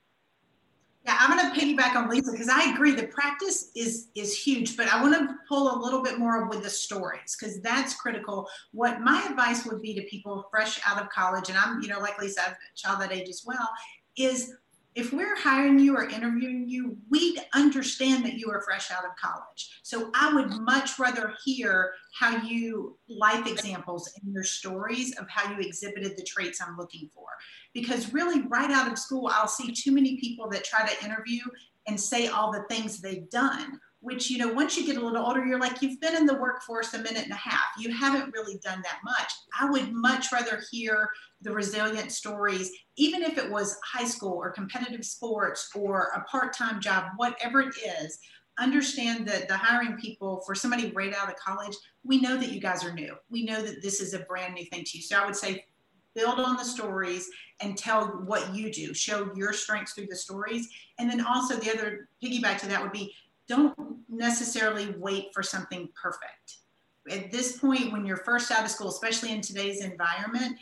Yeah, 1.05 1.17
I'm 1.19 1.37
going 1.37 1.53
to 1.53 1.59
piggyback 1.59 1.95
on 1.95 2.09
Lisa 2.09 2.31
because 2.31 2.47
I 2.47 2.71
agree 2.71 2.95
the 2.95 3.07
practice 3.07 3.71
is 3.75 4.07
is 4.15 4.37
huge, 4.37 4.77
but 4.77 4.87
I 4.87 5.01
want 5.01 5.13
to 5.15 5.35
pull 5.49 5.75
a 5.75 5.77
little 5.77 6.01
bit 6.01 6.17
more 6.17 6.47
with 6.47 6.63
the 6.63 6.69
stories 6.69 7.35
because 7.37 7.59
that's 7.59 7.93
critical. 7.95 8.47
What 8.71 9.01
my 9.01 9.21
advice 9.29 9.65
would 9.65 9.81
be 9.81 9.93
to 9.95 10.01
people 10.03 10.47
fresh 10.49 10.79
out 10.85 11.01
of 11.01 11.09
college, 11.09 11.49
and 11.49 11.57
I'm, 11.57 11.81
you 11.81 11.89
know, 11.89 11.99
like 11.99 12.21
Lisa, 12.21 12.41
I've 12.41 12.51
a 12.51 12.75
child 12.75 13.01
that 13.01 13.11
age 13.11 13.27
as 13.27 13.43
well, 13.45 13.69
is 14.15 14.53
if 14.95 15.11
we're 15.11 15.35
hiring 15.35 15.79
you 15.79 15.95
or 15.95 16.07
interviewing 16.07 16.67
you, 16.67 16.97
we'd 17.09 17.39
understand 17.53 18.23
that 18.25 18.35
you 18.35 18.49
are 18.51 18.61
fresh 18.61 18.91
out 18.91 19.05
of 19.05 19.11
college. 19.15 19.79
So 19.81 20.11
I 20.13 20.33
would 20.33 20.49
much 20.61 20.99
rather 20.99 21.33
hear 21.43 21.93
how 22.19 22.37
you 22.43 22.97
life 23.07 23.47
examples 23.47 24.11
in 24.21 24.31
your 24.31 24.43
stories 24.43 25.17
of 25.17 25.27
how 25.29 25.51
you 25.51 25.59
exhibited 25.59 26.15
the 26.15 26.23
traits 26.23 26.61
I'm 26.61 26.77
looking 26.77 27.09
for. 27.13 27.27
Because 27.73 28.13
really, 28.13 28.41
right 28.43 28.69
out 28.69 28.91
of 28.91 28.99
school, 28.99 29.29
I'll 29.33 29.47
see 29.47 29.71
too 29.71 29.91
many 29.91 30.17
people 30.17 30.47
that 30.49 30.63
try 30.63 30.87
to 30.87 31.05
interview 31.05 31.41
and 31.87 31.99
say 31.99 32.27
all 32.27 32.51
the 32.51 32.63
things 32.69 33.01
they've 33.01 33.29
done 33.29 33.79
which 34.03 34.29
you 34.29 34.37
know 34.37 34.51
once 34.51 34.77
you 34.77 34.85
get 34.85 34.97
a 34.97 35.03
little 35.03 35.25
older 35.25 35.45
you're 35.45 35.59
like 35.59 35.81
you've 35.81 35.99
been 36.01 36.15
in 36.15 36.25
the 36.25 36.33
workforce 36.33 36.93
a 36.93 36.97
minute 36.97 37.23
and 37.23 37.31
a 37.31 37.35
half. 37.35 37.63
You 37.79 37.91
haven't 37.93 38.33
really 38.33 38.59
done 38.63 38.81
that 38.83 38.99
much. 39.03 39.31
I 39.59 39.69
would 39.69 39.93
much 39.93 40.31
rather 40.31 40.61
hear 40.71 41.09
the 41.41 41.51
resilient 41.51 42.11
stories 42.11 42.69
even 42.97 43.23
if 43.23 43.37
it 43.37 43.49
was 43.49 43.79
high 43.83 44.05
school 44.05 44.33
or 44.33 44.51
competitive 44.51 45.05
sports 45.05 45.69
or 45.73 46.11
a 46.15 46.21
part-time 46.25 46.81
job 46.81 47.05
whatever 47.15 47.61
it 47.61 47.75
is. 48.01 48.19
Understand 48.59 49.27
that 49.29 49.47
the 49.47 49.57
hiring 49.57 49.97
people 49.97 50.43
for 50.45 50.53
somebody 50.53 50.91
right 50.91 51.13
out 51.15 51.29
of 51.29 51.37
college 51.37 51.75
we 52.03 52.19
know 52.19 52.35
that 52.37 52.51
you 52.51 52.59
guys 52.59 52.83
are 52.83 52.93
new. 52.93 53.15
We 53.29 53.45
know 53.45 53.61
that 53.61 53.81
this 53.81 54.01
is 54.01 54.13
a 54.13 54.19
brand 54.19 54.53
new 54.53 54.65
thing 54.65 54.83
to 54.85 54.97
you. 54.97 55.03
So 55.03 55.17
i 55.17 55.25
would 55.25 55.35
say 55.35 55.63
build 56.15 56.39
on 56.39 56.57
the 56.57 56.63
stories 56.63 57.29
and 57.61 57.77
tell 57.77 58.07
what 58.25 58.53
you 58.53 58.71
do. 58.71 58.93
Show 58.93 59.31
your 59.35 59.53
strengths 59.53 59.93
through 59.93 60.07
the 60.09 60.15
stories. 60.15 60.67
And 60.99 61.09
then 61.09 61.25
also 61.25 61.55
the 61.55 61.71
other 61.71 62.09
piggyback 62.23 62.59
to 62.59 62.67
that 62.67 62.81
would 62.81 62.91
be 62.91 63.13
don't 63.55 63.75
necessarily 64.09 64.95
wait 64.97 65.33
for 65.33 65.43
something 65.43 65.89
perfect. 66.01 66.57
At 67.11 67.31
this 67.31 67.57
point 67.57 67.91
when 67.91 68.05
you're 68.05 68.17
first 68.17 68.51
out 68.51 68.63
of 68.63 68.71
school 68.71 68.89
especially 68.89 69.31
in 69.31 69.41
today's 69.41 69.83
environment 69.83 70.57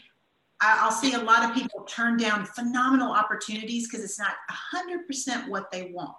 i'll 0.61 0.91
see 0.91 1.13
a 1.13 1.19
lot 1.19 1.43
of 1.43 1.55
people 1.55 1.81
turn 1.81 2.17
down 2.17 2.45
phenomenal 2.45 3.11
opportunities 3.11 3.87
because 3.87 4.05
it's 4.05 4.19
not 4.19 4.35
100% 4.73 5.49
what 5.49 5.71
they 5.71 5.91
want. 5.91 6.15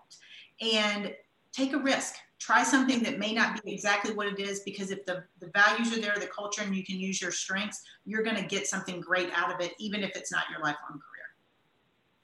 And 0.61 1.15
take 1.53 1.73
a 1.73 1.79
risk. 1.79 2.17
Try 2.39 2.65
something 2.65 3.05
that 3.05 3.21
may 3.21 3.33
not 3.33 3.63
be 3.63 3.73
exactly 3.73 4.15
what 4.15 4.27
it 4.27 4.41
is 4.41 4.61
because 4.61 4.91
if 4.91 5.05
the, 5.07 5.23
the 5.39 5.49
values 5.55 5.97
are 5.97 6.01
there 6.01 6.17
the 6.19 6.27
culture 6.27 6.63
and 6.63 6.75
you 6.75 6.85
can 6.85 6.99
use 6.99 7.23
your 7.23 7.31
strengths 7.31 7.83
you're 8.05 8.25
going 8.25 8.37
to 8.37 8.43
get 8.43 8.67
something 8.67 9.01
great 9.01 9.31
out 9.33 9.55
of 9.55 9.61
it 9.61 9.73
even 9.79 10.03
if 10.03 10.17
it's 10.17 10.33
not 10.33 10.45
your 10.51 10.59
lifelong 10.59 10.99
career. 10.99 11.29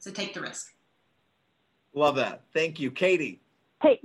So 0.00 0.10
take 0.10 0.34
the 0.34 0.40
risk. 0.40 0.74
Love 1.94 2.16
that. 2.16 2.42
Thank 2.52 2.80
you. 2.80 2.90
Katie? 2.90 3.40
Hey 3.80 4.00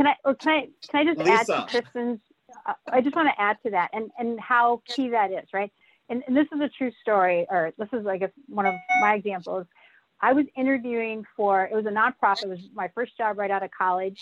can 0.00 0.06
i 0.06 0.14
or 0.24 0.34
can 0.34 0.48
i 0.48 0.68
can 0.90 1.00
i 1.00 1.04
just 1.04 1.18
Lisa. 1.18 1.32
add 1.32 1.46
to 1.46 1.66
kristen's 1.70 2.20
uh, 2.66 2.72
i 2.90 3.00
just 3.00 3.14
want 3.16 3.28
to 3.28 3.40
add 3.40 3.56
to 3.64 3.70
that 3.70 3.90
and 3.92 4.10
and 4.18 4.38
how 4.40 4.82
key 4.94 5.10
that 5.10 5.30
is 5.30 5.48
right 5.52 5.72
and, 6.08 6.22
and 6.26 6.36
this 6.36 6.46
is 6.52 6.60
a 6.60 6.68
true 6.68 6.90
story 7.00 7.46
or 7.50 7.72
this 7.78 7.88
is 7.92 8.06
i 8.06 8.16
guess 8.16 8.30
one 8.48 8.66
of 8.66 8.74
my 9.02 9.14
examples 9.14 9.66
i 10.20 10.32
was 10.32 10.46
interviewing 10.56 11.24
for 11.36 11.64
it 11.64 11.74
was 11.74 11.86
a 11.86 11.90
nonprofit 11.90 12.44
it 12.44 12.48
was 12.48 12.58
my 12.74 12.88
first 12.94 13.16
job 13.16 13.38
right 13.38 13.50
out 13.50 13.62
of 13.62 13.70
college 13.70 14.18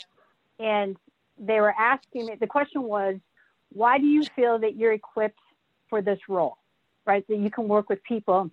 and 0.59 0.97
they 1.39 1.61
were 1.61 1.75
asking 1.79 2.27
me, 2.27 2.35
the 2.41 2.47
question 2.47 2.83
was, 2.83 3.17
why 3.73 3.99
do 3.99 4.07
you 4.07 4.27
feel 4.35 4.59
that 4.59 4.77
you're 4.77 4.93
equipped 4.93 5.39
for 5.89 6.03
this 6.03 6.19
role, 6.29 6.59
right? 7.07 7.27
That 7.29 7.39
you 7.39 7.51
can 7.51 7.69
work 7.69 7.89
with 7.89 8.03
people 8.03 8.51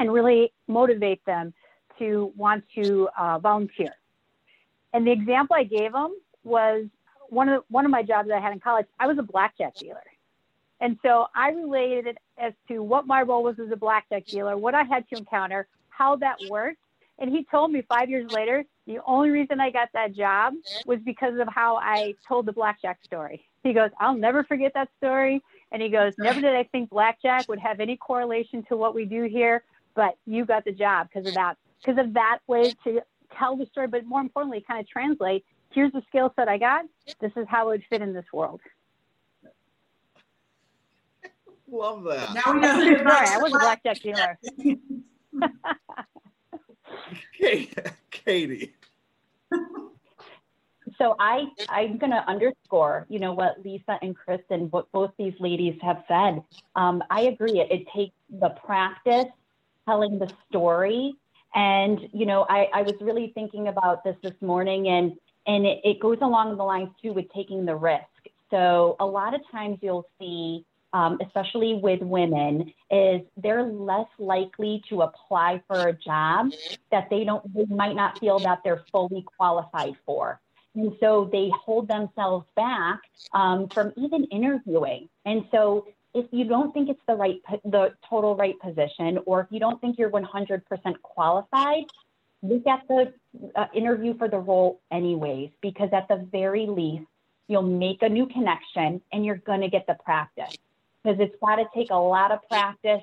and 0.00 0.12
really 0.12 0.52
motivate 0.66 1.24
them 1.24 1.52
to 1.98 2.32
want 2.36 2.64
to 2.74 3.08
uh, 3.18 3.38
volunteer. 3.38 3.96
And 4.92 5.06
the 5.06 5.12
example 5.12 5.56
I 5.56 5.64
gave 5.64 5.92
them 5.92 6.14
was 6.48 6.86
one 7.28 7.48
of 7.48 7.64
one 7.68 7.84
of 7.84 7.90
my 7.90 8.02
jobs 8.02 8.30
I 8.34 8.40
had 8.40 8.52
in 8.52 8.60
college. 8.60 8.86
I 8.98 9.06
was 9.06 9.18
a 9.18 9.22
blackjack 9.22 9.76
dealer, 9.76 10.04
and 10.80 10.98
so 11.02 11.26
I 11.34 11.50
related 11.50 12.06
it 12.06 12.18
as 12.38 12.52
to 12.68 12.82
what 12.82 13.06
my 13.06 13.22
role 13.22 13.42
was 13.42 13.58
as 13.58 13.70
a 13.70 13.76
blackjack 13.76 14.26
dealer, 14.26 14.56
what 14.56 14.74
I 14.74 14.84
had 14.84 15.08
to 15.10 15.18
encounter, 15.18 15.68
how 15.90 16.16
that 16.16 16.36
worked. 16.48 16.78
And 17.20 17.30
he 17.30 17.44
told 17.50 17.72
me 17.72 17.82
five 17.88 18.08
years 18.08 18.30
later 18.30 18.64
the 18.86 19.00
only 19.06 19.30
reason 19.30 19.60
I 19.60 19.70
got 19.70 19.88
that 19.92 20.14
job 20.14 20.54
was 20.86 20.98
because 21.04 21.38
of 21.38 21.48
how 21.48 21.76
I 21.76 22.14
told 22.26 22.46
the 22.46 22.52
blackjack 22.52 23.00
story. 23.04 23.44
He 23.62 23.72
goes, 23.72 23.90
I'll 24.00 24.16
never 24.16 24.44
forget 24.44 24.72
that 24.74 24.88
story. 24.96 25.42
And 25.72 25.82
he 25.82 25.90
goes, 25.90 26.14
Never 26.18 26.40
did 26.40 26.54
I 26.54 26.64
think 26.64 26.88
blackjack 26.88 27.48
would 27.48 27.58
have 27.58 27.80
any 27.80 27.96
correlation 27.96 28.64
to 28.68 28.76
what 28.76 28.94
we 28.94 29.04
do 29.04 29.24
here, 29.24 29.62
but 29.94 30.16
you 30.26 30.46
got 30.46 30.64
the 30.64 30.72
job 30.72 31.08
because 31.12 31.28
of 31.28 31.34
that, 31.34 31.56
because 31.84 31.98
of 31.98 32.14
that 32.14 32.38
way 32.46 32.72
to 32.84 33.02
tell 33.36 33.56
the 33.56 33.66
story, 33.66 33.88
but 33.88 34.06
more 34.06 34.20
importantly, 34.20 34.64
kind 34.66 34.80
of 34.80 34.88
translate. 34.88 35.44
Here's 35.70 35.92
the 35.92 36.02
skill 36.08 36.32
set 36.36 36.48
I 36.48 36.58
got. 36.58 36.86
This 37.20 37.32
is 37.36 37.46
how 37.48 37.68
it 37.68 37.72
would 37.72 37.84
fit 37.90 38.02
in 38.02 38.12
this 38.12 38.24
world. 38.32 38.60
Love 41.70 42.04
that. 42.04 42.32
Now 42.34 42.52
we 42.52 42.60
know. 42.60 42.96
Sorry, 42.96 43.28
I 43.28 43.38
was 43.38 43.52
a 43.54 43.58
blackjack 43.58 44.00
dealer. 44.00 44.38
Katie. 48.10 48.74
so 50.96 51.14
I 51.18 51.44
I'm 51.68 51.98
going 51.98 52.12
to 52.12 52.24
underscore, 52.26 53.06
you 53.10 53.18
know, 53.18 53.34
what 53.34 53.62
Lisa 53.62 53.98
and 54.00 54.16
Kristen, 54.16 54.68
what 54.70 54.90
both 54.92 55.10
these 55.18 55.34
ladies 55.38 55.78
have 55.82 56.04
said. 56.08 56.42
Um, 56.74 57.02
I 57.10 57.22
agree. 57.22 57.60
It, 57.60 57.70
it 57.70 57.88
takes 57.94 58.14
the 58.30 58.50
practice, 58.50 59.26
telling 59.86 60.18
the 60.18 60.32
story, 60.48 61.14
and 61.54 62.08
you 62.12 62.24
know, 62.24 62.46
I, 62.48 62.68
I 62.72 62.82
was 62.82 62.94
really 63.00 63.32
thinking 63.34 63.68
about 63.68 64.04
this 64.04 64.16
this 64.22 64.34
morning, 64.40 64.88
and 64.88 65.12
and 65.48 65.66
it, 65.66 65.80
it 65.82 66.00
goes 66.00 66.18
along 66.22 66.56
the 66.56 66.62
lines 66.62 66.90
too 67.02 67.12
with 67.12 67.26
taking 67.34 67.64
the 67.64 67.74
risk. 67.74 68.04
So 68.50 68.96
a 69.00 69.06
lot 69.06 69.34
of 69.34 69.40
times 69.50 69.78
you'll 69.82 70.08
see 70.20 70.64
um, 70.92 71.18
especially 71.24 71.74
with 71.74 72.00
women, 72.00 72.72
is 72.90 73.20
they're 73.36 73.64
less 73.64 74.08
likely 74.18 74.82
to 74.88 75.02
apply 75.02 75.62
for 75.66 75.88
a 75.88 75.92
job 75.92 76.50
that 76.90 77.08
they 77.10 77.24
don't, 77.24 77.54
they 77.54 77.66
might 77.66 77.94
not 77.94 78.18
feel 78.18 78.38
that 78.40 78.60
they're 78.64 78.84
fully 78.90 79.24
qualified 79.36 79.94
for. 80.06 80.40
And 80.74 80.92
so 81.00 81.28
they 81.30 81.50
hold 81.50 81.88
themselves 81.88 82.46
back 82.54 83.00
um, 83.32 83.68
from 83.68 83.92
even 83.96 84.24
interviewing. 84.24 85.08
And 85.24 85.44
so 85.50 85.86
if 86.14 86.26
you 86.30 86.44
don't 86.44 86.72
think 86.72 86.88
it's 86.88 87.02
the 87.06 87.14
right, 87.14 87.40
the 87.64 87.92
total 88.08 88.36
right 88.36 88.58
position, 88.60 89.18
or 89.26 89.40
if 89.42 89.48
you 89.50 89.60
don't 89.60 89.80
think 89.80 89.98
you're 89.98 90.10
100% 90.10 90.62
qualified, 91.02 91.84
look 92.42 92.66
at 92.66 92.86
the 92.88 93.12
uh, 93.56 93.66
interview 93.74 94.16
for 94.16 94.28
the 94.28 94.38
role 94.38 94.80
anyways, 94.90 95.50
because 95.60 95.90
at 95.92 96.08
the 96.08 96.26
very 96.30 96.66
least, 96.66 97.04
you'll 97.48 97.62
make 97.62 98.02
a 98.02 98.08
new 98.08 98.26
connection 98.26 99.00
and 99.12 99.24
you're 99.24 99.36
going 99.36 99.60
to 99.60 99.68
get 99.68 99.86
the 99.86 99.96
practice 100.04 100.56
because 101.02 101.18
it's 101.20 101.34
got 101.40 101.56
to 101.56 101.64
take 101.74 101.90
a 101.90 101.96
lot 101.96 102.30
of 102.30 102.40
practice 102.48 103.02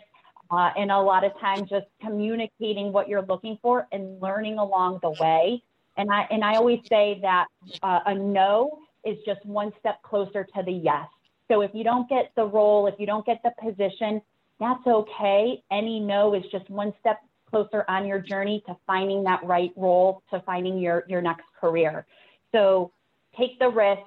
uh, 0.51 0.69
and 0.77 0.91
a 0.91 0.99
lot 0.99 1.23
of 1.23 1.37
time 1.39 1.65
just 1.67 1.87
communicating 2.01 2.93
what 2.93 3.09
you're 3.09 3.25
looking 3.25 3.57
for 3.61 3.87
and 3.91 4.21
learning 4.21 4.57
along 4.59 4.99
the 5.01 5.09
way. 5.19 5.61
And 5.97 6.11
I 6.11 6.27
and 6.29 6.43
I 6.43 6.55
always 6.55 6.81
say 6.89 7.19
that 7.21 7.47
uh, 7.81 8.01
a 8.05 8.13
no 8.13 8.79
is 9.05 9.17
just 9.25 9.43
one 9.45 9.71
step 9.79 10.01
closer 10.03 10.43
to 10.43 10.63
the 10.63 10.71
yes. 10.71 11.07
So 11.49 11.61
if 11.61 11.71
you 11.73 11.83
don't 11.83 12.07
get 12.09 12.31
the 12.35 12.45
role, 12.45 12.87
if 12.87 12.95
you 12.99 13.05
don't 13.05 13.25
get 13.25 13.41
the 13.43 13.51
position, 13.61 14.21
that's 14.59 14.85
okay. 14.85 15.63
Any 15.71 15.99
no 15.99 16.33
is 16.33 16.43
just 16.51 16.69
one 16.69 16.93
step 16.99 17.19
closer 17.55 17.85
on 17.87 18.05
your 18.05 18.19
journey 18.19 18.61
to 18.67 18.75
finding 18.85 19.23
that 19.23 19.41
right 19.45 19.71
role, 19.77 20.21
to 20.29 20.41
finding 20.41 20.77
your 20.77 21.05
your 21.07 21.21
next 21.21 21.45
career. 21.59 22.05
So 22.51 22.91
take 23.37 23.57
the 23.59 23.69
risk, 23.69 24.01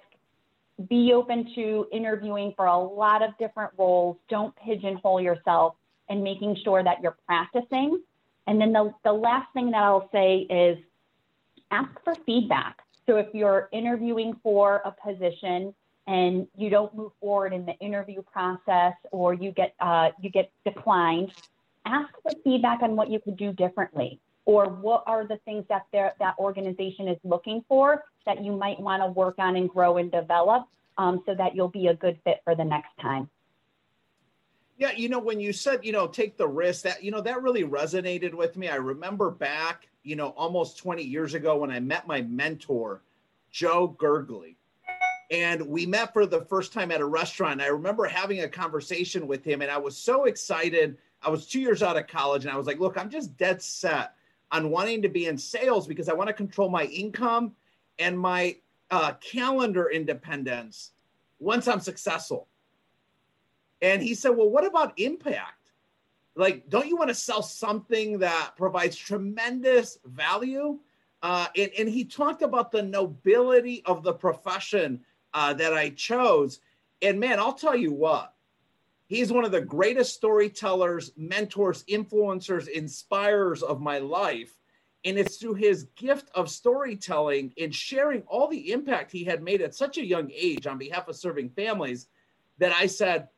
be 0.88 1.14
open 1.14 1.50
to 1.54 1.86
interviewing 1.90 2.52
for 2.56 2.66
a 2.66 2.78
lot 2.78 3.22
of 3.22 3.30
different 3.38 3.72
roles. 3.78 4.18
Don't 4.28 4.54
pigeonhole 4.56 5.22
yourself 5.22 5.76
and 6.10 6.22
making 6.22 6.56
sure 6.62 6.84
that 6.84 6.98
you're 7.02 7.16
practicing. 7.26 8.02
And 8.46 8.60
then 8.60 8.72
the, 8.72 8.92
the 9.04 9.12
last 9.12 9.52
thing 9.54 9.70
that 9.70 9.82
I'll 9.82 10.08
say 10.12 10.46
is 10.50 10.78
ask 11.70 11.90
for 12.04 12.14
feedback. 12.26 12.78
So 13.06 13.16
if 13.16 13.28
you're 13.32 13.70
interviewing 13.72 14.34
for 14.42 14.82
a 14.84 14.92
position 15.06 15.74
and 16.06 16.46
you 16.54 16.68
don't 16.68 16.94
move 16.94 17.12
forward 17.20 17.54
in 17.54 17.64
the 17.64 17.74
interview 17.78 18.22
process 18.22 18.94
or 19.10 19.32
you 19.32 19.52
get 19.52 19.74
uh, 19.80 20.10
you 20.20 20.30
get 20.30 20.50
declined, 20.66 21.32
ask 21.86 22.08
for 22.22 22.32
feedback 22.44 22.82
on 22.82 22.96
what 22.96 23.10
you 23.10 23.20
could 23.20 23.36
do 23.36 23.52
differently 23.52 24.20
or 24.44 24.64
what 24.66 25.04
are 25.06 25.26
the 25.26 25.36
things 25.44 25.64
that 25.68 25.82
that 25.92 26.34
organization 26.38 27.06
is 27.06 27.18
looking 27.22 27.62
for 27.68 28.04
that 28.24 28.42
you 28.42 28.52
might 28.52 28.80
want 28.80 29.02
to 29.02 29.08
work 29.10 29.34
on 29.38 29.56
and 29.56 29.68
grow 29.68 29.98
and 29.98 30.10
develop 30.10 30.66
um, 30.96 31.22
so 31.26 31.34
that 31.34 31.54
you'll 31.54 31.68
be 31.68 31.88
a 31.88 31.94
good 31.94 32.18
fit 32.24 32.40
for 32.44 32.54
the 32.54 32.64
next 32.64 32.90
time. 33.00 33.28
Yeah, 34.78 34.92
you 34.92 35.08
know, 35.08 35.18
when 35.18 35.40
you 35.40 35.52
said, 35.52 35.84
you 35.84 35.92
know, 35.92 36.06
take 36.06 36.36
the 36.36 36.46
risk, 36.46 36.82
that, 36.84 37.02
you 37.02 37.10
know, 37.10 37.20
that 37.20 37.42
really 37.42 37.64
resonated 37.64 38.32
with 38.32 38.56
me. 38.56 38.68
I 38.68 38.76
remember 38.76 39.30
back, 39.30 39.88
you 40.04 40.14
know, 40.14 40.28
almost 40.30 40.78
20 40.78 41.02
years 41.02 41.34
ago 41.34 41.56
when 41.56 41.70
I 41.70 41.80
met 41.80 42.06
my 42.06 42.22
mentor, 42.22 43.02
Joe 43.50 43.96
Gurgley. 43.98 44.56
And 45.30 45.66
we 45.66 45.84
met 45.84 46.12
for 46.12 46.26
the 46.26 46.42
first 46.42 46.72
time 46.72 46.90
at 46.90 47.00
a 47.00 47.04
restaurant. 47.04 47.60
I 47.60 47.66
remember 47.66 48.06
having 48.06 48.40
a 48.40 48.48
conversation 48.48 49.26
with 49.26 49.44
him, 49.44 49.60
and 49.62 49.70
I 49.70 49.76
was 49.76 49.96
so 49.96 50.24
excited. 50.24 50.96
I 51.22 51.30
was 51.30 51.46
two 51.46 51.60
years 51.60 51.82
out 51.82 51.96
of 51.96 52.06
college, 52.06 52.44
and 52.44 52.52
I 52.52 52.56
was 52.56 52.66
like, 52.66 52.78
look, 52.78 52.96
I'm 52.96 53.10
just 53.10 53.36
dead 53.36 53.60
set 53.60 54.14
on 54.50 54.70
wanting 54.70 55.02
to 55.02 55.08
be 55.08 55.26
in 55.26 55.36
sales 55.36 55.86
because 55.86 56.08
I 56.08 56.14
want 56.14 56.28
to 56.28 56.34
control 56.34 56.68
my 56.68 56.84
income 56.84 57.52
and 57.98 58.18
my 58.18 58.56
uh, 58.90 59.12
calendar 59.20 59.90
independence 59.90 60.92
once 61.38 61.68
I'm 61.68 61.80
successful. 61.80 62.48
And 63.82 64.02
he 64.02 64.14
said, 64.14 64.30
Well, 64.30 64.48
what 64.48 64.66
about 64.66 64.98
impact? 64.98 65.72
Like, 66.34 66.68
don't 66.68 66.86
you 66.86 66.96
want 66.96 67.08
to 67.08 67.14
sell 67.14 67.42
something 67.42 68.18
that 68.20 68.52
provides 68.56 68.96
tremendous 68.96 69.98
value? 70.04 70.78
Uh, 71.20 71.46
and, 71.56 71.70
and 71.76 71.88
he 71.88 72.04
talked 72.04 72.42
about 72.42 72.70
the 72.70 72.82
nobility 72.82 73.82
of 73.84 74.04
the 74.04 74.12
profession 74.12 75.00
uh, 75.34 75.52
that 75.54 75.74
I 75.74 75.90
chose. 75.90 76.60
And 77.02 77.18
man, 77.18 77.40
I'll 77.40 77.54
tell 77.54 77.74
you 77.74 77.92
what, 77.92 78.34
He's 79.08 79.32
one 79.32 79.46
of 79.46 79.52
the 79.52 79.62
greatest 79.62 80.14
storytellers, 80.14 81.12
mentors, 81.16 81.82
influencers, 81.84 82.68
inspirers 82.68 83.62
of 83.62 83.80
my 83.80 83.98
life. 83.98 84.54
And 85.04 85.16
it's 85.18 85.38
through 85.38 85.54
his 85.54 85.84
gift 85.96 86.28
of 86.34 86.50
storytelling 86.50 87.54
and 87.58 87.74
sharing 87.74 88.22
all 88.22 88.48
the 88.48 88.72
impact 88.72 89.10
he 89.10 89.24
had 89.24 89.42
made 89.42 89.62
at 89.62 89.74
such 89.74 89.96
a 89.96 90.04
young 90.04 90.30
age 90.34 90.66
on 90.66 90.76
behalf 90.76 91.08
of 91.08 91.16
serving 91.16 91.50
families 91.50 92.08
that 92.58 92.72
I 92.72 92.86
said, 92.86 93.28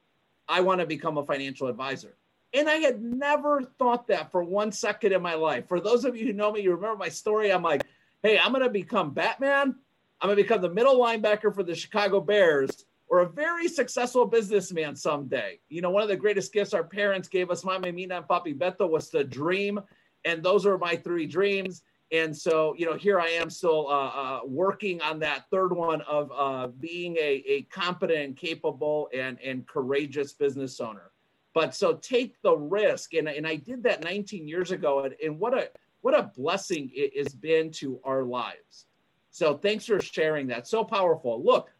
I 0.48 0.60
want 0.62 0.80
to 0.80 0.86
become 0.86 1.18
a 1.18 1.24
financial 1.24 1.68
advisor. 1.68 2.16
And 2.52 2.68
I 2.68 2.76
had 2.76 3.00
never 3.00 3.62
thought 3.78 4.08
that 4.08 4.32
for 4.32 4.42
one 4.42 4.72
second 4.72 5.12
in 5.12 5.22
my 5.22 5.34
life. 5.34 5.68
For 5.68 5.78
those 5.78 6.04
of 6.04 6.16
you 6.16 6.26
who 6.26 6.32
know 6.32 6.50
me, 6.50 6.62
you 6.62 6.72
remember 6.72 6.96
my 6.96 7.08
story. 7.08 7.52
I'm 7.52 7.62
like, 7.62 7.84
hey, 8.24 8.40
I'm 8.40 8.50
going 8.50 8.64
to 8.64 8.70
become 8.70 9.14
Batman. 9.14 9.76
I'm 10.20 10.26
going 10.26 10.36
to 10.36 10.42
become 10.42 10.62
the 10.62 10.68
middle 10.68 10.98
linebacker 10.98 11.54
for 11.54 11.62
the 11.62 11.76
Chicago 11.76 12.20
Bears 12.20 12.86
or 13.10 13.20
a 13.20 13.28
very 13.28 13.66
successful 13.66 14.24
businessman 14.24 14.94
someday. 14.94 15.58
You 15.68 15.82
know, 15.82 15.90
one 15.90 16.02
of 16.02 16.08
the 16.08 16.16
greatest 16.16 16.52
gifts 16.52 16.72
our 16.72 16.84
parents 16.84 17.28
gave 17.28 17.50
us, 17.50 17.64
Mama 17.64 17.90
Mina 17.90 18.18
and 18.18 18.26
Papi 18.26 18.56
Beto, 18.56 18.88
was 18.88 19.10
the 19.10 19.24
dream. 19.24 19.80
And 20.24 20.42
those 20.42 20.64
are 20.64 20.78
my 20.78 20.94
three 20.94 21.26
dreams. 21.26 21.82
And 22.12 22.36
so, 22.36 22.74
you 22.76 22.86
know, 22.86 22.96
here 22.96 23.20
I 23.20 23.28
am 23.28 23.50
still 23.50 23.88
uh, 23.88 24.08
uh, 24.08 24.40
working 24.44 25.00
on 25.02 25.18
that 25.20 25.46
third 25.50 25.72
one 25.72 26.02
of 26.02 26.30
uh, 26.36 26.68
being 26.68 27.16
a, 27.16 27.42
a 27.46 27.62
competent, 27.62 28.36
capable, 28.36 29.08
and, 29.12 29.38
and 29.44 29.66
courageous 29.66 30.32
business 30.32 30.80
owner. 30.80 31.10
But 31.52 31.74
so 31.74 31.94
take 31.94 32.40
the 32.42 32.56
risk. 32.56 33.14
And, 33.14 33.28
and 33.28 33.44
I 33.44 33.56
did 33.56 33.82
that 33.82 34.04
19 34.04 34.46
years 34.46 34.70
ago. 34.70 35.00
And, 35.00 35.16
and 35.22 35.38
what 35.38 35.52
a 35.54 35.68
what 36.02 36.18
a 36.18 36.30
blessing 36.34 36.90
it 36.94 37.16
has 37.18 37.34
been 37.34 37.70
to 37.72 38.00
our 38.04 38.22
lives. 38.22 38.86
So 39.30 39.56
thanks 39.58 39.84
for 39.84 40.00
sharing 40.00 40.46
that. 40.46 40.66
So 40.66 40.82
powerful. 40.82 41.44
Look, 41.44 41.70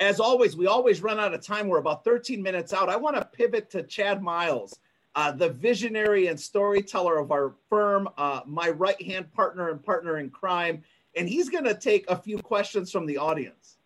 as 0.00 0.20
always, 0.20 0.56
we 0.56 0.66
always 0.66 1.02
run 1.02 1.20
out 1.20 1.34
of 1.34 1.42
time. 1.42 1.68
We're 1.68 1.78
about 1.78 2.04
13 2.04 2.42
minutes 2.42 2.72
out. 2.72 2.88
I 2.88 2.96
want 2.96 3.16
to 3.16 3.24
pivot 3.24 3.70
to 3.70 3.82
Chad 3.84 4.22
Miles, 4.22 4.78
uh, 5.14 5.32
the 5.32 5.50
visionary 5.50 6.26
and 6.26 6.38
storyteller 6.38 7.18
of 7.18 7.30
our 7.30 7.54
firm, 7.68 8.08
uh, 8.18 8.40
my 8.46 8.70
right 8.70 9.00
hand 9.00 9.32
partner 9.32 9.70
and 9.70 9.82
partner 9.82 10.18
in 10.18 10.30
crime. 10.30 10.82
And 11.16 11.28
he's 11.28 11.48
going 11.48 11.64
to 11.64 11.74
take 11.74 12.10
a 12.10 12.16
few 12.16 12.38
questions 12.38 12.90
from 12.90 13.06
the 13.06 13.18
audience. 13.18 13.76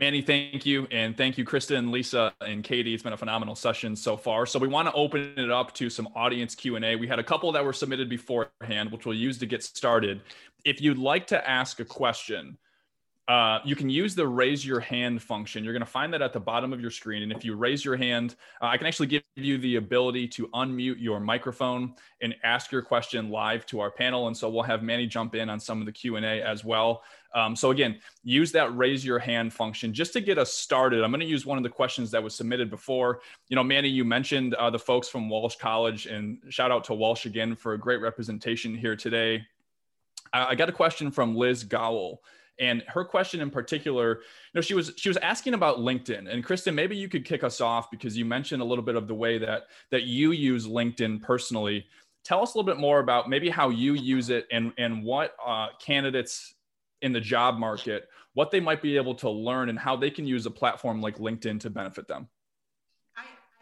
Manny, 0.00 0.22
thank 0.22 0.64
you. 0.64 0.88
And 0.90 1.14
thank 1.14 1.36
you, 1.36 1.44
Kristen, 1.44 1.92
Lisa, 1.92 2.32
and 2.40 2.64
Katie. 2.64 2.94
It's 2.94 3.02
been 3.02 3.12
a 3.12 3.18
phenomenal 3.18 3.54
session 3.54 3.94
so 3.94 4.16
far. 4.16 4.46
So 4.46 4.58
we 4.58 4.66
want 4.66 4.88
to 4.88 4.94
open 4.94 5.34
it 5.36 5.50
up 5.50 5.74
to 5.74 5.90
some 5.90 6.08
audience 6.16 6.54
Q&A. 6.54 6.96
We 6.96 7.06
had 7.06 7.18
a 7.18 7.22
couple 7.22 7.52
that 7.52 7.62
were 7.62 7.74
submitted 7.74 8.08
beforehand, 8.08 8.90
which 8.90 9.04
we'll 9.04 9.16
use 9.16 9.36
to 9.38 9.46
get 9.46 9.62
started. 9.62 10.22
If 10.64 10.80
you'd 10.80 10.96
like 10.96 11.26
to 11.28 11.48
ask 11.48 11.80
a 11.80 11.84
question, 11.84 12.56
uh, 13.30 13.60
you 13.64 13.76
can 13.76 13.88
use 13.88 14.16
the 14.16 14.26
raise 14.26 14.66
your 14.66 14.80
hand 14.80 15.22
function. 15.22 15.62
You're 15.62 15.72
going 15.72 15.84
to 15.84 15.86
find 15.86 16.12
that 16.12 16.20
at 16.20 16.32
the 16.32 16.40
bottom 16.40 16.72
of 16.72 16.80
your 16.80 16.90
screen. 16.90 17.22
And 17.22 17.30
if 17.30 17.44
you 17.44 17.54
raise 17.54 17.84
your 17.84 17.94
hand, 17.94 18.34
uh, 18.60 18.64
I 18.64 18.76
can 18.76 18.88
actually 18.88 19.06
give 19.06 19.22
you 19.36 19.56
the 19.58 19.76
ability 19.76 20.26
to 20.26 20.48
unmute 20.48 21.00
your 21.00 21.20
microphone 21.20 21.94
and 22.20 22.34
ask 22.42 22.72
your 22.72 22.82
question 22.82 23.30
live 23.30 23.64
to 23.66 23.78
our 23.78 23.92
panel. 23.92 24.26
And 24.26 24.36
so 24.36 24.48
we'll 24.50 24.64
have 24.64 24.82
Manny 24.82 25.06
jump 25.06 25.36
in 25.36 25.48
on 25.48 25.60
some 25.60 25.78
of 25.78 25.86
the 25.86 25.92
Q&A 25.92 26.42
as 26.42 26.64
well. 26.64 27.04
Um, 27.32 27.54
so 27.54 27.70
again, 27.70 28.00
use 28.24 28.50
that 28.50 28.76
raise 28.76 29.04
your 29.04 29.20
hand 29.20 29.52
function 29.52 29.94
just 29.94 30.12
to 30.14 30.20
get 30.20 30.36
us 30.36 30.52
started. 30.52 31.04
I'm 31.04 31.12
going 31.12 31.20
to 31.20 31.26
use 31.26 31.46
one 31.46 31.56
of 31.56 31.62
the 31.62 31.70
questions 31.70 32.10
that 32.10 32.20
was 32.20 32.34
submitted 32.34 32.68
before. 32.68 33.20
You 33.48 33.54
know, 33.54 33.62
Manny, 33.62 33.90
you 33.90 34.04
mentioned 34.04 34.54
uh, 34.54 34.70
the 34.70 34.78
folks 34.80 35.08
from 35.08 35.28
Walsh 35.28 35.54
College 35.54 36.06
and 36.06 36.38
shout 36.48 36.72
out 36.72 36.82
to 36.82 36.94
Walsh 36.94 37.26
again 37.26 37.54
for 37.54 37.74
a 37.74 37.78
great 37.78 38.00
representation 38.00 38.74
here 38.74 38.96
today. 38.96 39.46
I 40.32 40.56
got 40.56 40.68
a 40.68 40.72
question 40.72 41.12
from 41.12 41.36
Liz 41.36 41.62
Gowell 41.62 42.18
and 42.60 42.82
her 42.86 43.04
question 43.04 43.40
in 43.40 43.50
particular 43.50 44.16
you 44.18 44.20
know 44.54 44.60
she 44.60 44.74
was 44.74 44.92
she 44.96 45.08
was 45.08 45.16
asking 45.18 45.54
about 45.54 45.78
linkedin. 45.78 46.32
And 46.32 46.44
kristen 46.44 46.74
maybe 46.74 46.96
you 46.96 47.08
could 47.08 47.24
kick 47.24 47.42
us 47.42 47.60
off 47.60 47.90
because 47.90 48.16
you 48.16 48.24
mentioned 48.24 48.62
a 48.62 48.64
little 48.64 48.84
bit 48.84 48.94
of 48.94 49.08
the 49.08 49.14
way 49.14 49.38
that 49.38 49.64
that 49.90 50.04
you 50.04 50.32
use 50.32 50.66
linkedin 50.66 51.20
personally. 51.20 51.86
Tell 52.22 52.42
us 52.42 52.54
a 52.54 52.58
little 52.58 52.70
bit 52.72 52.78
more 52.78 53.00
about 53.00 53.28
maybe 53.28 53.48
how 53.48 53.70
you 53.70 53.94
use 53.94 54.30
it 54.30 54.46
and 54.52 54.72
and 54.78 55.02
what 55.02 55.34
uh, 55.44 55.68
candidates 55.80 56.54
in 57.02 57.12
the 57.12 57.20
job 57.20 57.58
market 57.58 58.08
what 58.34 58.50
they 58.50 58.60
might 58.60 58.80
be 58.80 58.96
able 58.96 59.14
to 59.14 59.28
learn 59.28 59.68
and 59.68 59.78
how 59.78 59.96
they 59.96 60.10
can 60.10 60.26
use 60.26 60.46
a 60.46 60.50
platform 60.50 61.00
like 61.00 61.18
linkedin 61.18 61.58
to 61.58 61.70
benefit 61.70 62.06
them 62.06 62.28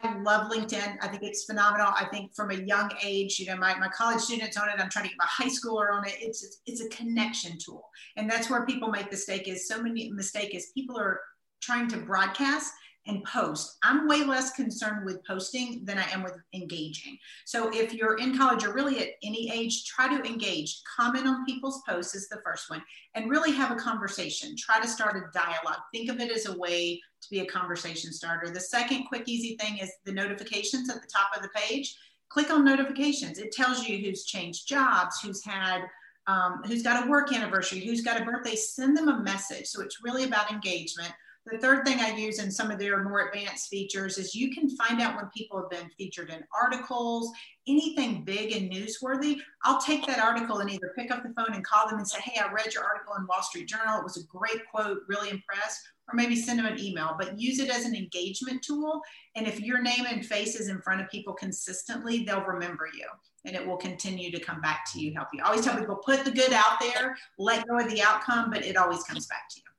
I 0.01 0.17
love 0.19 0.49
LinkedIn. 0.49 0.97
I 1.01 1.07
think 1.07 1.23
it's 1.23 1.43
phenomenal. 1.43 1.87
I 1.95 2.05
think 2.05 2.33
from 2.33 2.51
a 2.51 2.55
young 2.55 2.91
age, 3.03 3.37
you 3.37 3.47
know, 3.47 3.57
my, 3.57 3.77
my 3.77 3.89
college 3.89 4.21
students 4.21 4.55
on 4.55 4.69
it. 4.69 4.75
I'm 4.79 4.89
trying 4.89 5.05
to 5.05 5.09
get 5.09 5.17
my 5.17 5.25
high 5.27 5.49
schooler 5.49 5.93
on 5.93 6.07
it. 6.07 6.15
It's, 6.19 6.43
it's, 6.43 6.61
it's 6.65 6.81
a 6.81 6.89
connection 6.89 7.57
tool. 7.57 7.89
And 8.15 8.29
that's 8.29 8.49
where 8.49 8.65
people 8.65 8.89
make 8.89 9.05
the 9.05 9.17
mistake 9.19 9.47
is 9.47 9.67
so 9.67 9.81
many 9.81 10.09
mistake 10.11 10.55
is 10.55 10.71
people 10.73 10.97
are 10.97 11.19
trying 11.61 11.89
to 11.89 11.97
broadcast 11.97 12.71
and 13.07 13.23
post. 13.23 13.77
I'm 13.83 14.07
way 14.07 14.23
less 14.23 14.53
concerned 14.53 15.05
with 15.05 15.25
posting 15.25 15.83
than 15.83 15.97
I 15.97 16.09
am 16.11 16.23
with 16.23 16.35
engaging. 16.53 17.17
So 17.45 17.69
if 17.73 17.93
you're 17.93 18.17
in 18.17 18.37
college 18.37 18.63
or 18.63 18.73
really 18.73 18.99
at 18.99 19.09
any 19.23 19.51
age, 19.51 19.85
try 19.85 20.07
to 20.07 20.23
engage. 20.25 20.81
Comment 20.97 21.27
on 21.27 21.45
people's 21.45 21.81
posts 21.87 22.15
is 22.15 22.29
the 22.29 22.41
first 22.43 22.69
one 22.69 22.83
and 23.15 23.29
really 23.29 23.51
have 23.51 23.71
a 23.71 23.75
conversation. 23.75 24.55
Try 24.57 24.79
to 24.79 24.87
start 24.87 25.17
a 25.17 25.37
dialogue. 25.37 25.81
Think 25.93 26.09
of 26.09 26.19
it 26.19 26.31
as 26.31 26.45
a 26.45 26.57
way 26.57 27.01
to 27.21 27.29
be 27.29 27.39
a 27.39 27.45
conversation 27.45 28.11
starter. 28.11 28.49
The 28.49 28.59
second 28.59 29.05
quick, 29.05 29.23
easy 29.27 29.57
thing 29.57 29.77
is 29.79 29.91
the 30.05 30.11
notifications 30.11 30.89
at 30.89 31.01
the 31.01 31.07
top 31.07 31.35
of 31.35 31.41
the 31.41 31.49
page. 31.49 31.97
Click 32.29 32.51
on 32.51 32.63
notifications. 32.63 33.39
It 33.39 33.51
tells 33.51 33.87
you 33.87 33.97
who's 33.97 34.23
changed 34.23 34.67
jobs, 34.67 35.19
who's 35.21 35.43
had 35.43 35.81
um, 36.27 36.61
who's 36.67 36.83
got 36.83 37.03
a 37.03 37.09
work 37.09 37.33
anniversary, 37.33 37.79
who's 37.79 38.01
got 38.01 38.21
a 38.21 38.23
birthday, 38.23 38.55
send 38.55 38.95
them 38.95 39.07
a 39.07 39.19
message. 39.19 39.65
So 39.65 39.81
it's 39.81 40.03
really 40.03 40.25
about 40.25 40.51
engagement. 40.51 41.11
The 41.51 41.57
third 41.57 41.85
thing 41.85 41.99
I 41.99 42.15
use 42.15 42.39
in 42.39 42.51
some 42.51 42.69
of 42.69 42.77
their 42.77 43.03
more 43.03 43.27
advanced 43.27 43.69
features 43.69 44.17
is 44.17 44.35
you 44.35 44.53
can 44.53 44.69
find 44.69 45.01
out 45.01 45.15
when 45.15 45.29
people 45.35 45.59
have 45.59 45.69
been 45.69 45.89
featured 45.97 46.29
in 46.29 46.43
articles, 46.53 47.31
anything 47.67 48.23
big 48.23 48.51
and 48.55 48.71
newsworthy. 48.71 49.37
I'll 49.63 49.81
take 49.81 50.05
that 50.05 50.19
article 50.19 50.59
and 50.59 50.69
either 50.69 50.93
pick 50.97 51.11
up 51.11 51.23
the 51.23 51.33
phone 51.33 51.55
and 51.55 51.65
call 51.65 51.87
them 51.87 51.97
and 51.97 52.07
say, 52.07 52.19
Hey, 52.21 52.39
I 52.39 52.51
read 52.51 52.73
your 52.73 52.83
article 52.83 53.15
in 53.17 53.25
Wall 53.25 53.41
Street 53.41 53.67
Journal. 53.67 53.99
It 53.99 54.03
was 54.03 54.17
a 54.17 54.27
great 54.27 54.67
quote, 54.69 54.99
really 55.07 55.29
impressed. 55.29 55.79
Or 56.11 56.15
maybe 56.15 56.35
send 56.35 56.57
them 56.57 56.65
an 56.65 56.79
email, 56.79 57.15
but 57.19 57.39
use 57.39 57.59
it 57.59 57.69
as 57.69 57.85
an 57.85 57.95
engagement 57.95 58.63
tool. 58.63 58.99
And 59.35 59.47
if 59.47 59.59
your 59.59 59.79
name 59.79 60.07
and 60.09 60.25
face 60.25 60.55
is 60.55 60.67
in 60.67 60.81
front 60.81 61.01
of 61.01 61.09
people 61.09 61.33
consistently, 61.33 62.23
they'll 62.23 62.41
remember 62.45 62.89
you 62.91 63.05
and 63.45 63.55
it 63.55 63.65
will 63.65 63.77
continue 63.77 64.31
to 64.31 64.39
come 64.39 64.59
back 64.59 64.85
to 64.91 64.99
you, 64.99 65.13
help 65.13 65.27
you. 65.33 65.41
I 65.43 65.49
always 65.49 65.63
tell 65.63 65.77
people 65.77 65.95
put 65.97 66.25
the 66.25 66.31
good 66.31 66.51
out 66.51 66.79
there, 66.79 67.15
let 67.37 67.65
go 67.67 67.77
of 67.77 67.89
the 67.89 68.01
outcome, 68.01 68.49
but 68.49 68.65
it 68.65 68.75
always 68.75 69.03
comes 69.03 69.27
back 69.27 69.49
to 69.51 69.59
you. 69.59 69.69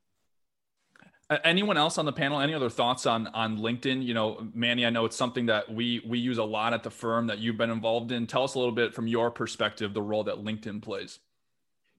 Anyone 1.44 1.76
else 1.76 1.96
on 1.96 2.06
the 2.06 2.12
panel? 2.12 2.40
Any 2.40 2.54
other 2.54 2.68
thoughts 2.68 3.06
on 3.06 3.28
on 3.28 3.58
LinkedIn? 3.58 4.04
You 4.04 4.14
know, 4.14 4.48
Manny, 4.52 4.84
I 4.84 4.90
know 4.90 5.04
it's 5.04 5.16
something 5.16 5.46
that 5.46 5.72
we 5.72 6.02
we 6.04 6.18
use 6.18 6.38
a 6.38 6.44
lot 6.44 6.72
at 6.72 6.82
the 6.82 6.90
firm 6.90 7.28
that 7.28 7.38
you've 7.38 7.56
been 7.56 7.70
involved 7.70 8.10
in. 8.10 8.26
Tell 8.26 8.42
us 8.42 8.54
a 8.54 8.58
little 8.58 8.74
bit 8.74 8.94
from 8.94 9.06
your 9.06 9.30
perspective 9.30 9.94
the 9.94 10.02
role 10.02 10.24
that 10.24 10.36
LinkedIn 10.36 10.82
plays. 10.82 11.20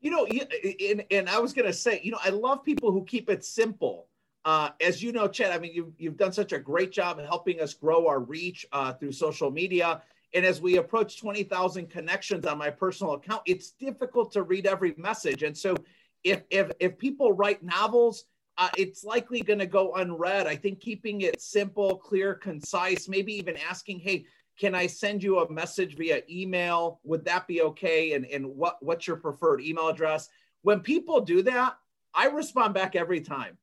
You 0.01 0.11
know, 0.11 0.25
and, 0.25 1.05
and 1.11 1.29
I 1.29 1.39
was 1.39 1.53
going 1.53 1.67
to 1.67 1.73
say, 1.73 2.01
you 2.03 2.11
know, 2.11 2.17
I 2.23 2.29
love 2.29 2.63
people 2.63 2.91
who 2.91 3.05
keep 3.05 3.29
it 3.29 3.45
simple. 3.45 4.07
Uh, 4.43 4.69
as 4.81 5.01
you 5.01 5.11
know, 5.11 5.27
Chad, 5.27 5.51
I 5.51 5.59
mean, 5.59 5.73
you've, 5.73 5.93
you've 5.99 6.17
done 6.17 6.33
such 6.33 6.51
a 6.53 6.59
great 6.59 6.91
job 6.91 7.19
helping 7.19 7.61
us 7.61 7.75
grow 7.75 8.07
our 8.07 8.19
reach 8.19 8.65
uh, 8.71 8.93
through 8.93 9.11
social 9.11 9.51
media. 9.51 10.01
And 10.33 10.43
as 10.43 10.59
we 10.59 10.77
approach 10.77 11.19
20,000 11.19 11.87
connections 11.87 12.47
on 12.47 12.57
my 12.57 12.71
personal 12.71 13.13
account, 13.13 13.43
it's 13.45 13.71
difficult 13.71 14.31
to 14.31 14.41
read 14.41 14.65
every 14.65 14.95
message. 14.97 15.43
And 15.43 15.55
so 15.55 15.75
if, 16.23 16.41
if, 16.49 16.71
if 16.79 16.97
people 16.97 17.33
write 17.33 17.61
novels, 17.61 18.25
uh, 18.61 18.69
it's 18.77 19.03
likely 19.03 19.41
going 19.41 19.57
to 19.57 19.65
go 19.65 19.95
unread. 19.95 20.45
I 20.45 20.55
think 20.55 20.79
keeping 20.79 21.21
it 21.21 21.41
simple, 21.41 21.97
clear, 21.97 22.35
concise, 22.35 23.09
maybe 23.09 23.33
even 23.33 23.57
asking, 23.57 24.01
hey, 24.01 24.25
can 24.59 24.75
I 24.75 24.85
send 24.85 25.23
you 25.23 25.39
a 25.39 25.51
message 25.51 25.97
via 25.97 26.21
email? 26.29 26.99
Would 27.03 27.25
that 27.25 27.47
be 27.47 27.63
okay? 27.63 28.13
And, 28.13 28.23
and 28.23 28.45
what, 28.45 28.77
what's 28.81 29.07
your 29.07 29.15
preferred 29.15 29.61
email 29.61 29.87
address? 29.87 30.29
When 30.61 30.81
people 30.81 31.21
do 31.21 31.41
that, 31.41 31.75
I 32.13 32.27
respond 32.27 32.75
back 32.75 32.95
every 32.95 33.21
time. 33.21 33.57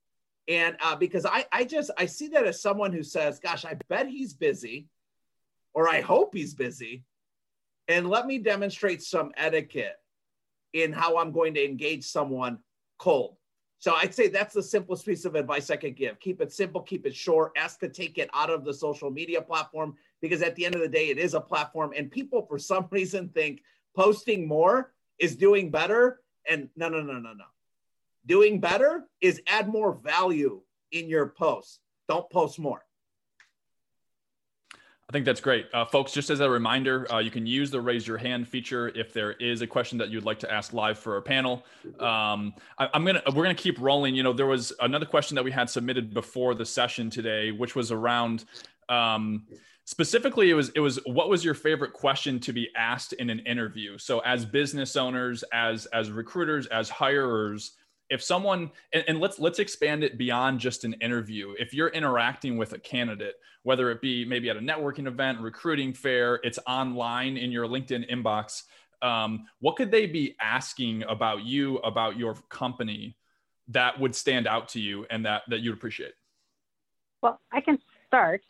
And 0.49 0.77
uh, 0.83 0.97
because 0.97 1.25
I, 1.25 1.47
I 1.53 1.63
just, 1.63 1.93
I 1.97 2.07
see 2.07 2.27
that 2.29 2.49
as 2.49 2.61
someone 2.61 2.93
who 2.93 3.05
says, 3.05 3.39
gosh, 3.39 3.65
I 3.65 3.77
bet 3.89 4.09
he's 4.09 4.35
busy, 4.35 4.89
or 5.75 5.89
I 5.89 6.01
hope 6.01 6.35
he's 6.35 6.55
busy. 6.55 7.05
And 7.87 8.09
let 8.09 8.27
me 8.27 8.39
demonstrate 8.39 9.05
some 9.05 9.31
etiquette 9.37 10.01
in 10.73 10.93
how 10.93 11.19
I'm 11.19 11.31
going 11.31 11.55
to 11.55 11.65
engage 11.65 12.05
someone 12.05 12.59
cold. 12.99 13.37
So 13.81 13.95
I'd 13.95 14.15
say 14.15 14.29
that's 14.29 14.55
the 14.55 14.63
simplest 14.63 15.07
piece 15.07 15.25
of 15.25 15.37
advice 15.37 15.71
I 15.71 15.77
could 15.77 15.95
give. 15.95 16.19
Keep 16.19 16.41
it 16.41 16.53
simple, 16.53 16.81
keep 16.81 17.07
it 17.07 17.15
short, 17.15 17.53
ask 17.57 17.79
to 17.81 17.89
take 17.89 18.19
it 18.19 18.29
out 18.35 18.51
of 18.51 18.65
the 18.65 18.75
social 18.75 19.11
media 19.11 19.41
platform 19.41 19.95
because 20.21 20.43
at 20.43 20.57
the 20.57 20.67
end 20.67 20.75
of 20.75 20.81
the 20.81 20.89
day, 20.89 21.09
it 21.09 21.19
is 21.19 21.35
a 21.35 21.41
platform. 21.41 21.93
And 21.97 22.11
people, 22.11 22.43
for 22.43 22.59
some 22.59 22.89
reason, 22.91 23.29
think 23.29 23.63
posting 23.95 24.49
more 24.49 24.93
is 25.19 25.37
doing 25.37 25.71
better. 25.71 26.21
And 26.49 26.69
no, 26.77 26.89
no, 26.89 27.03
no, 27.03 27.21
no, 27.21 27.33
no. 27.33 27.45
Doing 28.27 28.61
better 28.61 29.05
is 29.21 29.41
add 29.47 29.69
more 29.69 29.95
value 29.95 30.61
in 30.91 31.09
your 31.09 31.29
posts. 31.29 31.79
Don't 32.09 32.29
post 32.31 32.59
more. 32.59 32.85
I 35.09 35.13
think 35.13 35.25
that's 35.25 35.41
great. 35.41 35.69
Uh, 35.73 35.87
folks, 35.87 36.13
just 36.13 36.29
as 36.29 36.41
a 36.41 36.51
reminder, 36.51 37.11
uh, 37.11 37.19
you 37.19 37.31
can 37.31 37.47
use 37.47 37.71
the 37.71 37.81
raise 37.81 38.07
your 38.07 38.19
hand 38.19 38.47
feature 38.47 38.89
if 38.89 39.15
there 39.15 39.33
is 39.33 39.63
a 39.63 39.67
question 39.67 39.97
that 39.99 40.11
you'd 40.11 40.27
like 40.27 40.39
to 40.41 40.53
ask 40.53 40.75
live 40.75 40.99
for 40.99 41.15
our 41.15 41.23
panel. 41.23 41.65
Um, 41.99 42.53
I, 42.77 42.91
am 42.93 43.07
gonna 43.07 43.23
we're 43.35 43.45
gonna 43.45 43.55
keep 43.55 43.81
rolling. 43.81 44.15
You 44.15 44.23
know, 44.23 44.35
there 44.35 44.45
was 44.47 44.71
another 44.81 45.07
question 45.07 45.35
that 45.37 45.45
we 45.45 45.51
had 45.51 45.71
submitted 45.71 46.13
before 46.13 46.55
the 46.55 46.67
session 46.67 47.09
today, 47.09 47.53
which 47.53 47.75
was 47.75 47.91
around 47.91 48.45
um, 48.91 49.45
specifically 49.87 50.51
it 50.51 50.55
was 50.55 50.69
it 50.75 50.81
was 50.81 50.99
what 51.07 51.31
was 51.31 51.43
your 51.43 51.55
favorite 51.55 51.95
question 51.95 52.39
to 52.41 52.53
be 52.53 52.69
asked 52.77 53.15
in 53.15 53.31
an 53.31 53.39
interview. 53.41 53.97
So 53.97 54.19
as 54.19 54.45
business 54.45 54.95
owners, 54.95 55.43
as 55.55 55.87
as 55.87 56.11
recruiters, 56.11 56.67
as 56.67 56.91
hirers, 56.91 57.78
if 58.11 58.23
someone 58.23 58.71
and, 58.93 59.05
and, 59.09 59.21
let's 59.21 59.39
let's 59.39 59.59
expand 59.59 60.03
it 60.03 60.19
beyond 60.19 60.61
just 60.61 60.85
an 60.85 60.95
interview 60.95 61.55
if 61.59 61.75
you're 61.75 61.89
interacting 61.89 62.57
with 62.57 62.73
a 62.73 62.79
candidate 62.79 63.35
whether 63.63 63.91
it 63.91 64.01
be 64.01 64.25
maybe 64.25 64.49
at 64.49 64.57
a 64.57 64.61
networking 64.61 65.07
event 65.07 65.41
recruiting 65.41 65.93
fair 65.93 66.41
it's 66.43 66.59
online 66.67 67.37
in 67.37 67.51
your 67.51 67.67
linkedin 67.67 68.09
inbox 68.11 68.63
um, 69.03 69.47
what 69.61 69.77
could 69.77 69.91
they 69.91 70.07
be 70.07 70.37
asking 70.41 71.05
about 71.09 71.45
you 71.45 71.79
about 71.79 72.17
your 72.17 72.35
company 72.49 73.17
that 73.69 73.99
would 74.01 74.15
stand 74.15 74.47
out 74.47 74.69
to 74.71 74.81
you 74.81 75.07
and 75.11 75.25
that 75.27 75.43
that 75.49 75.61
you'd 75.61 75.75
appreciate? 75.75 76.13
Well, 77.23 77.41
I 77.53 77.61
can 77.61 77.79
start 78.07 78.43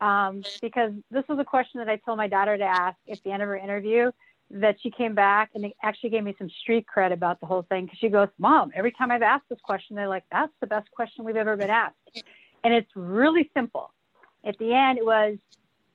um, 0.00 0.42
because 0.62 0.92
this 1.10 1.24
was 1.28 1.38
a 1.38 1.44
question 1.44 1.78
that 1.78 1.88
I 1.88 1.96
told 1.96 2.18
my 2.18 2.28
daughter 2.28 2.56
to 2.56 2.64
ask 2.64 2.96
at 3.10 3.22
the 3.24 3.30
end 3.30 3.42
of 3.42 3.48
her 3.48 3.56
interview. 3.56 4.10
That 4.50 4.76
she 4.80 4.90
came 4.90 5.14
back 5.14 5.50
and 5.54 5.72
actually 5.82 6.10
gave 6.10 6.22
me 6.22 6.34
some 6.38 6.48
street 6.62 6.86
cred 6.94 7.12
about 7.12 7.40
the 7.40 7.46
whole 7.46 7.62
thing 7.62 7.86
because 7.86 7.98
she 7.98 8.08
goes, 8.08 8.28
"Mom, 8.38 8.70
every 8.74 8.92
time 8.92 9.10
I've 9.10 9.22
asked 9.22 9.48
this 9.48 9.58
question, 9.62 9.96
they're 9.96 10.08
like, 10.08 10.24
that's 10.30 10.52
the 10.60 10.66
best 10.66 10.90
question 10.90 11.24
we've 11.24 11.36
ever 11.36 11.56
been 11.56 11.70
asked," 11.70 12.22
and 12.62 12.72
it's 12.72 12.90
really 12.94 13.50
simple. 13.54 13.92
At 14.44 14.56
the 14.58 14.72
end, 14.72 14.98
it 14.98 15.04
was, 15.04 15.38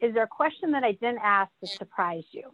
"Is 0.01 0.13
there 0.13 0.23
a 0.23 0.27
question 0.27 0.71
that 0.71 0.83
I 0.83 0.93
didn't 0.93 1.19
ask 1.23 1.51
that 1.61 1.69
surprised 1.69 2.27
you?" 2.31 2.53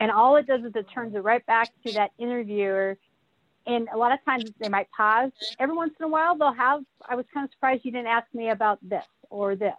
And 0.00 0.10
all 0.10 0.36
it 0.36 0.46
does 0.46 0.62
is 0.64 0.72
it 0.74 0.86
turns 0.94 1.14
it 1.14 1.20
right 1.20 1.44
back 1.46 1.70
to 1.86 1.92
that 1.94 2.12
interviewer 2.18 2.98
and 3.66 3.88
a 3.92 3.96
lot 3.96 4.12
of 4.12 4.22
times 4.24 4.50
they 4.60 4.68
might 4.68 4.90
pause. 4.90 5.30
Every 5.58 5.74
once 5.74 5.94
in 5.98 6.04
a 6.04 6.08
while, 6.08 6.36
they'll 6.36 6.52
have, 6.52 6.82
I 7.08 7.14
was 7.14 7.24
kind 7.32 7.44
of 7.44 7.50
surprised 7.52 7.84
you 7.84 7.92
didn't 7.92 8.08
ask 8.08 8.26
me 8.34 8.50
about 8.50 8.78
this 8.82 9.04
or 9.30 9.56
this. 9.56 9.72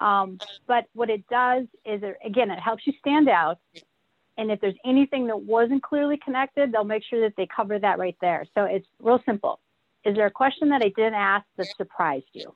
Um, 0.00 0.38
but 0.66 0.86
what 0.94 1.08
it 1.08 1.26
does 1.28 1.64
is, 1.86 2.02
it, 2.02 2.16
again, 2.24 2.50
it 2.50 2.58
helps 2.58 2.86
you 2.86 2.92
stand 2.98 3.28
out. 3.28 3.58
And 4.36 4.50
if 4.50 4.60
there's 4.60 4.74
anything 4.84 5.26
that 5.28 5.40
wasn't 5.40 5.82
clearly 5.82 6.18
connected, 6.22 6.72
they'll 6.72 6.84
make 6.84 7.04
sure 7.04 7.20
that 7.20 7.34
they 7.36 7.46
cover 7.54 7.78
that 7.78 7.98
right 7.98 8.16
there. 8.20 8.44
So 8.54 8.64
it's 8.64 8.86
real 9.00 9.22
simple. 9.24 9.60
Is 10.04 10.16
there 10.16 10.26
a 10.26 10.30
question 10.30 10.68
that 10.70 10.82
I 10.82 10.88
didn't 10.88 11.14
ask 11.14 11.46
that 11.56 11.66
surprised 11.76 12.26
you? 12.32 12.54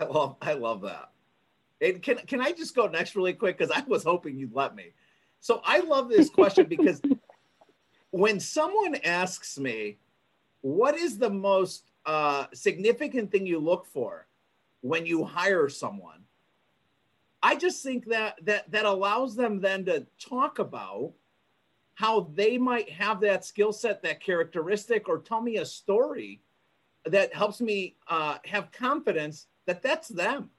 I 0.00 0.04
love, 0.04 0.36
I 0.40 0.54
love 0.54 0.82
that. 0.82 1.10
And 1.80 2.02
can, 2.02 2.16
can 2.18 2.40
I 2.40 2.52
just 2.52 2.74
go 2.74 2.86
next 2.86 3.14
really 3.14 3.34
quick? 3.34 3.58
Because 3.58 3.72
I 3.74 3.82
was 3.86 4.04
hoping 4.04 4.38
you'd 4.38 4.54
let 4.54 4.74
me. 4.74 4.92
So 5.40 5.60
I 5.64 5.80
love 5.80 6.08
this 6.08 6.30
question 6.30 6.66
because 6.66 7.00
when 8.10 8.40
someone 8.40 8.96
asks 9.04 9.58
me, 9.58 9.98
what 10.60 10.96
is 10.96 11.18
the 11.18 11.30
most 11.30 11.90
uh, 12.06 12.46
significant 12.54 13.30
thing 13.30 13.46
you 13.46 13.58
look 13.58 13.84
for 13.86 14.26
when 14.80 15.04
you 15.04 15.24
hire 15.24 15.68
someone? 15.68 16.21
I 17.42 17.56
just 17.56 17.82
think 17.82 18.06
that 18.06 18.38
that 18.44 18.70
that 18.70 18.84
allows 18.84 19.34
them 19.34 19.60
then 19.60 19.84
to 19.86 20.06
talk 20.20 20.58
about 20.58 21.12
how 21.94 22.30
they 22.34 22.56
might 22.56 22.88
have 22.90 23.20
that 23.20 23.44
skill 23.44 23.72
set, 23.72 24.02
that 24.02 24.20
characteristic, 24.20 25.08
or 25.08 25.18
tell 25.18 25.40
me 25.40 25.58
a 25.58 25.66
story 25.66 26.40
that 27.04 27.34
helps 27.34 27.60
me 27.60 27.96
uh, 28.08 28.38
have 28.44 28.72
confidence 28.72 29.46
that 29.66 29.82
that's 29.82 30.08
them. 30.08 30.50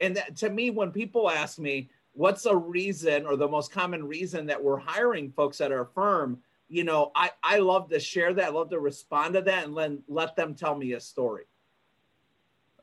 And 0.00 0.16
that 0.16 0.36
to 0.38 0.50
me, 0.50 0.70
when 0.70 0.90
people 0.90 1.30
ask 1.30 1.58
me, 1.58 1.90
what's 2.12 2.46
a 2.46 2.56
reason 2.56 3.26
or 3.26 3.36
the 3.36 3.48
most 3.48 3.70
common 3.70 4.04
reason 4.04 4.46
that 4.46 4.62
we're 4.62 4.78
hiring 4.78 5.30
folks 5.30 5.60
at 5.60 5.72
our 5.72 5.84
firm, 5.94 6.38
you 6.68 6.84
know, 6.84 7.12
I, 7.14 7.30
I 7.42 7.58
love 7.58 7.88
to 7.90 8.00
share 8.00 8.32
that. 8.34 8.46
I 8.46 8.50
love 8.50 8.70
to 8.70 8.80
respond 8.80 9.34
to 9.34 9.42
that 9.42 9.66
and 9.66 9.76
then 9.76 10.02
let 10.08 10.34
them 10.36 10.54
tell 10.54 10.74
me 10.74 10.92
a 10.92 11.00
story. 11.00 11.44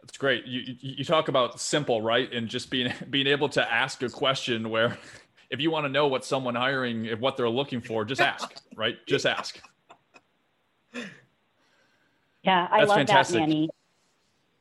That's 0.01 0.17
great. 0.17 0.45
You, 0.45 0.75
you 0.79 1.05
talk 1.05 1.27
about 1.27 1.59
simple, 1.59 2.01
right? 2.01 2.31
And 2.33 2.47
just 2.47 2.69
being, 2.69 2.91
being 3.09 3.27
able 3.27 3.49
to 3.49 3.71
ask 3.71 4.01
a 4.03 4.09
question 4.09 4.69
where 4.69 4.97
if 5.49 5.59
you 5.59 5.71
want 5.71 5.85
to 5.85 5.89
know 5.89 6.07
what 6.07 6.25
someone 6.25 6.55
hiring, 6.55 7.05
if 7.05 7.19
what 7.19 7.37
they're 7.37 7.49
looking 7.49 7.81
for, 7.81 8.05
just 8.05 8.21
ask, 8.21 8.53
right? 8.75 8.97
Just 9.07 9.25
ask. 9.25 9.61
Yeah, 12.43 12.67
I 12.71 12.79
That's 12.79 12.89
love 12.89 12.97
fantastic. 12.97 13.35
that, 13.35 13.47
Manny. 13.47 13.69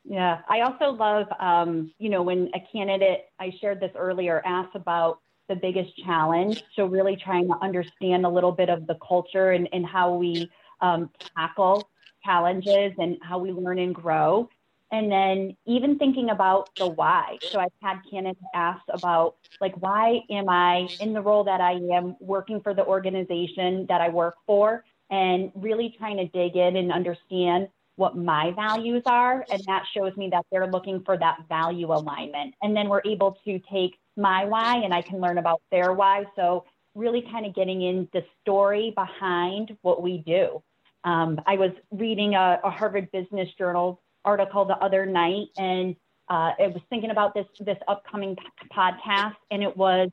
Yeah, 0.05 0.41
I 0.49 0.63
also 0.63 0.91
love, 0.91 1.27
um, 1.39 1.93
you 1.99 2.11
know, 2.11 2.23
when 2.23 2.51
a 2.55 2.61
candidate, 2.73 3.27
I 3.39 3.53
shared 3.61 3.81
this 3.81 3.93
earlier, 3.97 4.43
asks 4.45 4.73
about 4.75 5.21
the 5.49 5.57
biggest 5.57 5.97
challenge. 6.05 6.63
So 6.75 6.87
really 6.87 7.17
trying 7.17 7.49
to 7.49 7.55
understand 7.63 8.25
a 8.25 8.29
little 8.29 8.53
bit 8.53 8.69
of 8.69 8.87
the 8.87 8.97
culture 9.07 9.51
and, 9.53 9.69
and 9.73 9.85
how 9.87 10.15
we 10.15 10.51
um, 10.81 11.11
tackle 11.37 11.89
challenges 12.25 12.93
and 12.99 13.19
how 13.23 13.39
we 13.39 13.53
learn 13.53 13.79
and 13.79 13.95
grow. 13.95 14.49
And 14.93 15.11
then 15.11 15.57
even 15.67 15.99
thinking 15.99 16.31
about 16.31 16.71
the 16.77 16.89
why. 16.89 17.39
So 17.43 17.61
I've 17.61 17.73
had 17.83 17.99
candidates 18.11 18.45
ask 18.55 18.83
about 18.89 19.37
like, 19.61 19.75
why 19.77 20.21
am 20.31 20.49
I 20.49 20.89
in 21.01 21.13
the 21.13 21.21
role 21.21 21.45
that 21.45 21.61
I 21.61 21.73
am 21.93 22.17
working 22.21 22.61
for 22.61 22.75
the 22.75 22.85
organization 22.85 23.87
that 23.89 24.01
I 24.01 24.09
work 24.09 24.35
for? 24.47 24.85
And 25.11 25.53
really 25.55 25.95
trying 25.99 26.17
to 26.19 26.27
dig 26.27 26.57
in 26.57 26.77
and 26.77 26.93
understand 26.93 27.69
what 27.97 28.17
my 28.17 28.53
values 28.53 29.03
are. 29.07 29.45
And 29.51 29.63
that 29.67 29.85
shows 29.95 30.17
me 30.17 30.29
that 30.31 30.47
they're 30.51 30.69
looking 30.69 31.03
for 31.05 31.19
that 31.19 31.41
value 31.49 31.93
alignment. 31.93 32.55
And 32.63 32.75
then 32.75 32.89
we're 32.89 33.03
able 33.05 33.39
to 33.45 33.61
take 33.71 33.99
my 34.17 34.45
why 34.45 34.77
and 34.77 34.95
I 34.95 35.03
can 35.03 35.21
learn 35.21 35.39
about 35.39 35.61
their 35.71 35.93
why. 35.93 36.25
So 36.37 36.65
really 36.95 37.23
kind 37.23 37.47
of 37.47 37.55
getting 37.55 37.83
in 37.83 38.09
the 38.13 38.25
story 38.41 38.93
behind 38.95 39.77
what 39.83 40.03
we 40.03 40.19
do. 40.19 40.63
Um, 41.05 41.41
I 41.47 41.57
was 41.57 41.71
reading 41.91 42.35
a, 42.35 42.61
a, 42.63 42.71
Harvard 42.71 43.11
Business 43.11 43.49
Journal 43.57 44.01
article 44.25 44.65
the 44.65 44.77
other 44.77 45.07
night, 45.07 45.49
and 45.57 45.97
uh, 46.29 46.53
I 46.59 46.67
was 46.69 46.83
thinking 46.91 47.11
about 47.11 47.35
this 47.35 47.47
this 47.61 47.79
upcoming 47.89 48.37
podcast, 48.73 49.37
and 49.51 49.63
it 49.63 49.77
was 49.77 50.11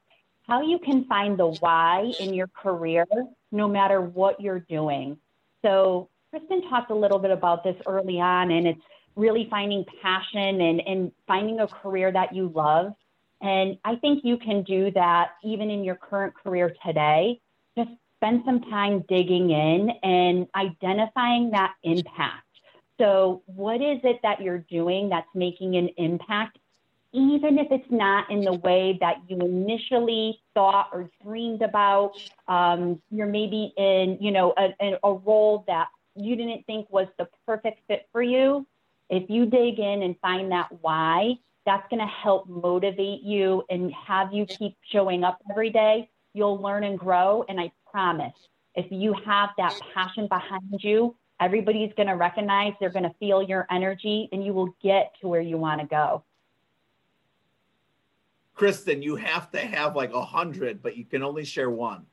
how 0.47 0.62
you 0.62 0.80
can 0.80 1.05
find 1.05 1.38
the 1.38 1.47
why 1.47 2.12
in 2.20 2.34
your 2.34 2.47
career, 2.47 3.05
no 3.51 3.68
matter 3.68 4.01
what 4.01 4.39
you're 4.39 4.62
doing. 4.62 5.18
So 5.64 6.10
Kristen 6.32 6.68
talked 6.70 6.91
a 6.91 6.95
little 6.95 7.20
bit 7.20 7.32
about 7.32 7.64
this 7.64 7.76
early 7.86 8.20
on, 8.20 8.51
and 8.51 8.68
it's 8.68 8.82
really 9.16 9.47
finding 9.49 9.84
passion 10.01 10.62
and, 10.62 10.82
and 10.82 11.12
finding 11.28 11.60
a 11.60 11.68
career 11.68 12.12
that 12.12 12.34
you 12.34 12.51
love. 12.55 12.93
And 13.41 13.78
I 13.84 13.95
think 13.97 14.24
you 14.24 14.38
can 14.38 14.64
do 14.64 14.91
that 14.91 15.32
even 15.43 15.70
in 15.70 15.84
your 15.84 15.95
current 15.95 16.34
career 16.36 16.74
today. 16.86 17.39
Just 17.78 17.91
spend 18.18 18.43
some 18.45 18.62
time 18.62 19.03
digging 19.08 19.51
in 19.51 19.91
and 20.01 20.47
identifying 20.55 21.51
that 21.51 21.74
impact. 21.84 22.47
So, 23.00 23.43
what 23.45 23.82
is 23.82 24.00
it 24.04 24.20
that 24.24 24.41
you're 24.41 24.66
doing 24.70 25.10
that's 25.10 25.28
making 25.36 25.76
an 25.76 25.89
impact, 25.98 26.58
even 27.14 27.60
if 27.60 27.68
it's 27.72 27.91
not 27.91 28.30
in 28.32 28.41
the 28.41 28.54
way 28.54 28.98
that 29.02 29.18
you 29.28 29.38
initially 29.39 30.39
thought 30.54 30.89
or 30.91 31.10
dreamed 31.24 31.62
about? 31.62 32.14
Um, 32.48 33.02
you're 33.12 33.28
maybe 33.28 33.74
in, 33.78 34.18
you 34.20 34.32
know, 34.32 34.54
a, 34.58 34.98
a 35.04 35.14
role 35.14 35.64
that 35.68 35.89
you 36.16 36.36
didn't 36.36 36.66
think 36.66 36.89
was 36.89 37.08
the 37.18 37.28
perfect 37.45 37.82
fit 37.88 38.08
for 38.12 38.22
you. 38.24 38.66
If 39.10 39.30
you 39.30 39.45
dig 39.45 39.80
in 39.80 40.02
and 40.02 40.16
find 40.20 40.52
that 40.52 40.70
why, 40.82 41.36
that's 41.66 41.88
going 41.89 42.00
to 42.00 42.08
help 42.08 42.48
motivate 42.48 43.22
you 43.22 43.64
and 43.70 43.93
have 43.93 44.34
you 44.34 44.45
keep 44.45 44.76
showing 44.91 45.24
up 45.24 45.39
every 45.52 45.70
day. 45.70 46.10
You'll 46.34 46.62
learn 46.62 46.84
and 46.84 46.98
grow. 46.98 47.45
And 47.48 47.60
I 47.60 47.72
promise, 47.91 48.34
if 48.76 48.86
you 48.89 49.14
have 49.26 49.50
that 49.58 49.76
passion 49.93 50.28
behind 50.28 50.80
you, 50.80 51.16
everybody's 51.40 51.94
going 51.94 52.08
to 52.08 52.16
recognize, 52.16 52.74
they're 52.80 52.90
going 52.90 53.04
to 53.04 53.14
feel 53.20 53.42
your 53.42 53.68
energy, 53.70 54.30
and 54.32 54.44
you 54.44 54.54
will 54.54 54.76
get 54.82 55.16
to 55.22 55.28
where 55.28 55.42
you 55.42 55.58
want 55.58 55.82
to 55.82 55.88
go. 55.88 56.24
Kristen, 58.54 59.02
you 59.04 59.16
have 59.16 59.52
to 59.52 59.60
have 59.60 59.96
like 59.96 60.14
a 60.14 60.24
hundred, 60.24 60.82
but 60.82 60.98
you 60.98 61.06
can 61.06 61.22
only 61.22 61.46
share 61.46 61.70
one. 61.70 62.06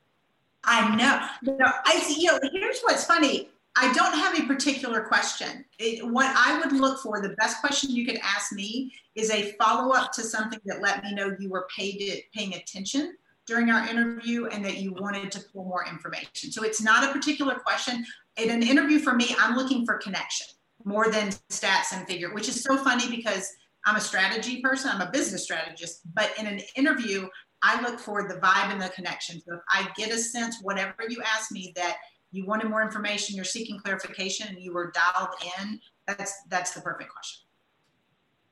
I 0.64 0.94
know. 0.94 1.54
No, 1.56 1.72
I 1.86 1.98
see. 2.00 2.22
You 2.22 2.32
know, 2.32 2.38
here's 2.52 2.80
what's 2.82 3.04
funny. 3.04 3.48
I 3.76 3.92
don't 3.92 4.14
have 4.14 4.38
a 4.38 4.46
particular 4.46 5.00
question. 5.02 5.64
It, 5.78 6.06
what 6.06 6.32
I 6.36 6.60
would 6.60 6.72
look 6.72 7.00
for, 7.00 7.20
the 7.20 7.30
best 7.30 7.60
question 7.60 7.90
you 7.90 8.06
could 8.06 8.20
ask 8.22 8.52
me 8.52 8.92
is 9.14 9.30
a 9.30 9.52
follow 9.52 9.94
up 9.94 10.12
to 10.12 10.22
something 10.22 10.60
that 10.66 10.80
let 10.80 11.02
me 11.02 11.12
know 11.12 11.34
you 11.38 11.48
were 11.48 11.66
paid 11.74 12.00
it, 12.00 12.24
paying 12.32 12.54
attention 12.54 13.16
during 13.46 13.70
our 13.70 13.86
interview 13.88 14.46
and 14.46 14.64
that 14.64 14.78
you 14.78 14.92
wanted 14.94 15.30
to 15.32 15.40
pull 15.52 15.64
more 15.64 15.86
information. 15.86 16.50
So 16.50 16.64
it's 16.64 16.82
not 16.82 17.04
a 17.04 17.12
particular 17.12 17.56
question. 17.56 18.04
In 18.36 18.50
an 18.50 18.62
interview 18.62 18.98
for 18.98 19.14
me, 19.14 19.34
I'm 19.38 19.56
looking 19.56 19.84
for 19.84 19.98
connection 19.98 20.46
more 20.84 21.10
than 21.10 21.30
stats 21.50 21.92
and 21.92 22.06
figure, 22.06 22.32
which 22.34 22.48
is 22.48 22.62
so 22.62 22.76
funny 22.76 23.08
because 23.08 23.50
I'm 23.86 23.96
a 23.96 24.00
strategy 24.00 24.60
person, 24.60 24.90
I'm 24.92 25.00
a 25.00 25.10
business 25.10 25.44
strategist, 25.44 26.00
but 26.14 26.30
in 26.38 26.46
an 26.46 26.60
interview, 26.76 27.28
I 27.62 27.80
look 27.82 27.98
for 27.98 28.28
the 28.28 28.34
vibe 28.34 28.72
and 28.72 28.80
the 28.80 28.90
connection. 28.90 29.40
So 29.40 29.54
if 29.54 29.60
I 29.68 29.88
get 29.96 30.10
a 30.10 30.18
sense, 30.18 30.58
whatever 30.62 30.94
you 31.08 31.22
ask 31.22 31.50
me, 31.50 31.72
that 31.76 31.96
you 32.30 32.44
wanted 32.46 32.68
more 32.68 32.82
information, 32.82 33.36
you're 33.36 33.44
seeking 33.44 33.78
clarification, 33.78 34.48
and 34.48 34.58
you 34.60 34.74
were 34.74 34.92
dialed 34.92 35.30
in, 35.58 35.80
that's 36.06 36.34
that's 36.50 36.72
the 36.72 36.80
perfect 36.80 37.10
question. 37.10 37.46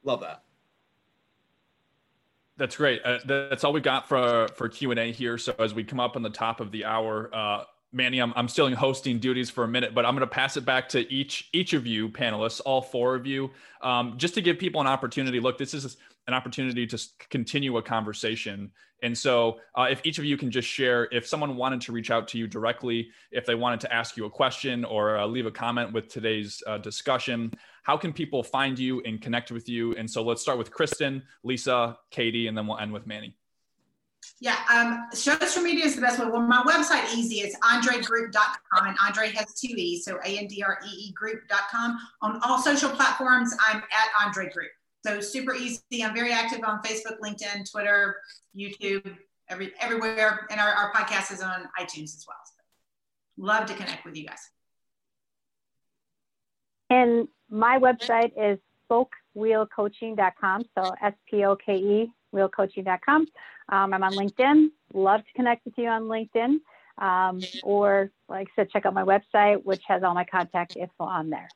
Love 0.04 0.20
that. 0.20 0.44
That's 2.62 2.76
great. 2.76 3.04
Uh, 3.04 3.18
that's 3.26 3.64
all 3.64 3.72
we've 3.72 3.82
got 3.82 4.08
for 4.08 4.46
for 4.54 4.68
Q 4.68 4.92
and 4.92 5.00
A 5.00 5.10
here. 5.10 5.36
So 5.36 5.52
as 5.58 5.74
we 5.74 5.82
come 5.82 5.98
up 5.98 6.14
on 6.14 6.22
the 6.22 6.30
top 6.30 6.60
of 6.60 6.70
the 6.70 6.84
hour, 6.84 7.28
uh, 7.34 7.64
Manny, 7.90 8.20
I'm, 8.20 8.32
I'm 8.36 8.46
still 8.46 8.68
in 8.68 8.72
hosting 8.72 9.18
duties 9.18 9.50
for 9.50 9.64
a 9.64 9.68
minute, 9.68 9.96
but 9.96 10.06
I'm 10.06 10.14
going 10.14 10.20
to 10.20 10.32
pass 10.32 10.56
it 10.56 10.64
back 10.64 10.88
to 10.90 11.12
each 11.12 11.48
each 11.52 11.72
of 11.72 11.88
you 11.88 12.08
panelists, 12.08 12.60
all 12.64 12.80
four 12.80 13.16
of 13.16 13.26
you, 13.26 13.50
um, 13.80 14.14
just 14.16 14.34
to 14.34 14.40
give 14.40 14.60
people 14.60 14.80
an 14.80 14.86
opportunity. 14.86 15.40
Look, 15.40 15.58
this 15.58 15.74
is 15.74 15.96
an 16.28 16.34
opportunity 16.34 16.86
to 16.86 17.04
continue 17.30 17.78
a 17.78 17.82
conversation. 17.82 18.70
And 19.02 19.18
so, 19.18 19.58
uh, 19.76 19.88
if 19.90 20.00
each 20.04 20.20
of 20.20 20.24
you 20.24 20.36
can 20.36 20.48
just 20.48 20.68
share, 20.68 21.08
if 21.10 21.26
someone 21.26 21.56
wanted 21.56 21.80
to 21.80 21.90
reach 21.90 22.12
out 22.12 22.28
to 22.28 22.38
you 22.38 22.46
directly, 22.46 23.08
if 23.32 23.44
they 23.44 23.56
wanted 23.56 23.80
to 23.80 23.92
ask 23.92 24.16
you 24.16 24.26
a 24.26 24.30
question 24.30 24.84
or 24.84 25.18
uh, 25.18 25.26
leave 25.26 25.46
a 25.46 25.50
comment 25.50 25.92
with 25.92 26.06
today's 26.06 26.62
uh, 26.68 26.78
discussion, 26.78 27.52
how 27.82 27.96
can 27.96 28.12
people 28.12 28.42
find 28.42 28.78
you 28.78 29.00
and 29.02 29.20
connect 29.20 29.50
with 29.50 29.68
you? 29.68 29.94
And 29.96 30.10
so, 30.10 30.22
let's 30.22 30.40
start 30.40 30.58
with 30.58 30.70
Kristen, 30.70 31.22
Lisa, 31.42 31.98
Katie, 32.10 32.46
and 32.46 32.56
then 32.56 32.66
we'll 32.66 32.78
end 32.78 32.92
with 32.92 33.06
Manny. 33.06 33.36
Yeah, 34.40 34.56
um, 34.72 35.08
social 35.12 35.62
media 35.62 35.84
is 35.84 35.94
the 35.94 36.00
best 36.00 36.18
way. 36.18 36.26
Well, 36.26 36.42
my 36.42 36.62
website 36.62 37.12
easy. 37.14 37.36
It's 37.36 37.56
andreegroup.com, 37.58 38.86
and 38.86 38.96
Andree 38.98 39.34
has 39.36 39.54
two 39.54 39.74
E's, 39.76 40.04
so 40.04 40.18
A 40.24 40.38
N 40.38 40.46
D 40.46 40.62
R 40.62 40.78
E 40.84 40.88
E 40.88 41.12
group.com. 41.12 41.98
On 42.22 42.40
all 42.44 42.60
social 42.60 42.90
platforms, 42.90 43.54
I'm 43.68 43.78
at 43.78 44.26
Andree 44.26 44.52
Group. 44.52 44.70
So 45.04 45.20
super 45.20 45.54
easy. 45.54 46.04
I'm 46.04 46.14
very 46.14 46.32
active 46.32 46.60
on 46.64 46.80
Facebook, 46.82 47.18
LinkedIn, 47.20 47.70
Twitter, 47.70 48.16
YouTube, 48.56 49.16
every 49.48 49.72
everywhere, 49.80 50.46
and 50.50 50.60
our, 50.60 50.72
our 50.72 50.92
podcast 50.92 51.32
is 51.32 51.42
on 51.42 51.68
iTunes 51.78 52.14
as 52.16 52.24
well. 52.26 52.38
So 52.44 52.62
love 53.38 53.66
to 53.66 53.74
connect 53.74 54.04
with 54.04 54.16
you 54.16 54.26
guys. 54.26 54.50
And 56.92 57.28
my 57.50 57.78
website 57.78 58.32
is 58.36 58.58
spokewheelcoaching.com. 58.90 60.64
So 60.76 60.94
S 61.02 61.14
P 61.28 61.44
O 61.44 61.56
K 61.56 61.76
E 61.76 62.12
wheelcoaching.com. 62.34 63.26
Um, 63.68 63.94
I'm 63.94 64.02
on 64.02 64.12
LinkedIn. 64.14 64.70
Love 64.94 65.20
to 65.20 65.32
connect 65.34 65.64
with 65.64 65.74
you 65.76 65.88
on 65.88 66.02
LinkedIn. 66.04 66.60
Um, 66.98 67.40
or, 67.62 68.10
like 68.28 68.48
I 68.48 68.50
said, 68.56 68.70
check 68.70 68.86
out 68.86 68.94
my 68.94 69.04
website, 69.04 69.64
which 69.64 69.82
has 69.88 70.02
all 70.02 70.14
my 70.14 70.24
contact 70.24 70.76
info 70.76 71.04
on 71.04 71.30
there. 71.30 71.48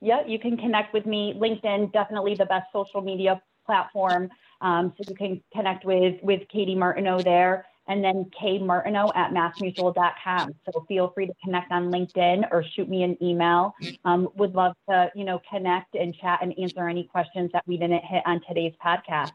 Yeah, 0.00 0.26
you 0.26 0.38
can 0.38 0.56
connect 0.56 0.92
with 0.92 1.06
me. 1.06 1.34
LinkedIn, 1.34 1.92
definitely 1.92 2.34
the 2.34 2.44
best 2.46 2.66
social 2.72 3.00
media 3.00 3.40
platform. 3.64 4.28
Um, 4.60 4.92
so 4.96 5.04
you 5.08 5.14
can 5.14 5.42
connect 5.52 5.84
with 5.84 6.22
with 6.22 6.42
Katie 6.48 6.74
Martineau 6.74 7.22
there, 7.22 7.66
and 7.86 8.02
then 8.02 8.30
K 8.38 8.58
Martineau 8.58 9.12
at 9.14 9.32
massmutual.com. 9.32 10.54
So 10.64 10.84
feel 10.88 11.08
free 11.08 11.26
to 11.26 11.34
connect 11.42 11.70
on 11.70 11.90
LinkedIn 11.90 12.48
or 12.50 12.64
shoot 12.64 12.88
me 12.88 13.02
an 13.02 13.16
email. 13.22 13.74
Um, 14.04 14.28
would 14.36 14.54
love 14.54 14.74
to 14.88 15.10
you 15.14 15.24
know 15.24 15.40
connect 15.50 15.94
and 15.94 16.14
chat 16.14 16.40
and 16.42 16.58
answer 16.58 16.88
any 16.88 17.04
questions 17.04 17.50
that 17.52 17.66
we 17.66 17.76
didn't 17.76 18.04
hit 18.04 18.22
on 18.26 18.40
today's 18.46 18.74
podcast. 18.84 19.32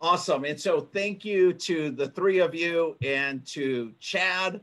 Awesome. 0.00 0.44
And 0.44 0.58
so 0.58 0.80
thank 0.80 1.24
you 1.26 1.52
to 1.52 1.90
the 1.90 2.08
three 2.08 2.38
of 2.38 2.54
you 2.54 2.96
and 3.02 3.46
to 3.48 3.92
Chad 4.00 4.60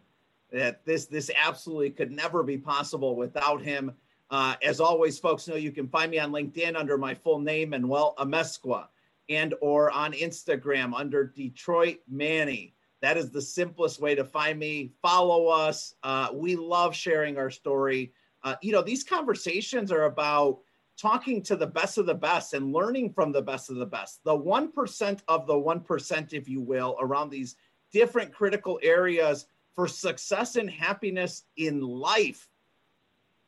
that 0.51 0.83
this 0.85 1.05
this 1.05 1.29
absolutely 1.39 1.91
could 1.91 2.11
never 2.11 2.43
be 2.43 2.57
possible 2.57 3.15
without 3.15 3.61
him. 3.61 3.91
Uh, 4.29 4.55
as 4.61 4.81
always, 4.81 5.17
folks 5.17 5.47
know 5.47 5.55
you 5.55 5.71
can 5.71 5.87
find 5.87 6.11
me 6.11 6.19
on 6.19 6.31
LinkedIn 6.31 6.75
under 6.75 6.97
my 6.97 7.13
full 7.13 7.39
name, 7.39 7.69
Manuel 7.69 8.13
Amezcua, 8.17 8.87
and 9.29 9.53
or 9.61 9.91
on 9.91 10.13
Instagram 10.13 10.93
under 10.95 11.25
Detroit 11.25 11.97
Manny. 12.09 12.73
That 13.01 13.17
is 13.17 13.29
the 13.29 13.41
simplest 13.41 14.01
way 14.01 14.15
to 14.15 14.23
find 14.23 14.57
me. 14.57 14.91
Follow 15.01 15.47
us. 15.47 15.95
Uh, 16.03 16.29
we 16.33 16.55
love 16.55 16.95
sharing 16.95 17.37
our 17.37 17.51
story. 17.51 18.13
Uh, 18.43 18.55
you 18.61 18.71
know, 18.71 18.81
these 18.81 19.03
conversations 19.03 19.91
are 19.91 20.05
about 20.05 20.59
talking 20.97 21.43
to 21.43 21.55
the 21.55 21.67
best 21.67 21.97
of 21.97 22.07
the 22.07 22.13
best 22.13 22.53
and 22.53 22.73
learning 22.73 23.13
from 23.13 23.31
the 23.31 23.41
best 23.41 23.69
of 23.69 23.75
the 23.75 23.85
best, 23.85 24.23
the 24.23 24.37
1% 24.37 25.19
of 25.27 25.45
the 25.45 25.53
1%, 25.53 26.33
if 26.33 26.49
you 26.49 26.59
will, 26.59 26.97
around 26.99 27.29
these 27.29 27.55
different 27.91 28.33
critical 28.33 28.79
areas 28.81 29.45
for 29.75 29.87
success 29.87 30.55
and 30.55 30.69
happiness 30.69 31.43
in 31.55 31.81
life. 31.81 32.49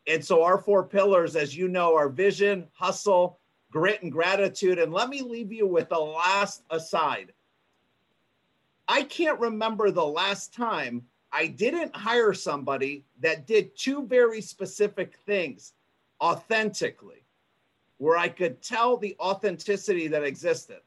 And 0.08 0.24
so, 0.24 0.44
our 0.44 0.58
four 0.58 0.84
pillars, 0.84 1.36
as 1.36 1.56
you 1.56 1.68
know, 1.68 1.96
are 1.96 2.10
vision, 2.10 2.68
hustle, 2.74 3.39
grit, 3.72 4.02
and 4.02 4.12
gratitude. 4.12 4.80
And 4.80 4.94
let 4.94 5.10
me 5.10 5.22
leave 5.22 5.52
you 5.52 5.68
with 5.68 5.90
the 5.90 6.00
last 6.00 6.64
aside. 6.70 7.34
I 8.88 9.04
can't 9.04 9.40
remember 9.40 9.92
the 9.92 10.06
last 10.06 10.54
time 10.54 11.06
I 11.32 11.48
didn't 11.48 11.96
hire 11.96 12.34
somebody 12.34 13.06
that 13.20 13.46
did 13.46 13.78
two 13.78 14.06
very 14.08 14.42
specific 14.42 15.16
things 15.26 15.74
authentically 16.22 17.24
where 17.98 18.18
I 18.18 18.30
could 18.30 18.62
tell 18.62 18.98
the 18.98 19.16
authenticity 19.20 20.08
that 20.08 20.24
existed. 20.24 20.80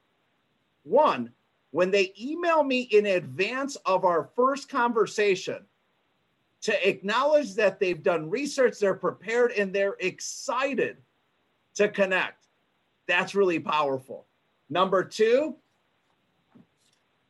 One, 0.82 1.30
when 1.70 1.90
they 1.90 2.12
email 2.20 2.64
me 2.64 2.82
in 2.82 3.06
advance 3.06 3.76
of 3.86 4.04
our 4.04 4.30
first 4.34 4.68
conversation 4.68 5.58
to 6.62 6.88
acknowledge 6.88 7.54
that 7.54 7.78
they've 7.78 8.02
done 8.02 8.30
research, 8.30 8.78
they're 8.78 8.94
prepared, 8.94 9.52
and 9.52 9.72
they're 9.72 9.96
excited 10.00 10.96
to 11.74 11.88
connect. 11.88 12.41
That's 13.06 13.34
really 13.34 13.58
powerful. 13.58 14.26
Number 14.70 15.04
two, 15.04 15.56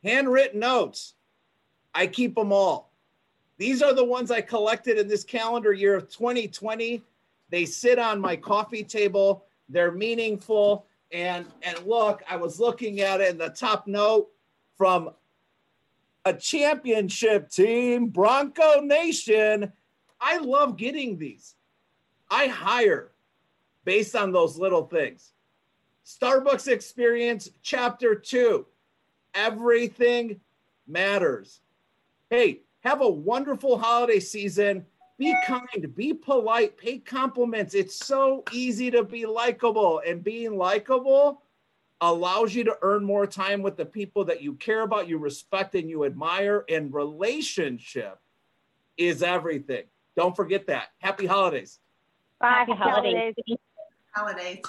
handwritten 0.03 0.59
notes. 0.59 1.13
I 1.93 2.07
keep 2.07 2.35
them 2.35 2.51
all. 2.51 2.91
These 3.57 3.81
are 3.81 3.93
the 3.93 4.03
ones 4.03 4.31
I 4.31 4.41
collected 4.41 4.97
in 4.97 5.07
this 5.07 5.23
calendar 5.23 5.73
year 5.73 5.95
of 5.95 6.09
2020. 6.09 7.03
They 7.49 7.65
sit 7.65 7.99
on 7.99 8.19
my 8.19 8.35
coffee 8.35 8.83
table 8.83 9.45
they're 9.69 9.91
meaningful. 9.91 10.85
And 11.11 11.45
and 11.61 11.77
look, 11.85 12.23
I 12.29 12.37
was 12.37 12.59
looking 12.59 13.01
at 13.01 13.21
it 13.21 13.29
in 13.29 13.37
the 13.37 13.49
top 13.49 13.87
note 13.87 14.29
from 14.77 15.11
a 16.25 16.33
championship 16.33 17.49
team, 17.49 18.07
Bronco 18.07 18.81
Nation. 18.81 19.71
I 20.19 20.37
love 20.37 20.77
getting 20.77 21.17
these. 21.17 21.55
I 22.31 22.47
hire 22.47 23.11
based 23.83 24.15
on 24.15 24.31
those 24.31 24.57
little 24.57 24.85
things. 24.85 25.32
Starbucks 26.05 26.67
experience, 26.67 27.49
chapter 27.61 28.15
two. 28.15 28.65
Everything 29.33 30.39
matters. 30.87 31.61
Hey, 32.29 32.61
have 32.81 33.01
a 33.01 33.09
wonderful 33.09 33.77
holiday 33.77 34.19
season. 34.19 34.85
Be 35.17 35.33
kind, 35.45 35.95
be 35.95 36.13
polite, 36.13 36.77
pay 36.77 36.97
compliments. 36.97 37.73
It's 37.73 37.95
so 37.95 38.43
easy 38.51 38.91
to 38.91 39.03
be 39.03 39.25
likable, 39.25 40.01
and 40.05 40.23
being 40.23 40.57
likable 40.57 41.43
allows 42.01 42.53
you 42.53 42.65
to 42.65 42.77
earn 42.81 43.05
more 43.05 43.25
time 43.25 43.61
with 43.61 43.77
the 43.77 43.85
people 43.85 44.25
that 44.25 44.41
you 44.41 44.55
care 44.55 44.81
about, 44.81 45.07
you 45.07 45.17
respect, 45.17 45.75
and 45.75 45.89
you 45.89 46.03
admire. 46.03 46.65
And 46.67 46.93
relationship 46.93 48.19
is 48.97 49.23
everything. 49.23 49.83
Don't 50.17 50.35
forget 50.35 50.67
that. 50.67 50.89
Happy 50.97 51.25
holidays. 51.25 51.79
Bye. 52.39 52.65
Happy 52.67 52.73
holidays. 52.73 53.35
Holidays. 54.13 54.59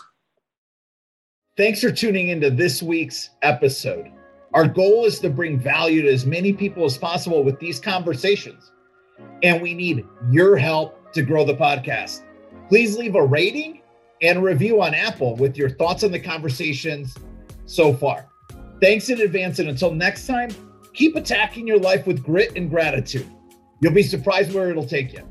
Thanks 1.56 1.80
for 1.80 1.92
tuning 1.92 2.30
into 2.30 2.50
this 2.50 2.82
week's 2.82 3.30
episode. 3.42 4.10
Our 4.54 4.66
goal 4.66 5.04
is 5.04 5.20
to 5.20 5.30
bring 5.30 5.56
value 5.56 6.02
to 6.02 6.12
as 6.12 6.26
many 6.26 6.52
people 6.52 6.84
as 6.84 6.98
possible 6.98 7.44
with 7.44 7.60
these 7.60 7.78
conversations 7.78 8.72
and 9.44 9.62
we 9.62 9.72
need 9.72 10.04
your 10.32 10.56
help 10.56 11.12
to 11.12 11.22
grow 11.22 11.44
the 11.44 11.54
podcast. 11.54 12.22
Please 12.68 12.98
leave 12.98 13.14
a 13.14 13.24
rating 13.24 13.82
and 14.20 14.42
review 14.42 14.82
on 14.82 14.94
Apple 14.94 15.36
with 15.36 15.56
your 15.56 15.70
thoughts 15.70 16.02
on 16.02 16.10
the 16.10 16.18
conversations 16.18 17.16
so 17.66 17.94
far. 17.94 18.26
Thanks 18.80 19.08
in 19.08 19.20
advance, 19.20 19.60
and 19.60 19.68
until 19.68 19.94
next 19.94 20.26
time, 20.26 20.50
keep 20.92 21.14
attacking 21.14 21.68
your 21.68 21.78
life 21.78 22.04
with 22.04 22.24
grit 22.24 22.56
and 22.56 22.68
gratitude. 22.68 23.30
You'll 23.80 23.92
be 23.92 24.02
surprised 24.02 24.52
where 24.52 24.70
it'll 24.70 24.86
take 24.86 25.12
you. 25.12 25.22